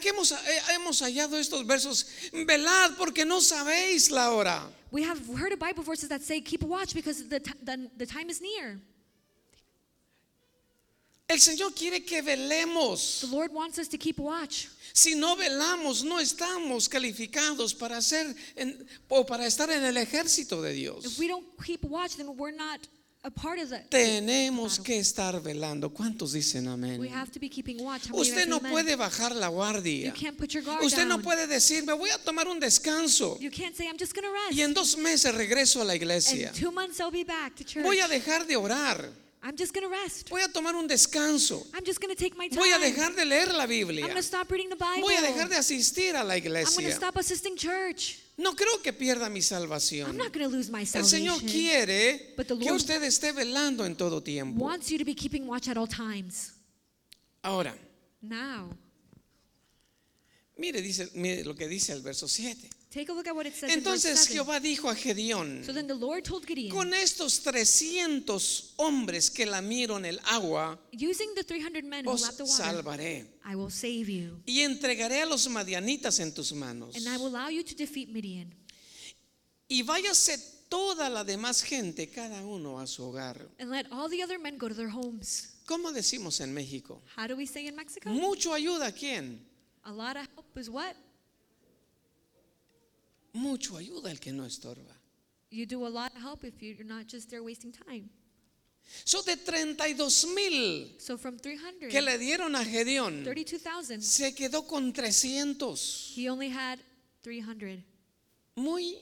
Que 0.00 0.10
hemos, 0.10 0.32
eh, 0.32 0.36
hemos 0.74 1.00
hallado 1.00 1.38
estos 1.38 1.64
versos. 1.64 2.06
Velad 2.32 2.96
porque 2.96 3.24
no 3.24 3.38
sabéis 3.40 4.10
la 4.10 4.32
hora. 4.32 4.62
We 4.90 5.02
have 5.02 5.20
heard 5.38 5.52
of 5.52 5.60
Bible 5.60 5.84
verses 5.84 6.08
that 6.08 6.22
say, 6.22 6.40
keep 6.40 6.62
watch 6.62 6.94
because 6.94 7.28
the, 7.28 7.40
the, 7.62 7.88
the 7.96 8.06
time 8.06 8.28
is 8.28 8.40
near. 8.40 8.80
El 11.28 11.40
Señor 11.40 11.74
quiere 11.74 12.04
que 12.04 12.22
velemos. 12.22 13.18
The 13.22 13.26
Lord 13.26 13.52
wants 13.52 13.78
us 13.78 13.88
to 13.88 13.98
keep 13.98 14.18
watch. 14.20 14.66
Si 14.92 15.14
no 15.16 15.36
velamos, 15.36 16.04
no 16.04 16.20
estamos 16.20 16.88
calificados 16.88 17.74
para 17.74 17.98
en- 18.54 18.86
o 19.08 19.26
para 19.26 19.44
estar 19.46 19.68
en 19.70 19.82
el 19.84 19.96
ejército 19.96 20.62
de 20.62 20.70
If 20.72 20.76
Dios. 20.76 21.18
we 21.18 21.26
don't 21.26 21.44
keep 21.64 21.84
watch, 21.84 22.14
then 22.16 22.28
we're 22.38 22.54
not 22.56 22.80
a 23.24 23.30
part 23.30 23.58
of 23.58 23.68
the. 23.70 23.80
Tenemos 23.90 24.78
que 24.78 24.98
estar 25.00 25.42
velando. 25.42 25.92
¿Cuántos 25.92 26.32
dicen 26.32 26.68
amén? 26.68 27.00
We 27.00 27.08
have 27.10 27.32
to 27.32 27.40
be 27.40 27.48
keeping 27.50 27.80
watch. 27.82 28.08
How 28.08 28.14
you 28.14 28.22
Usted 28.22 28.46
no 28.46 28.60
puede 28.60 28.94
bajar 28.96 29.34
la 29.34 29.48
You 29.48 29.52
guardia. 29.54 30.12
can't 30.14 30.38
put 30.38 30.52
your 30.52 30.62
guard 30.62 30.82
Usted 30.84 31.06
no 31.06 31.16
down. 31.16 31.22
puede 31.22 31.48
decir, 31.48 31.84
me 31.84 31.92
voy 31.92 32.10
a 32.10 32.18
tomar 32.18 32.46
un 32.46 32.60
descanso 32.60 33.36
You 33.40 33.50
can't 33.50 33.74
say, 33.76 33.86
I'm 33.88 33.98
just 33.98 34.14
rest. 34.16 34.52
y 34.56 34.62
en 34.62 34.72
dos 34.72 34.96
meses 34.96 35.34
regreso 35.34 35.82
a 35.82 35.84
la 35.84 35.96
iglesia. 35.96 36.50
In 36.54 36.54
two 36.54 36.70
months, 36.70 37.00
I'll 37.00 37.10
be 37.10 37.24
back 37.24 37.56
to 37.56 37.64
church. 37.64 37.82
Voy 37.84 37.98
a 37.98 38.06
dejar 38.06 38.46
de 38.46 38.54
orar. 38.56 39.25
I'm 39.46 39.56
just 39.56 39.72
to 39.88 39.88
rest. 39.88 40.28
Voy 40.28 40.42
a 40.42 40.48
tomar 40.48 40.74
un 40.74 40.88
descanso. 40.88 41.64
I'm 41.72 41.84
just 41.84 42.00
to 42.14 42.20
take 42.20 42.36
my 42.36 42.48
time. 42.48 42.58
Voy 42.58 42.72
a 42.72 42.78
dejar 42.78 43.14
de 43.14 43.24
leer 43.24 43.52
la 43.54 43.62
I'm 43.62 43.68
Biblia. 43.68 44.12
to 44.12 44.20
stop 44.22 44.50
reading 44.50 44.68
the 44.70 44.76
Bible. 44.76 45.02
Voy 45.02 45.14
a 45.14 45.22
dejar 45.22 45.48
de 45.48 45.54
asistir 45.56 46.16
a 46.16 46.24
la 46.24 46.34
I'm 46.34 46.38
iglesia. 46.38 46.90
stop 46.92 47.16
assisting 47.16 47.56
church. 47.56 48.18
No 48.36 48.54
creo 48.56 48.82
que 48.82 48.92
pierda 48.92 49.30
mi 49.30 49.38
I'm 49.38 49.42
salvación. 49.42 50.16
not 50.16 50.32
going 50.32 50.44
to 50.44 50.48
lose 50.48 50.68
my 50.68 50.80
El 50.80 50.86
salvation. 50.86 51.20
Señor 51.20 51.40
quiere 51.48 52.34
But 52.36 52.48
the 52.48 52.58
que 52.58 52.64
Lord 52.64 52.76
usted 52.76 53.02
esté 53.04 53.32
velando 53.32 53.84
en 53.86 53.94
todo 53.94 54.20
tiempo. 54.20 54.58
wants 54.64 54.90
you 54.90 54.98
to 54.98 55.04
be 55.04 55.14
keeping 55.14 55.46
watch 55.46 55.68
at 55.68 55.76
all 55.78 55.86
times. 55.86 56.52
Ahora, 57.42 57.72
Now, 58.20 58.70
mire, 60.56 60.82
dice, 60.82 61.08
mire 61.14 61.44
lo 61.44 61.54
que 61.54 61.68
dice 61.68 61.92
el 61.92 62.00
verso 62.02 62.26
7. 62.26 62.68
Take 62.90 63.10
a 63.10 63.14
look 63.14 63.26
at 63.26 63.34
what 63.34 63.46
it 63.46 63.54
says 63.54 63.74
in 63.74 63.82
verse 63.82 64.04
Entonces 64.06 64.18
7. 64.26 64.34
Jehová 64.34 64.60
dijo 64.60 64.88
a 64.88 64.94
Gedeón, 64.94 65.64
So 65.64 65.72
then 65.72 65.86
the 65.86 65.94
Lord 65.94 66.22
told 66.24 66.46
Gideon, 66.46 66.70
con 66.74 66.94
estos 66.94 67.40
300 67.42 68.74
hombres 68.76 69.30
que 69.30 69.46
lamieron 69.46 70.04
el 70.04 70.20
agua, 70.26 70.78
using 70.92 71.34
the 71.34 71.42
300 71.44 71.84
men 71.84 72.04
who 72.04 72.12
os 72.12 72.22
lapped 72.22 72.36
the 72.38 72.44
water, 72.44 72.64
salvaré. 72.64 73.26
I 73.44 73.54
will 73.54 73.70
save 73.70 74.08
you, 74.08 74.40
Y 74.46 74.60
entregaré 74.60 75.22
a 75.22 75.26
los 75.26 75.48
madianitas 75.48 76.18
en 76.20 76.32
tus 76.32 76.52
manos. 76.52 76.94
and 76.96 77.06
I 77.08 77.16
will 77.18 77.28
allow 77.28 77.48
you 77.48 77.62
to 77.64 77.74
defeat 77.74 78.08
Midian. 78.08 78.54
Y 79.68 79.82
váyase 79.82 80.38
toda 80.68 81.08
la 81.10 81.24
demás 81.24 81.62
gente, 81.62 82.08
cada 82.08 82.44
uno 82.44 82.78
a 82.78 82.86
su 82.86 83.02
hogar. 83.04 83.48
And 83.58 83.70
let 83.70 83.86
all 83.90 84.08
the 84.08 84.22
other 84.22 84.38
men 84.38 84.58
go 84.58 84.68
to 84.68 84.74
their 84.74 84.90
homes. 84.90 85.52
¿Cómo 85.66 85.90
decimos 85.92 86.40
en 86.40 86.54
México? 86.54 87.02
How 87.16 87.26
do 87.26 87.36
we 87.36 87.46
say 87.46 87.66
in 87.66 87.74
Mexico? 87.74 88.08
Mucho 88.10 88.52
ayuda 88.54 88.86
a 88.86 88.92
quién? 88.92 89.40
A 89.82 89.92
lot 89.92 90.16
of 90.16 90.26
help 90.36 90.56
is 90.56 90.68
what? 90.68 90.94
Mucho 93.36 93.76
ayuda 93.76 94.10
al 94.10 94.18
que 94.18 94.32
no 94.32 94.46
estorba. 94.46 94.96
You 95.50 95.66
do 95.66 95.86
a 95.86 95.90
lot 95.90 96.12
of 96.16 96.22
help 96.22 96.44
if 96.44 96.62
you're 96.62 96.82
not 96.84 97.06
just 97.06 97.28
there 97.28 97.42
wasting 97.42 97.70
time. 97.70 98.08
So 99.04 99.22
de 99.22 99.36
32 99.36 100.26
mil 100.34 100.94
So 100.98 101.18
from 101.18 101.38
300, 101.38 101.90
que 101.90 102.00
le 102.00 102.18
dieron 102.18 102.54
a 102.56 102.64
Gedeón, 102.64 103.24
32,000, 103.24 104.00
se 104.00 104.34
quedó 104.34 104.66
con 104.66 104.92
300. 104.92 106.14
he 106.16 106.30
only 106.30 106.48
had 106.48 106.78
300. 107.22 107.82
Muy, 108.54 108.96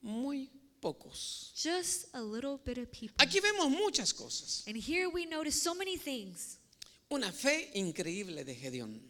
muy 0.00 0.48
pocos. 0.80 1.52
Just 1.56 2.14
a 2.14 2.22
little 2.22 2.58
bit 2.64 2.78
of 2.78 2.88
people. 2.92 3.16
Aquí 3.18 3.40
vemos 3.40 3.68
muchas 3.70 4.12
cosas. 4.14 4.64
And 4.68 4.76
here 4.76 5.08
we 5.08 5.26
notice 5.26 5.60
so 5.60 5.74
many 5.74 5.96
things. 5.96 6.58
Una 7.10 7.32
fe 7.32 7.70
increíble 7.74 8.44
de 8.44 8.54
Gedeón. 8.54 9.09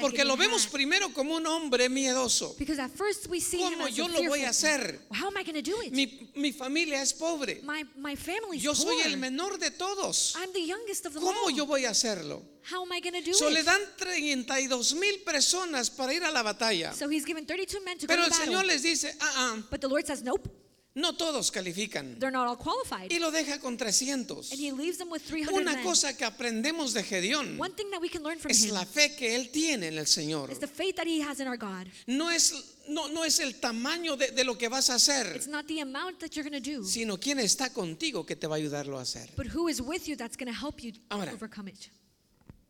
Porque 0.00 0.24
lo 0.24 0.36
vemos 0.36 0.66
primero 0.66 1.12
como 1.12 1.34
un 1.34 1.46
hombre 1.46 1.88
miedoso. 1.88 2.54
Because 2.58 2.80
at 2.80 2.90
first 2.90 3.26
we 3.28 3.40
see 3.40 3.58
him 3.60 3.74
¿Cómo 3.74 3.86
as 3.86 3.94
yo 3.94 4.06
lo 4.08 4.22
voy 4.28 4.44
a 4.44 4.50
hacer? 4.50 5.00
Well, 5.10 5.20
how 5.20 5.26
am 5.26 5.36
I 5.36 5.42
going 5.42 5.60
to 5.60 5.70
do 5.70 5.80
it? 5.82 5.92
Mi, 5.92 6.30
mi 6.36 6.52
familia 6.52 7.02
es 7.02 7.12
pobre. 7.12 7.60
my 7.62 7.84
my 7.96 8.16
family's 8.16 8.62
Yo 8.62 8.74
soy 8.74 8.94
poor. 8.94 9.06
el 9.06 9.16
menor 9.16 9.58
de 9.58 9.70
todos. 9.72 10.34
I'm 10.36 10.52
the 10.52 10.64
youngest 10.64 11.06
of 11.06 11.14
them 11.14 11.22
¿Cómo 11.22 11.50
yo 11.50 11.66
voy 11.66 11.84
a 11.84 11.90
hacerlo? 11.90 12.42
How 12.70 12.82
am 12.82 12.92
I 12.92 13.00
going 13.00 13.14
to 13.14 13.22
do 13.28 13.34
So 13.34 13.48
it? 13.48 13.54
le 13.54 13.62
dan 13.64 13.80
32 13.98 14.94
mil 14.94 15.18
personas 15.24 15.90
para 15.90 16.14
ir 16.14 16.22
a 16.22 16.30
la 16.30 16.42
batalla. 16.42 16.92
So 16.94 17.08
he's 17.08 17.24
given 17.26 17.44
32 17.44 17.80
men 17.84 17.98
to 17.98 18.06
Pero 18.06 18.22
go 18.22 18.24
el 18.26 18.30
battle. 18.30 18.46
Señor 18.46 18.64
les 18.66 18.82
dice, 18.82 19.14
ah, 19.20 19.32
ah, 19.36 19.62
But 19.68 19.80
the 19.80 19.88
Lord 19.88 20.06
says, 20.06 20.22
nope, 20.22 20.48
no 20.94 21.14
todos 21.16 21.50
califican. 21.50 22.18
they're 22.18 22.30
not 22.30 22.46
all 22.46 22.56
qualified. 22.56 23.10
Y 23.10 23.18
lo 23.18 23.30
deja 23.30 23.58
con 23.58 23.76
300. 23.76 24.52
And 24.52 24.60
he 24.60 24.72
leaves 24.72 24.98
them 24.98 25.10
with 25.10 25.22
300 25.22 25.54
Una 25.60 25.82
cosa 25.82 26.14
que 26.16 26.24
aprendemos 26.24 26.92
de 26.92 27.02
Gedeón 27.02 27.58
One 27.58 27.74
thing 27.74 27.90
that 27.90 28.00
we 28.00 28.08
can 28.10 28.22
learn 28.22 28.38
from 28.38 28.50
es 28.50 28.64
him 28.64 28.74
la 28.74 28.84
fe 28.84 29.14
que 29.16 29.34
él 29.34 29.50
tiene 29.50 29.88
en 29.88 29.98
el 29.98 30.06
Señor. 30.06 30.50
is 30.50 30.58
the 30.58 30.66
faith 30.66 30.96
that 30.96 31.06
he 31.06 31.22
has 31.22 31.40
in 31.40 31.48
our 31.48 31.56
God. 31.56 31.86
No 32.06 32.30
es, 32.30 32.52
no, 32.88 33.08
no 33.08 33.24
es 33.24 33.40
el 33.40 33.58
tamaño 33.60 34.16
de, 34.16 34.32
de 34.32 34.44
lo 34.44 34.56
que 34.58 34.68
vas 34.68 34.90
a 34.90 34.94
hacer, 34.96 35.34
It's 35.34 35.48
not 35.48 35.66
the 35.66 35.80
amount 35.80 36.18
that 36.20 36.30
you're 36.34 36.60
do, 36.60 36.84
sino 36.84 37.18
quién 37.18 37.38
está 37.38 37.72
contigo 37.72 38.26
que 38.26 38.36
te 38.36 38.46
va 38.46 38.56
a 38.56 38.58
ayudarlo 38.58 38.98
a 38.98 39.02
hacer. 39.02 39.30
but 39.36 39.46
who 39.46 39.68
is 39.68 39.80
with 39.80 40.06
you 40.06 40.16
that's 40.16 40.36
going 40.36 40.52
to 40.52 40.58
help 40.58 40.82
you 40.82 40.92
Ahora. 41.08 41.32
overcome 41.32 41.68
it. 41.68 41.88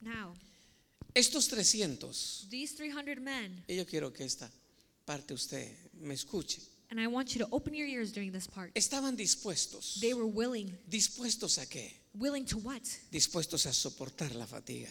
Now, 0.01 0.35
Estos 1.15 1.49
300, 1.49 2.47
these 2.49 2.75
300 2.75 3.21
men, 3.21 3.65
y 3.69 3.77
yo 3.77 3.85
quiero 3.85 4.13
que 4.13 4.25
esta 4.25 4.51
parte 5.05 5.35
usted 5.35 5.71
me 6.01 6.15
escuche, 6.15 6.61
and 6.93 7.01
I 7.01 7.07
want 7.07 7.35
you 7.35 7.39
to 7.43 7.49
open 7.51 7.73
your 7.75 7.89
ears 7.89 8.13
during 8.13 8.31
this 8.33 8.47
part. 8.47 8.71
estaban 8.75 9.17
dispuestos. 9.17 9.99
They 10.01 10.13
were 10.13 10.27
willing. 10.27 10.77
¿Dispuestos 10.89 11.57
a 11.59 11.65
qué? 11.67 11.91
Willing 12.15 12.45
to 12.47 12.59
what? 12.59 12.83
Dispuestos 13.11 13.65
a 13.65 13.73
soportar 13.73 14.35
la 14.35 14.45
fatiga. 14.45 14.89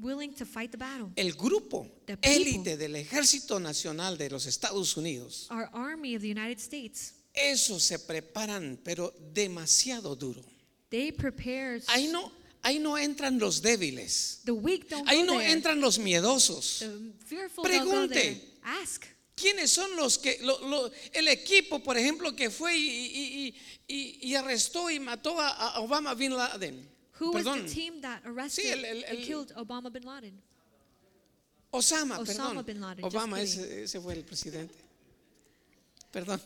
Willing 0.00 0.34
to 0.34 0.44
fight 0.44 0.70
the 0.70 0.76
battle. 0.76 1.10
El 1.16 1.32
grupo 1.32 1.88
élite 2.22 2.76
del 2.76 2.94
Ejército 2.96 3.58
Nacional 3.58 4.18
de 4.18 4.28
los 4.30 4.44
Estados 4.46 4.96
Unidos, 4.96 5.48
Our 5.50 5.68
army 5.72 6.14
of 6.14 6.20
the 6.22 6.28
United 6.30 6.58
States, 6.60 7.14
esos 7.34 7.82
se 7.82 7.98
preparan, 7.98 8.78
pero 8.84 9.12
demasiado 9.32 10.14
duro. 10.16 10.44
they 10.90 11.10
prepare. 11.10 11.80
Ahí 11.88 12.08
no, 12.12 12.30
ahí 12.62 12.78
no 12.78 12.96
entran 12.98 13.38
los 13.38 13.60
débiles. 13.62 14.42
The 14.44 14.52
weak 14.52 14.88
don't 14.88 15.08
Ahí 15.08 15.24
no 15.24 15.38
there. 15.38 15.50
entran 15.50 15.80
los 15.80 15.98
miedosos. 15.98 16.80
The 16.80 17.12
fearful 17.26 17.64
don't 17.64 17.84
go 17.86 17.90
Pregunte. 18.06 18.12
there. 18.14 18.36
Ask. 18.62 19.04
¿Quiénes 19.40 19.70
son 19.70 19.94
los 19.96 20.18
que, 20.18 20.38
lo- 20.42 20.58
lo- 20.68 20.90
el 21.12 21.28
equipo, 21.28 21.78
por 21.80 21.96
ejemplo, 21.96 22.34
que 22.34 22.50
fue 22.50 22.76
y, 22.76 24.34
arrestó 24.34 24.90
y 24.90 24.98
mató 24.98 25.40
a, 25.40 25.48
a 25.74 25.80
Obama 25.80 26.14
Bin 26.14 26.34
Laden? 26.36 26.88
Who 27.20 27.32
Perdón, 27.32 27.62
was 27.62 27.70
the 27.74 27.80
team 27.80 28.00
that 28.00 28.20
arrested 28.24 28.64
el- 28.72 28.84
el- 28.84 29.04
and 29.04 29.18
killed 29.24 29.52
Obama 29.56 29.90
bin 29.92 30.04
Laden? 30.04 30.42
Osama, 31.70 32.18
Osama 32.18 32.62
perdón. 32.62 32.66
bin 32.66 32.80
Laden, 32.80 33.04
Obama, 33.04 33.40
ese, 33.40 33.82
ese 33.84 34.00
fue 34.00 34.14
el 34.14 34.24
presidente. 34.24 34.74
Perdón. 36.12 36.40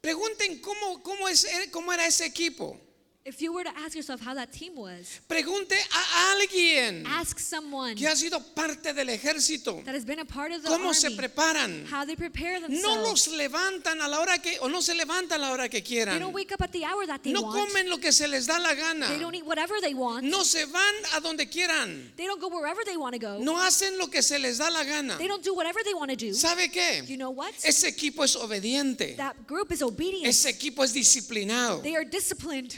Pregunten 0.00 0.60
cómo, 0.60 1.02
cómo, 1.02 1.28
es, 1.28 1.46
cómo 1.72 1.92
era 1.92 2.06
ese 2.06 2.24
equipo. 2.26 2.80
If 3.28 3.42
you 3.42 3.52
were 3.52 3.64
to 3.64 3.72
ask 3.84 3.96
yourself 3.96 4.20
how 4.20 4.34
that 4.34 4.52
team 4.52 4.76
was, 4.76 5.20
Pregunte 5.28 5.74
a 5.74 6.32
alguien 6.32 7.04
ask 7.06 7.40
someone 7.40 7.96
que 7.96 8.06
ha 8.06 8.14
sido 8.14 8.38
parte 8.54 8.92
del 8.94 9.08
ejército. 9.08 9.82
that 9.84 9.96
has 9.96 10.04
been 10.04 10.20
a 10.20 10.24
part 10.24 10.52
of 10.52 10.62
the 10.62 10.68
¿Cómo 10.68 10.94
se 10.94 11.10
preparan? 11.10 11.84
how 11.90 12.04
they 12.04 12.14
prepare 12.14 12.60
No 12.60 12.68
themselves. 12.68 13.26
los 13.26 13.28
levantan 13.36 14.00
a 14.00 14.06
la 14.06 14.20
hora 14.20 14.38
que, 14.38 14.58
o 14.60 14.68
no 14.68 14.80
se 14.80 14.94
levantan 14.94 15.32
a 15.32 15.38
la 15.38 15.50
hora 15.52 15.68
que 15.68 15.80
They 15.80 15.82
quieran. 15.82 16.20
don't 16.20 16.32
wake 16.32 16.52
up 16.52 16.62
at 16.62 16.70
the 16.70 16.84
hour 16.84 17.04
that 17.04 17.24
they 17.24 17.32
No 17.32 17.42
want. 17.42 17.68
comen 17.68 17.90
lo 17.90 17.98
que 17.98 18.12
se 18.12 18.28
les 18.28 18.46
da 18.46 18.60
la 18.60 18.74
gana. 18.74 19.08
They 19.08 19.18
don't 19.18 19.34
eat 19.34 19.44
whatever 19.44 19.80
they 19.80 19.94
want. 19.94 20.22
No 20.24 20.44
se 20.44 20.64
van 20.66 20.94
a 21.16 21.20
donde 21.20 21.50
quieran. 21.50 22.12
They 22.16 22.26
don't 22.26 22.40
go 22.40 22.46
wherever 22.48 22.84
they 22.84 22.96
want 22.96 23.14
to 23.14 23.18
go. 23.18 23.38
No 23.40 23.56
hacen 23.56 23.98
lo 23.98 24.06
que 24.06 24.22
se 24.22 24.38
les 24.38 24.58
da 24.58 24.70
la 24.70 24.84
gana. 24.84 25.16
They 25.18 25.26
don't 25.26 25.42
do 25.42 25.52
whatever 25.52 25.82
they 25.82 25.94
want 25.94 26.10
to 26.12 26.16
do. 26.16 26.32
¿Sabe 26.32 26.70
qué? 26.70 27.04
You 27.08 27.16
know 27.16 27.30
what? 27.30 27.52
Ese 27.64 27.88
equipo 27.88 28.22
es 28.22 28.36
obediente. 28.36 29.16
That 29.16 29.48
group 29.48 29.72
is 29.72 29.82
obedient. 29.82 30.26
Ese 30.28 30.46
equipo 30.48 30.84
es 30.84 30.92
disciplinado. 30.92 31.82
They 31.82 31.96
are 31.96 32.04
disciplined. 32.04 32.76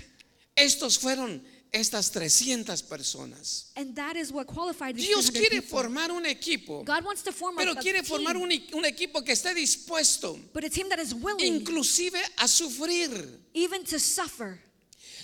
Estos 0.59 0.99
fueron 0.99 1.43
estas 1.73 2.11
300 2.11 2.83
personas. 2.83 3.71
And 3.77 3.95
that 3.95 4.17
is 4.17 4.33
what 4.33 4.47
qualified 4.47 4.97
these 4.97 5.07
Dios 5.07 5.27
300 5.27 5.39
quiere 5.41 5.63
people. 5.63 5.79
formar 5.79 6.11
un 6.11 6.25
equipo, 6.27 6.85
God 6.85 7.05
wants 7.05 7.23
to 7.23 7.33
form 7.33 7.57
pero 7.57 7.73
a 7.73 7.77
quiere 7.77 8.03
formar 8.03 8.37
un, 8.37 8.51
un 8.73 8.85
equipo 8.85 9.23
que 9.23 9.33
esté 9.33 9.55
dispuesto 9.55 10.39
but 10.53 10.65
a 10.65 10.71
team 10.71 10.89
that 10.89 10.99
is 10.99 11.15
willing 11.15 11.57
inclusive 11.57 12.15
a 12.39 12.49
sufrir. 12.49 13.39
even 13.55 13.85
to 13.85 13.99
suffer. 13.99 14.59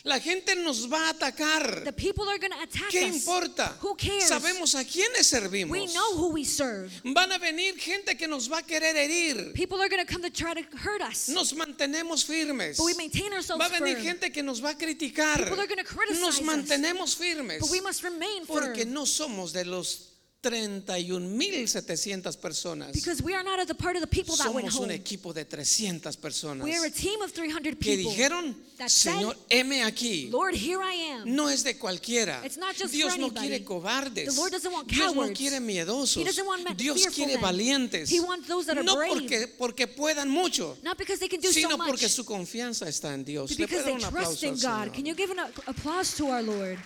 La 0.07 0.21
gente 0.21 0.55
nos 0.57 0.87
va 0.87 1.07
a 1.07 1.11
atacar. 1.15 1.83
The 1.83 1.93
people 1.93 2.29
are 2.29 2.39
going 2.39 2.53
to 2.53 2.61
attack 2.63 2.91
¿Qué 2.91 3.09
us. 3.09 3.15
importa? 3.17 3.75
Who 3.81 3.97
cares? 3.97 4.29
Sabemos 4.29 4.75
a 4.75 4.85
quiénes 4.85 5.27
servimos. 5.27 5.71
We 5.71 5.87
know 5.95 6.15
who 6.15 6.29
we 6.29 6.45
serve. 6.45 6.91
Van 7.05 7.33
a 7.33 7.39
venir 7.39 7.79
gente 7.79 8.15
que 8.15 8.29
nos 8.29 8.51
va 8.51 8.59
a 8.59 8.63
querer 8.63 8.95
herir. 8.97 9.55
People 9.55 9.81
are 9.81 9.89
to 9.89 10.05
come 10.05 10.21
to 10.21 10.29
try 10.31 10.53
to 10.53 10.61
hurt 10.77 11.01
us. 11.01 11.31
Nos 11.31 11.55
mantenemos 11.55 12.23
firmes. 12.23 12.77
But 12.77 12.85
we 12.85 12.95
maintain 12.97 13.33
ourselves 13.33 13.59
Va 13.59 13.75
a 13.75 13.81
venir 13.81 13.95
firm. 13.97 14.05
gente 14.05 14.31
que 14.31 14.43
nos 14.43 14.63
va 14.63 14.71
a 14.73 14.75
criticar. 14.75 15.39
People 15.39 15.59
are 15.59 15.67
gonna 15.67 15.83
criticize 15.85 16.21
Nos 16.21 16.41
mantenemos 16.43 17.17
firmes. 17.17 17.61
But 17.61 17.71
we 17.71 17.81
must 17.81 18.03
remain 18.05 18.45
Porque 18.47 18.83
firm. 18.85 18.93
no 18.93 19.07
somos 19.07 19.55
de 19.55 19.65
los 19.65 20.14
31.700 20.45 22.37
personas. 22.41 22.93
Because 22.93 23.23
we 23.23 23.35
are 23.35 23.43
not 23.43 23.67
the 23.67 23.75
part 23.75 23.97
of 23.97 24.03
the 24.03 24.07
people 24.07 24.37
that 24.37 24.53
went 24.53 24.67
Somos 24.69 24.77
un 24.81 24.91
home. 24.91 24.95
equipo 24.95 25.33
de 25.33 25.45
300 25.45 26.17
personas 26.17 26.63
We 26.65 26.75
are 26.77 26.87
a 26.87 26.91
team 26.91 27.21
of 27.23 27.33
300 27.33 27.79
que 27.79 27.97
people 27.97 28.11
dijeron, 28.13 28.55
that 28.79 28.91
said, 28.91 29.15
Señor, 29.15 29.37
heme 29.51 29.83
aquí. 29.85 30.31
Lord, 30.31 30.55
here 30.55 30.81
I 30.83 30.95
am. 31.13 31.35
No 31.35 31.49
es 31.49 31.63
de 31.65 31.75
cualquiera. 31.79 32.43
It's 32.45 32.57
not 32.57 32.75
just 32.77 32.93
Dios 32.93 33.13
for 33.13 33.21
no 33.21 33.27
anybody. 33.29 33.49
quiere 33.49 33.65
cobardes. 33.65 34.27
The 34.27 34.33
Lord 34.41 34.53
doesn't 34.53 34.73
want 34.73 34.89
Dios 34.89 35.15
no 35.15 35.23
cowards. 35.23 35.39
quiere 35.39 35.61
miedosos. 35.61 36.17
He 36.17 36.25
doesn't 36.25 36.47
want 36.47 36.65
men- 36.65 36.77
Dios 36.77 36.97
fearful 37.01 37.25
quiere 37.25 37.41
men. 37.41 37.43
valientes. 37.43 38.09
He 38.11 38.21
wants 38.21 38.47
those 38.49 38.67
that 38.67 38.77
are 38.77 38.85
no 38.85 38.97
brave. 38.97 39.13
porque, 39.15 39.47
porque 39.59 39.87
puedan 39.87 40.29
mucho, 40.29 40.77
Not 40.83 40.99
because 40.99 41.19
they 41.21 41.29
can 41.29 41.41
do 41.41 41.49
so 41.49 41.55
sino 41.55 41.77
much, 41.77 41.89
porque 41.89 42.09
su 42.09 42.25
confianza 42.25 42.87
está 42.89 43.15
en 43.15 43.25
Dios. 43.25 43.51
but 43.51 43.59
Le 43.61 43.67
because 43.67 43.83
puedo 43.85 43.85
they 43.85 43.93
un 43.95 44.01
trust 44.11 44.15
aplauso 44.43 44.43
in 44.47 44.55
al 44.55 44.57
God. 44.61 44.61
Señor. 44.89 44.93
Can 44.95 45.07
you 45.07 45.15
give 45.15 45.31
an 45.31 45.39
a- 45.39 45.51
applause 45.71 46.15
to 46.17 46.27
our 46.29 46.43
Lord? 46.43 46.79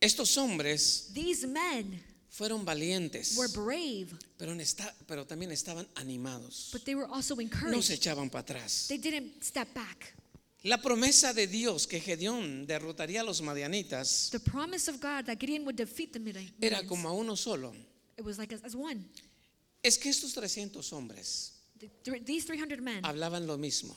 Estos 0.00 0.36
hombres 0.38 1.10
These 1.12 1.46
men 1.46 2.02
fueron 2.30 2.64
valientes, 2.64 3.36
were 3.36 3.48
brave, 3.52 4.08
pero, 4.38 4.52
en 4.52 4.60
esta- 4.60 4.94
pero 5.06 5.26
también 5.26 5.50
estaban 5.52 5.86
animados. 5.96 6.70
but 6.72 6.84
they 6.84 6.94
were 6.94 7.06
also 7.12 7.34
No 7.34 7.40
se 7.40 7.42
encouraged. 7.44 7.90
echaban 7.90 8.30
para 8.30 8.40
atrás. 8.42 8.86
They 8.88 8.98
didn't 8.98 9.42
step 9.42 9.68
back. 9.74 10.14
La 10.62 10.80
promesa 10.80 11.32
de 11.34 11.46
Dios 11.46 11.86
que 11.86 12.00
Gedeón 12.00 12.66
derrotaría 12.66 13.22
a 13.22 13.24
los 13.24 13.40
madianitas 13.42 14.28
The 14.30 14.40
promise 14.40 14.90
of 14.90 14.96
God 15.00 15.24
that 15.26 15.38
Gideon 15.38 15.64
would 15.64 15.76
defeat 15.76 16.12
the 16.12 16.20
era 16.60 16.82
como 16.86 17.08
a 17.08 17.12
uno 17.12 17.34
solo. 17.36 17.74
it 18.18 18.24
was 18.24 18.38
like 18.38 18.54
as, 18.54 18.62
as 18.64 18.74
one. 18.74 19.04
Es 19.82 19.96
que 19.98 20.10
estos 20.10 20.32
300 20.34 20.92
hombres 20.92 21.52
The- 21.78 21.88
th- 22.04 22.24
These 22.24 22.46
300 22.46 22.80
men 22.80 23.02
hablaban 23.04 23.46
lo 23.46 23.56
mismo, 23.58 23.96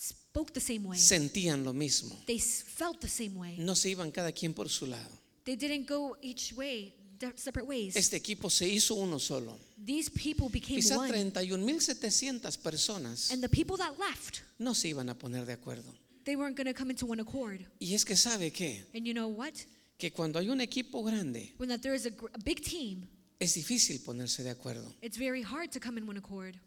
spoke 0.00 0.52
the 0.52 0.60
same 0.60 0.86
way. 0.86 0.98
sentían 0.98 1.64
lo 1.64 1.72
mismo. 1.72 2.16
They 2.26 2.38
felt 2.40 3.00
the 3.00 3.08
same 3.08 3.34
way. 3.36 3.56
No 3.58 3.74
se 3.74 3.90
iban 3.90 4.10
cada 4.12 4.30
quien 4.32 4.54
por 4.54 4.68
su 4.68 4.86
lado. 4.86 5.20
They 5.44 5.56
didn't 5.56 5.86
go 5.86 6.16
each 6.22 6.52
way, 6.54 6.94
separate 7.36 7.66
ways. 7.66 7.96
Este 7.96 8.14
equipo 8.16 8.48
se 8.50 8.66
hizo 8.68 8.94
uno 8.94 9.18
solo. 9.18 9.58
These 9.84 10.10
people 10.10 10.48
became 10.48 10.80
Quizá 10.80 10.96
one. 10.96 11.10
31.700 11.10 12.58
personas 12.62 13.30
And 13.30 13.42
the 13.42 13.48
people 13.48 13.76
that 13.76 13.98
left, 13.98 14.42
no 14.58 14.72
se 14.74 14.88
iban 14.88 15.10
a 15.10 15.14
poner 15.14 15.44
de 15.44 15.52
acuerdo. 15.52 15.92
they 16.24 16.36
weren't 16.36 16.56
going 16.56 16.66
to 16.66 16.72
come 16.72 16.90
into 16.90 17.04
one 17.06 17.20
accord. 17.20 17.60
Y 17.80 17.92
es 17.94 18.04
que 18.04 18.16
sabe 18.16 18.50
qué? 18.50 18.82
And 18.94 19.06
you 19.06 19.12
know 19.12 19.28
what? 19.28 19.52
Que 19.98 20.10
cuando 20.10 20.38
hay 20.38 20.48
un 20.48 20.60
equipo 20.60 21.02
grande 21.04 21.52
When 21.58 21.68
that 21.68 21.82
there 21.82 21.94
is 21.94 22.06
a, 22.06 22.10
gr- 22.10 22.30
a 22.34 22.38
big 22.38 22.62
team, 22.62 23.06
es 23.38 23.54
difícil 23.54 24.00
ponerse 24.02 24.42
de 24.42 24.50
acuerdo. 24.50 24.90
it's 25.02 25.18
very 25.18 25.42
hard 25.42 25.70
to 25.70 25.78
come 25.80 25.98
in 25.98 26.08
one 26.08 26.16
accord. 26.18 26.58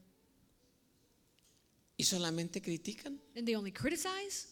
Y 1.97 2.03
solamente 2.03 2.61
critican, 2.61 3.19
And 3.35 3.47
they 3.47 3.55
only 3.55 3.71
criticize, 3.71 4.47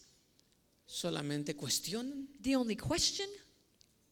solamente 0.84 1.54
cuestionan. 1.54 2.26
they 2.42 2.56
only 2.56 2.74
question. 2.76 3.28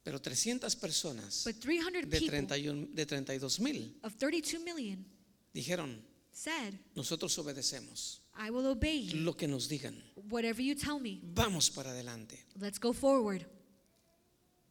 Pero 0.04 0.20
300 0.20 0.76
personas 0.76 1.42
But 1.44 1.56
300 1.60 2.02
de, 2.02 2.06
people 2.20 2.28
31, 2.46 2.88
de 2.92 3.06
32 3.06 3.60
mil 3.60 3.98
of 4.02 4.14
32 4.16 4.60
million 4.62 5.04
dijeron, 5.54 5.98
said, 6.30 6.74
nosotros 6.94 7.36
obedecemos 7.38 8.20
I 8.36 8.50
will 8.50 8.66
obey 8.66 9.06
you. 9.06 9.20
lo 9.20 9.34
que 9.36 9.48
nos 9.48 9.68
digan. 9.68 9.94
Whatever 10.28 10.62
you 10.62 10.74
tell 10.74 10.98
me, 11.00 11.20
Vamos 11.22 11.70
para 11.70 11.90
adelante. 11.92 12.38
let's 12.60 12.78
go 12.78 12.92
forward. 12.92 13.46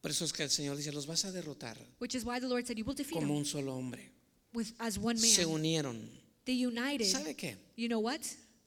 Por 0.01 0.11
eso 0.11 0.25
es 0.25 0.33
que 0.33 0.43
el 0.43 0.49
Señor 0.49 0.75
dice, 0.75 0.91
los 0.91 1.07
vas 1.07 1.23
a 1.25 1.31
derrotar 1.31 1.77
Which 1.99 2.13
is 2.13 2.25
why 2.25 2.39
the 2.39 2.47
Lord 2.47 2.65
said, 2.67 2.77
You 2.77 2.83
will 2.85 2.95
defeat 2.95 3.19
como 3.19 3.35
un 3.37 3.45
solo 3.45 3.73
hombre. 3.73 4.11
with, 4.53 4.67
as 4.79 4.97
one 4.99 5.17
Se 5.17 5.45
man. 5.45 5.55
unieron. 5.55 6.09
They 6.45 6.65
united. 6.65 7.05
¿Sabe 7.09 7.35
qué? 7.35 7.55
You 7.77 7.87
know 7.87 8.01
what? 8.01 8.19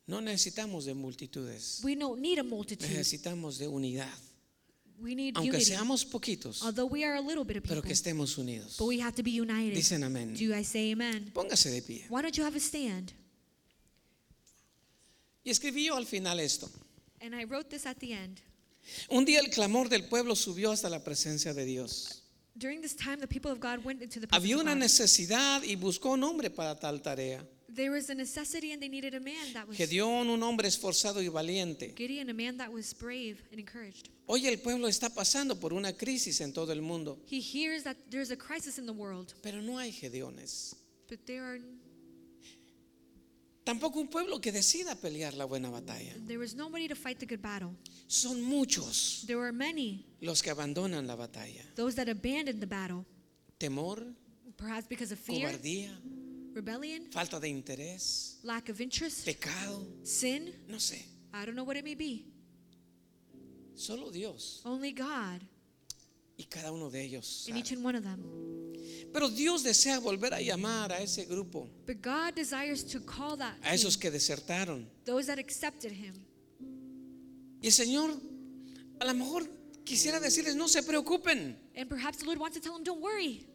No 0.06 0.20
necesitamos 0.22 0.86
de 0.86 0.94
multitudes. 0.94 1.80
We 1.84 1.94
don't 1.94 2.20
need 2.22 2.38
a 2.38 2.42
multitude. 2.42 2.88
Necesitamos 2.88 3.58
de 3.58 3.68
unidad. 3.68 4.08
We 4.98 5.14
need 5.14 5.36
Aunque 5.36 5.50
unity. 5.58 5.64
seamos 5.72 6.04
poquitos, 6.06 6.62
Although 6.62 6.86
we 6.86 7.04
are 7.04 7.16
a 7.16 7.20
little 7.20 7.44
bit 7.44 7.58
of 7.58 7.62
pero 7.64 7.76
people, 7.82 7.88
que 7.88 7.92
estemos 7.94 8.38
unidos. 8.38 8.76
but 8.78 8.86
we 8.86 8.98
have 9.00 9.14
to 9.14 9.22
be 9.22 9.30
united. 9.30 9.74
Dicen 9.74 10.02
amén. 10.04 10.34
Do 10.34 10.54
I 10.54 10.62
say 10.64 10.92
amen? 10.92 11.30
Póngase 11.34 11.70
de 11.70 11.82
pie. 11.82 12.06
Why 12.08 12.22
don't 12.22 12.36
you 12.36 12.44
have 12.44 12.56
a 12.56 12.60
stand? 12.60 13.12
Y 15.44 15.50
escribí 15.50 15.84
yo 15.84 15.96
al 15.96 16.06
final 16.06 16.40
esto. 16.40 16.68
And 17.20 17.34
I 17.34 17.44
wrote 17.44 17.68
this 17.68 17.86
at 17.86 17.98
the 17.98 18.12
end. 18.12 18.40
Un 19.10 19.24
día 19.24 19.40
el 19.40 19.50
clamor 19.50 19.88
del 19.88 20.04
pueblo 20.04 20.34
subió 20.34 20.70
hasta 20.72 20.88
la 20.88 21.02
presencia 21.02 21.52
de 21.54 21.64
Dios. 21.64 22.22
During 22.58 22.80
this 22.80 22.96
time, 22.96 23.18
the 23.18 23.26
people 23.28 23.50
of 23.50 23.60
God 23.60 23.84
went 23.84 24.00
into 24.00 24.18
the 24.18 24.26
presence 24.26 24.36
Había 24.42 24.56
of 24.56 24.62
una 24.62 24.72
God. 24.74 24.80
necesidad 24.80 25.62
y 25.62 25.76
buscó 25.76 26.12
un 26.14 26.24
hombre 26.24 26.48
para 26.50 26.74
tal 26.74 27.02
tarea. 27.02 27.44
There 27.68 27.90
was 27.90 28.08
a 28.08 28.14
necessity, 28.14 28.72
and 28.72 28.80
they 28.80 28.88
needed 28.88 29.14
a 29.14 29.20
man 29.20 29.52
that 29.52 29.68
was 29.68 29.76
Gedeón, 29.76 30.30
un 30.30 30.42
hombre 30.42 30.66
esforzado 30.66 31.20
y 31.20 31.28
valiente. 31.28 31.92
Gideon, 31.94 32.30
a 32.30 32.34
man 32.34 32.56
that 32.56 32.72
was 32.72 32.94
brave 32.94 33.42
and 33.50 33.60
encouraged. 33.60 34.08
Hoy 34.28 34.46
el 34.46 34.58
pueblo 34.58 34.88
está 34.88 35.08
pasando 35.08 35.58
por 35.60 35.72
una 35.72 35.92
crisis 35.92 36.40
en 36.40 36.52
todo 36.52 36.72
el 36.72 36.82
mundo, 36.82 37.18
He 37.30 37.40
hears 37.40 37.84
that 37.84 37.96
there's 38.10 38.30
a 38.32 38.36
crisis 38.36 38.76
in 38.78 38.86
the 38.86 38.92
world, 38.92 39.32
pero 39.42 39.60
no 39.62 39.78
hay 39.78 39.92
Gedeones. 39.92 40.74
but 41.08 41.20
there 41.26 41.42
are 41.44 41.60
Tampoco 43.64 43.98
un 43.98 44.06
pueblo 44.08 44.40
que 44.40 44.52
decida 44.52 44.94
pelear 44.94 45.34
la 45.34 45.44
buena 45.44 45.68
batalla. 45.70 46.14
there 46.26 46.38
was 46.38 46.54
nobody 46.54 46.86
to 46.86 46.94
fight 46.94 47.18
the 47.18 47.26
good 47.26 47.40
battle. 47.42 47.74
Son 48.08 48.40
muchos 48.40 49.24
There 49.26 49.38
were 49.38 49.52
many, 49.52 50.04
los 50.20 50.40
que 50.42 50.50
abandonan 50.52 51.06
la 51.06 51.16
batalla. 51.16 51.64
those 51.74 51.94
that 51.96 52.08
abandoned 52.08 52.60
the 52.60 52.66
battle, 52.66 53.04
Temor, 53.58 54.12
perhaps 54.56 54.86
because 54.88 55.12
of 55.12 55.18
fear, 55.18 55.48
cobardía, 55.50 55.90
rebellion, 56.54 57.10
falta 57.10 57.40
de 57.40 57.48
interés, 57.48 58.38
lack 58.44 58.68
of 58.68 58.80
interest, 58.80 59.24
pecado, 59.24 59.84
sin. 60.04 60.52
no 60.68 60.76
sé. 60.78 61.04
I 61.32 61.44
don't 61.44 61.54
know 61.56 61.64
what 61.64 61.76
it 61.76 61.84
may 61.84 61.94
be. 61.96 62.24
Solo 63.76 64.10
Dios 64.10 64.60
Only 64.64 64.92
God 64.92 65.42
y 66.38 66.44
cada 66.44 66.72
uno 66.72 66.90
de 66.90 67.02
ellos. 67.02 67.26
sabe. 67.46 67.58
each 67.58 67.72
and 67.72 67.84
one 67.84 67.96
of 67.96 68.02
them. 68.04 68.20
Pero 69.12 69.28
Dios 69.30 69.62
desea 69.62 69.98
volver 70.00 70.34
a 70.34 70.40
llamar 70.40 70.92
a 70.92 71.00
ese 71.00 71.24
grupo, 71.26 71.68
But 71.86 72.02
God 72.02 72.34
desires 72.34 72.84
to 72.84 73.00
call 73.00 73.36
that 73.38 73.54
a 73.62 73.72
esos 73.74 73.96
que 73.96 74.10
desertaron. 74.10 74.86
those 75.04 75.26
that 75.26 75.38
accepted 75.38 75.92
Him. 75.92 76.14
Y 77.62 77.66
el 77.68 77.72
Señor 77.72 78.10
a 79.00 79.04
lo 79.06 79.14
mejor 79.14 79.46
quisiera 79.84 80.20
decirles, 80.20 80.56
no 80.56 80.68
se 80.68 80.82
preocupen. 80.82 81.56
And 81.76 81.88
perhaps 81.88 82.18
the 82.18 82.24
Lord 82.26 82.38
wants 82.38 82.56
to 82.56 82.62
tell 82.62 82.74
them, 82.74 82.84
don't 82.84 83.00
worry. 83.02 83.46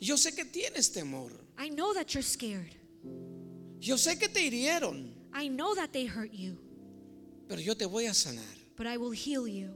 Yo 0.00 0.16
sé 0.16 0.34
que 0.34 0.44
tienes 0.44 0.92
temor. 0.92 1.30
I 1.58 1.68
know 1.68 1.92
that 1.94 2.14
you're 2.14 2.22
scared. 2.22 2.74
Yo 3.80 3.96
sé 3.96 4.16
que 4.18 4.28
te 4.28 4.40
hirieron, 4.48 5.12
I 5.34 5.48
know 5.48 5.74
that 5.74 5.92
they 5.92 6.06
hurt 6.06 6.32
you, 6.32 6.56
pero 7.48 7.60
yo 7.60 7.74
te 7.74 7.84
voy 7.86 8.06
a 8.06 8.14
sanar. 8.14 8.44
But 8.82 8.90
I 8.90 8.96
will 8.96 9.12
heal 9.12 9.46
you. 9.46 9.70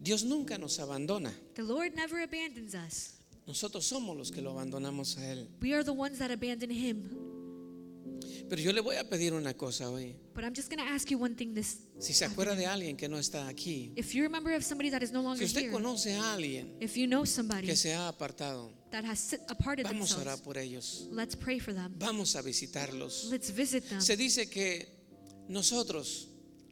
Dios 0.00 0.22
nunca 0.22 0.56
nos 0.56 0.78
abandona. 0.78 1.32
The 1.56 1.64
Lord 1.64 1.96
never 1.96 2.22
abandons 2.22 2.76
us. 2.76 3.14
Nosotros 3.44 3.84
somos 3.84 4.16
los 4.16 4.30
que 4.30 4.40
lo 4.40 4.52
abandonamos 4.52 5.18
a 5.18 5.32
Él. 5.32 5.48
We 5.60 5.74
are 5.74 5.82
the 5.82 5.92
ones 5.92 6.20
that 6.20 6.30
abandon 6.30 6.70
Him. 6.70 7.37
Pero 8.48 8.60
yo 8.62 8.72
le 8.72 8.80
voy 8.80 8.96
a 8.96 9.04
pedir 9.08 9.32
una 9.34 9.54
cosa 9.54 9.90
hoy. 9.90 10.16
But 10.34 10.44
I'm 10.44 10.54
just 10.54 10.70
going 10.70 10.78
to 10.78 10.90
ask 10.90 11.10
you 11.10 11.18
one 11.18 11.34
thing 11.34 11.54
this 11.54 11.78
Si 11.98 12.12
se 12.12 12.24
acuerda 12.24 12.54
de 12.54 12.66
alguien 12.66 12.96
que 12.96 13.08
no 13.08 13.18
está 13.18 13.48
aquí, 13.48 13.92
if 13.96 14.14
you 14.14 14.22
remember 14.22 14.54
of 14.54 14.62
somebody 14.62 14.90
that 14.90 15.02
is 15.02 15.12
no 15.12 15.20
si 15.20 15.26
longer 15.26 15.44
usted 15.44 15.62
here, 15.62 15.72
conoce 15.72 16.14
a 16.16 16.32
alguien 16.34 16.74
if 16.80 16.96
you 16.96 17.06
know 17.06 17.24
somebody 17.24 17.66
que 17.66 17.76
se 17.76 17.92
ha 17.92 18.08
apartado, 18.08 18.72
that 18.90 19.04
has 19.04 19.34
aparted 19.48 19.84
vamos 19.84 20.12
a 20.14 20.20
orar 20.20 20.42
por 20.42 20.56
ellos. 20.56 21.06
let's 21.10 21.36
pray 21.36 21.58
for 21.58 21.74
them. 21.74 21.92
Vamos 21.98 22.36
a 22.36 22.42
visitarlos. 22.42 23.28
Let's 23.30 23.50
visit 23.50 23.84
them. 23.88 24.00
Se 24.00 24.16
dice 24.16 24.48
que 24.48 24.88
nosotros 25.48 26.28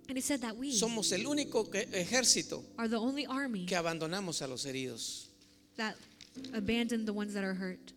And 0.09 0.17
it 0.17 0.23
said 0.25 0.41
that 0.43 0.57
we 0.57 0.73
somos 0.73 1.11
el 1.13 1.27
único 1.27 1.69
que- 1.71 1.89
ejército 1.93 2.65
are 2.79 2.89
the 2.89 2.97
only 2.97 3.27
army 3.27 3.67
que 3.67 3.77
abandonamos 3.77 4.41
a 4.41 4.47
los 4.47 4.65
heridos. 4.65 5.29
that 5.77 5.97
abandon 6.55 7.05
the 7.05 7.13
ones 7.13 7.35
that 7.35 7.43
are 7.45 7.55
hurt. 7.55 7.93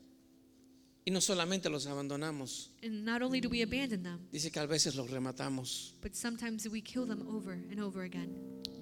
Y 1.10 1.12
no 1.12 1.22
solamente 1.22 1.70
los 1.72 1.88
abandonamos, 1.88 2.70
And 2.84 3.04
not 3.04 3.24
only 3.24 3.42
do 3.42 3.50
we 3.50 3.64
abandon 3.64 4.04
them, 4.04 4.20
dice 4.32 4.52
que 4.52 4.60
a 4.60 4.68
veces 4.68 4.94
los 4.94 5.10
rematamos. 5.10 5.96
but 6.04 6.14
sometimes 6.14 6.68
we 6.70 6.82
kill 6.84 7.08
them 7.08 7.28
over 7.28 7.54
and 7.54 7.80
over 7.80 8.04
again. 8.04 8.30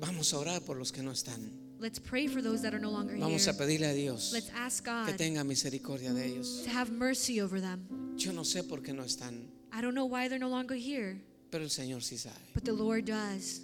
Vamos 0.01 0.33
a 0.33 0.39
orar 0.39 0.61
por 0.65 0.75
los 0.77 0.91
que 0.91 1.01
no 1.01 1.11
están. 1.11 1.49
Let's 1.79 1.99
pray 2.01 2.27
for 2.27 2.41
those 2.41 2.61
that 2.63 2.73
are 2.73 2.81
no 2.81 2.91
longer 2.91 3.15
Vamos 3.17 3.47
a 3.47 3.51
here. 3.51 3.57
pedirle 3.57 3.87
a 3.87 3.93
Dios 3.93 4.33
Let's 4.33 4.49
ask 4.53 4.83
que 4.83 4.91
God 4.91 5.15
tenga 5.15 5.45
misericordia 5.45 6.11
de 6.13 6.25
ellos. 6.25 6.63
to 6.65 6.69
have 6.69 6.91
mercy 6.91 7.39
over 7.39 7.61
them. 7.61 7.87
Yo 8.17 8.33
no 8.33 8.43
sé 8.43 8.61
por 8.67 8.81
qué 8.81 8.93
no 8.93 9.03
están, 9.03 9.47
I 9.71 9.79
don't 9.81 9.93
know 9.93 10.05
why 10.05 10.27
they're 10.27 10.37
no 10.37 10.49
longer 10.49 10.75
here, 10.75 11.21
pero 11.49 11.63
el 11.63 11.69
Señor 11.69 12.03
sí 12.03 12.17
sabe. 12.17 12.35
but 12.53 12.65
the 12.65 12.73
Lord 12.73 13.05
does. 13.05 13.61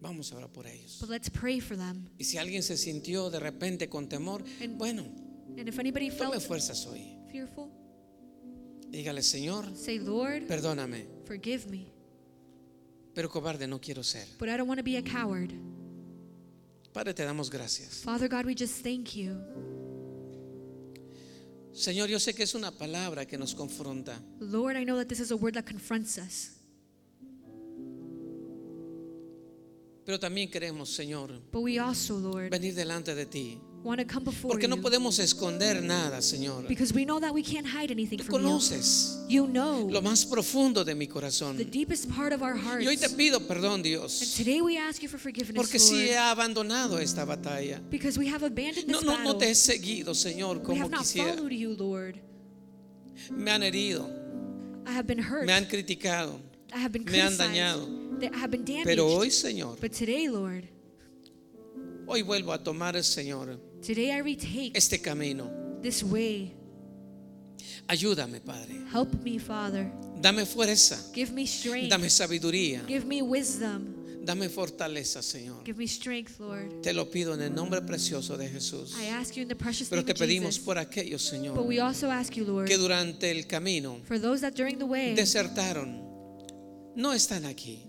Vamos 0.00 0.32
a 0.32 0.36
orar 0.36 0.50
por 0.52 0.66
ellos. 0.66 0.98
But 1.00 1.10
let's 1.10 1.30
pray 1.30 1.60
for 1.60 1.76
them. 1.76 2.08
Y 2.18 2.24
si 2.24 2.38
alguien 2.38 2.64
se 2.64 2.76
sintió 2.76 3.30
de 3.30 3.38
repente 3.38 3.88
con 3.88 4.08
temor, 4.08 4.42
And- 4.60 4.76
bueno, 4.78 5.04
And 5.56 5.68
if 5.68 5.78
anybody 5.78 6.08
tome 6.10 6.32
felt 6.32 6.42
fuerzas 6.42 6.84
hoy. 6.86 7.11
Fearful, 7.32 7.70
Dígale, 8.90 9.22
Señor, 9.22 9.74
say, 9.74 9.98
Lord, 9.98 10.46
perdóname, 10.46 11.06
forgive 11.24 11.66
me. 11.70 11.86
pero 13.14 13.28
cobarde 13.30 13.66
no 13.66 13.80
quiero 13.80 14.02
ser. 14.02 14.26
But 14.38 14.48
I 14.50 14.56
don't 14.58 14.68
want 14.68 14.78
to 14.78 14.84
be 14.84 14.96
a 14.98 15.02
coward. 15.02 15.50
Padre, 16.92 17.14
te 17.14 17.24
damos 17.24 17.48
gracias. 17.50 18.02
Father 18.04 18.28
God, 18.28 18.44
we 18.44 18.54
just 18.54 18.82
thank 18.82 19.14
you. 19.16 19.34
Señor, 21.72 22.08
yo 22.10 22.18
sé 22.20 22.34
que 22.34 22.42
es 22.42 22.54
una 22.54 22.70
palabra 22.70 23.24
que 23.26 23.38
nos 23.38 23.54
confronta, 23.54 24.20
Lord, 24.40 24.76
I 24.76 24.84
know 24.84 24.96
that 24.98 25.08
this 25.08 25.20
is 25.20 25.30
a 25.30 25.36
word 25.36 25.54
that 25.54 25.64
confronts 25.64 26.18
us. 26.18 26.50
pero 30.04 30.18
también 30.18 30.50
queremos, 30.50 30.90
Señor, 30.90 31.40
But 31.50 31.62
we 31.62 31.78
also, 31.78 32.18
Lord, 32.18 32.50
venir 32.50 32.74
delante 32.74 33.14
de 33.14 33.24
ti. 33.24 33.58
Porque 34.42 34.68
no 34.68 34.76
podemos 34.80 35.18
esconder 35.18 35.82
nada, 35.82 36.22
Señor. 36.22 36.66
Because 36.68 36.94
we 36.94 37.04
know 37.04 37.18
that 37.20 37.32
we 37.34 37.42
can't 37.42 37.66
hide 37.66 37.90
anything 37.90 38.16
Tú 38.18 38.26
conoces 38.28 39.18
You 39.28 39.46
know 39.48 39.88
lo 39.90 40.00
más 40.00 40.24
profundo 40.24 40.84
de 40.84 40.94
mi 40.94 41.08
corazón. 41.08 41.56
the 41.56 41.64
deepest 41.64 42.08
part 42.08 42.32
of 42.32 42.42
our 42.42 42.54
hearts. 42.56 42.84
Y 42.84 42.86
hoy 42.86 42.96
te 42.96 43.08
pido 43.10 43.40
perdón, 43.46 43.74
And 43.76 43.84
Dios, 43.84 44.34
today 44.36 44.60
we 44.60 44.78
ask 44.78 45.02
you 45.02 45.08
for 45.08 45.18
forgiveness, 45.18 45.56
porque 45.56 45.78
sí 45.80 45.94
Lord, 45.94 46.04
he 46.06 46.16
abandonado 46.16 46.98
esta 47.00 47.24
batalla. 47.24 47.80
because 47.90 48.16
we 48.18 48.28
have 48.28 48.44
abandoned 48.44 48.86
No, 48.86 48.98
this 48.98 49.06
no, 49.06 49.12
battle. 49.16 49.32
no 49.32 49.38
te 49.38 49.50
he 49.50 49.54
seguido, 49.54 50.14
Señor, 50.14 50.62
como 50.62 50.88
quisiera. 50.88 51.34
followed 51.34 51.52
you, 51.52 51.74
Lord. 51.76 52.16
Me 53.30 53.50
han 53.50 53.62
herido, 53.62 54.08
I 54.86 54.92
have 54.92 55.06
been 55.06 55.18
hurt. 55.20 55.44
me 55.46 55.52
han 55.52 55.64
criticado, 55.66 56.38
I 56.72 56.78
have 56.78 56.92
been 56.92 57.04
me 57.04 57.20
han 57.20 57.36
dañado. 57.36 57.88
That 58.20 58.32
I 58.32 58.38
have 58.38 58.50
been 58.52 58.64
damaged. 58.64 58.84
pero 58.86 59.06
hoy, 59.08 59.30
Señor, 59.30 59.78
but 59.80 59.90
today, 59.92 60.28
Lord, 60.28 60.68
Hoy 62.06 62.22
vuelvo 62.22 62.52
a 62.52 62.58
tomar, 62.62 63.00
Señor, 63.04 63.58
Today 63.82 64.12
I 64.12 64.18
retake 64.20 64.72
este 64.76 65.00
camino. 65.02 65.50
this 65.82 66.02
way. 66.02 66.52
Ayúdame, 67.88 68.40
Padre. 68.44 68.74
Help 68.92 69.12
me, 69.22 69.38
Father. 69.38 69.90
Dame 70.20 70.46
fuerza. 70.46 70.96
Give 71.12 71.32
me 71.32 71.46
strength. 71.46 71.90
Dame 71.90 72.08
sabiduría. 72.08 72.86
Give 72.86 73.04
me 73.04 73.22
wisdom. 73.22 73.96
Dame 74.24 74.48
fortaleza, 74.48 75.20
Señor. 75.20 75.64
Give 75.64 75.76
me 75.76 75.88
strength, 75.88 76.38
Lord. 76.38 76.80
Te 76.80 76.92
lo 76.92 77.06
pido 77.10 77.34
en 77.34 77.42
el 77.42 77.52
nombre 77.52 77.80
precioso 77.82 78.36
de 78.36 78.48
Jesús. 78.48 78.94
I 78.96 79.06
ask 79.08 79.34
you 79.36 79.42
in 79.42 79.48
the 79.48 79.56
precious 79.56 79.88
Pero 79.88 80.04
te 80.04 80.14
pedimos 80.14 80.54
Jesus. 80.54 80.64
por 80.64 80.78
aquellos, 80.78 81.22
But 81.24 81.40
Señor, 81.40 81.66
we 81.66 81.80
also 81.80 82.08
ask 82.08 82.36
you, 82.36 82.44
Lord, 82.44 82.68
que 82.68 82.78
durante 82.78 83.32
el 83.32 83.46
camino 83.48 83.98
for 84.04 84.20
those 84.20 84.40
that 84.42 84.54
during 84.54 84.78
the 84.78 84.84
way 84.86 85.16
desertaron. 85.16 86.00
No 86.94 87.10
están 87.12 87.44
aquí. 87.46 87.80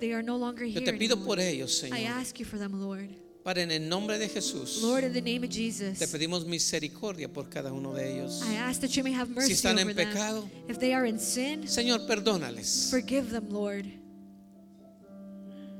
they 0.00 0.12
are 0.14 0.22
no 0.22 0.38
longer 0.38 0.64
Yo 0.64 0.80
here. 0.80 0.92
te 0.92 0.98
pido 0.98 1.14
anymore. 1.16 1.26
por 1.26 1.40
ellos, 1.40 1.82
I 1.84 1.90
Señor. 1.90 2.10
ask 2.18 2.38
you 2.40 2.46
for 2.46 2.58
them, 2.58 2.80
Lord. 2.80 3.10
Para 3.44 3.60
en 3.62 3.72
el 3.72 3.88
nombre 3.88 4.18
de 4.18 4.28
Jesús. 4.28 4.80
Lord, 4.82 5.02
in 5.04 5.12
the 5.12 5.20
name 5.20 5.44
of 5.44 5.50
Te 5.50 5.56
Jesus, 5.70 5.98
pedimos 6.12 6.46
misericordia 6.46 7.28
por 7.32 7.48
cada 7.48 7.72
uno 7.72 7.92
de 7.92 8.12
ellos. 8.18 8.40
I 8.48 8.54
ask 8.56 8.80
that 8.80 8.90
you 8.96 9.02
may 9.02 9.12
have 9.12 9.28
mercy 9.30 9.52
están 9.54 9.78
en 9.78 9.88
over 9.88 9.94
them. 9.96 10.08
pecado, 10.12 10.50
If 10.68 10.78
they 10.78 10.92
are 10.94 11.04
in 11.08 11.18
sin, 11.18 11.66
Señor, 11.66 12.06
perdónales. 12.06 12.88
forgive 12.90 13.30
them, 13.30 13.48
Lord. 13.50 13.86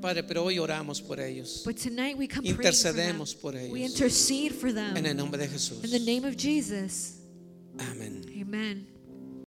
Padre, 0.01 0.23
pero 0.23 0.43
hoy 0.43 0.59
oramos 0.59 1.01
por 1.01 1.21
ellos. 1.21 1.61
But 1.63 1.77
tonight 1.77 2.17
we 2.17 2.27
come 2.27 2.43
praying 2.53 2.55
for 2.57 2.91
them. 2.91 3.15
Intercedemos 3.15 3.33
por 3.35 3.53
We 3.53 3.61
ellos. 3.85 3.91
intercede 3.91 4.49
for 4.51 4.73
them. 4.73 4.97
En 4.97 5.05
el 5.05 5.15
nombre 5.15 5.39
de 5.41 5.47
Jesús. 5.47 5.81
In 5.85 5.91
the 5.91 5.99
name 5.99 6.25
of 6.27 6.35
Jesus. 6.35 7.19
Amén. 7.79 8.21
Amen. 8.41 8.87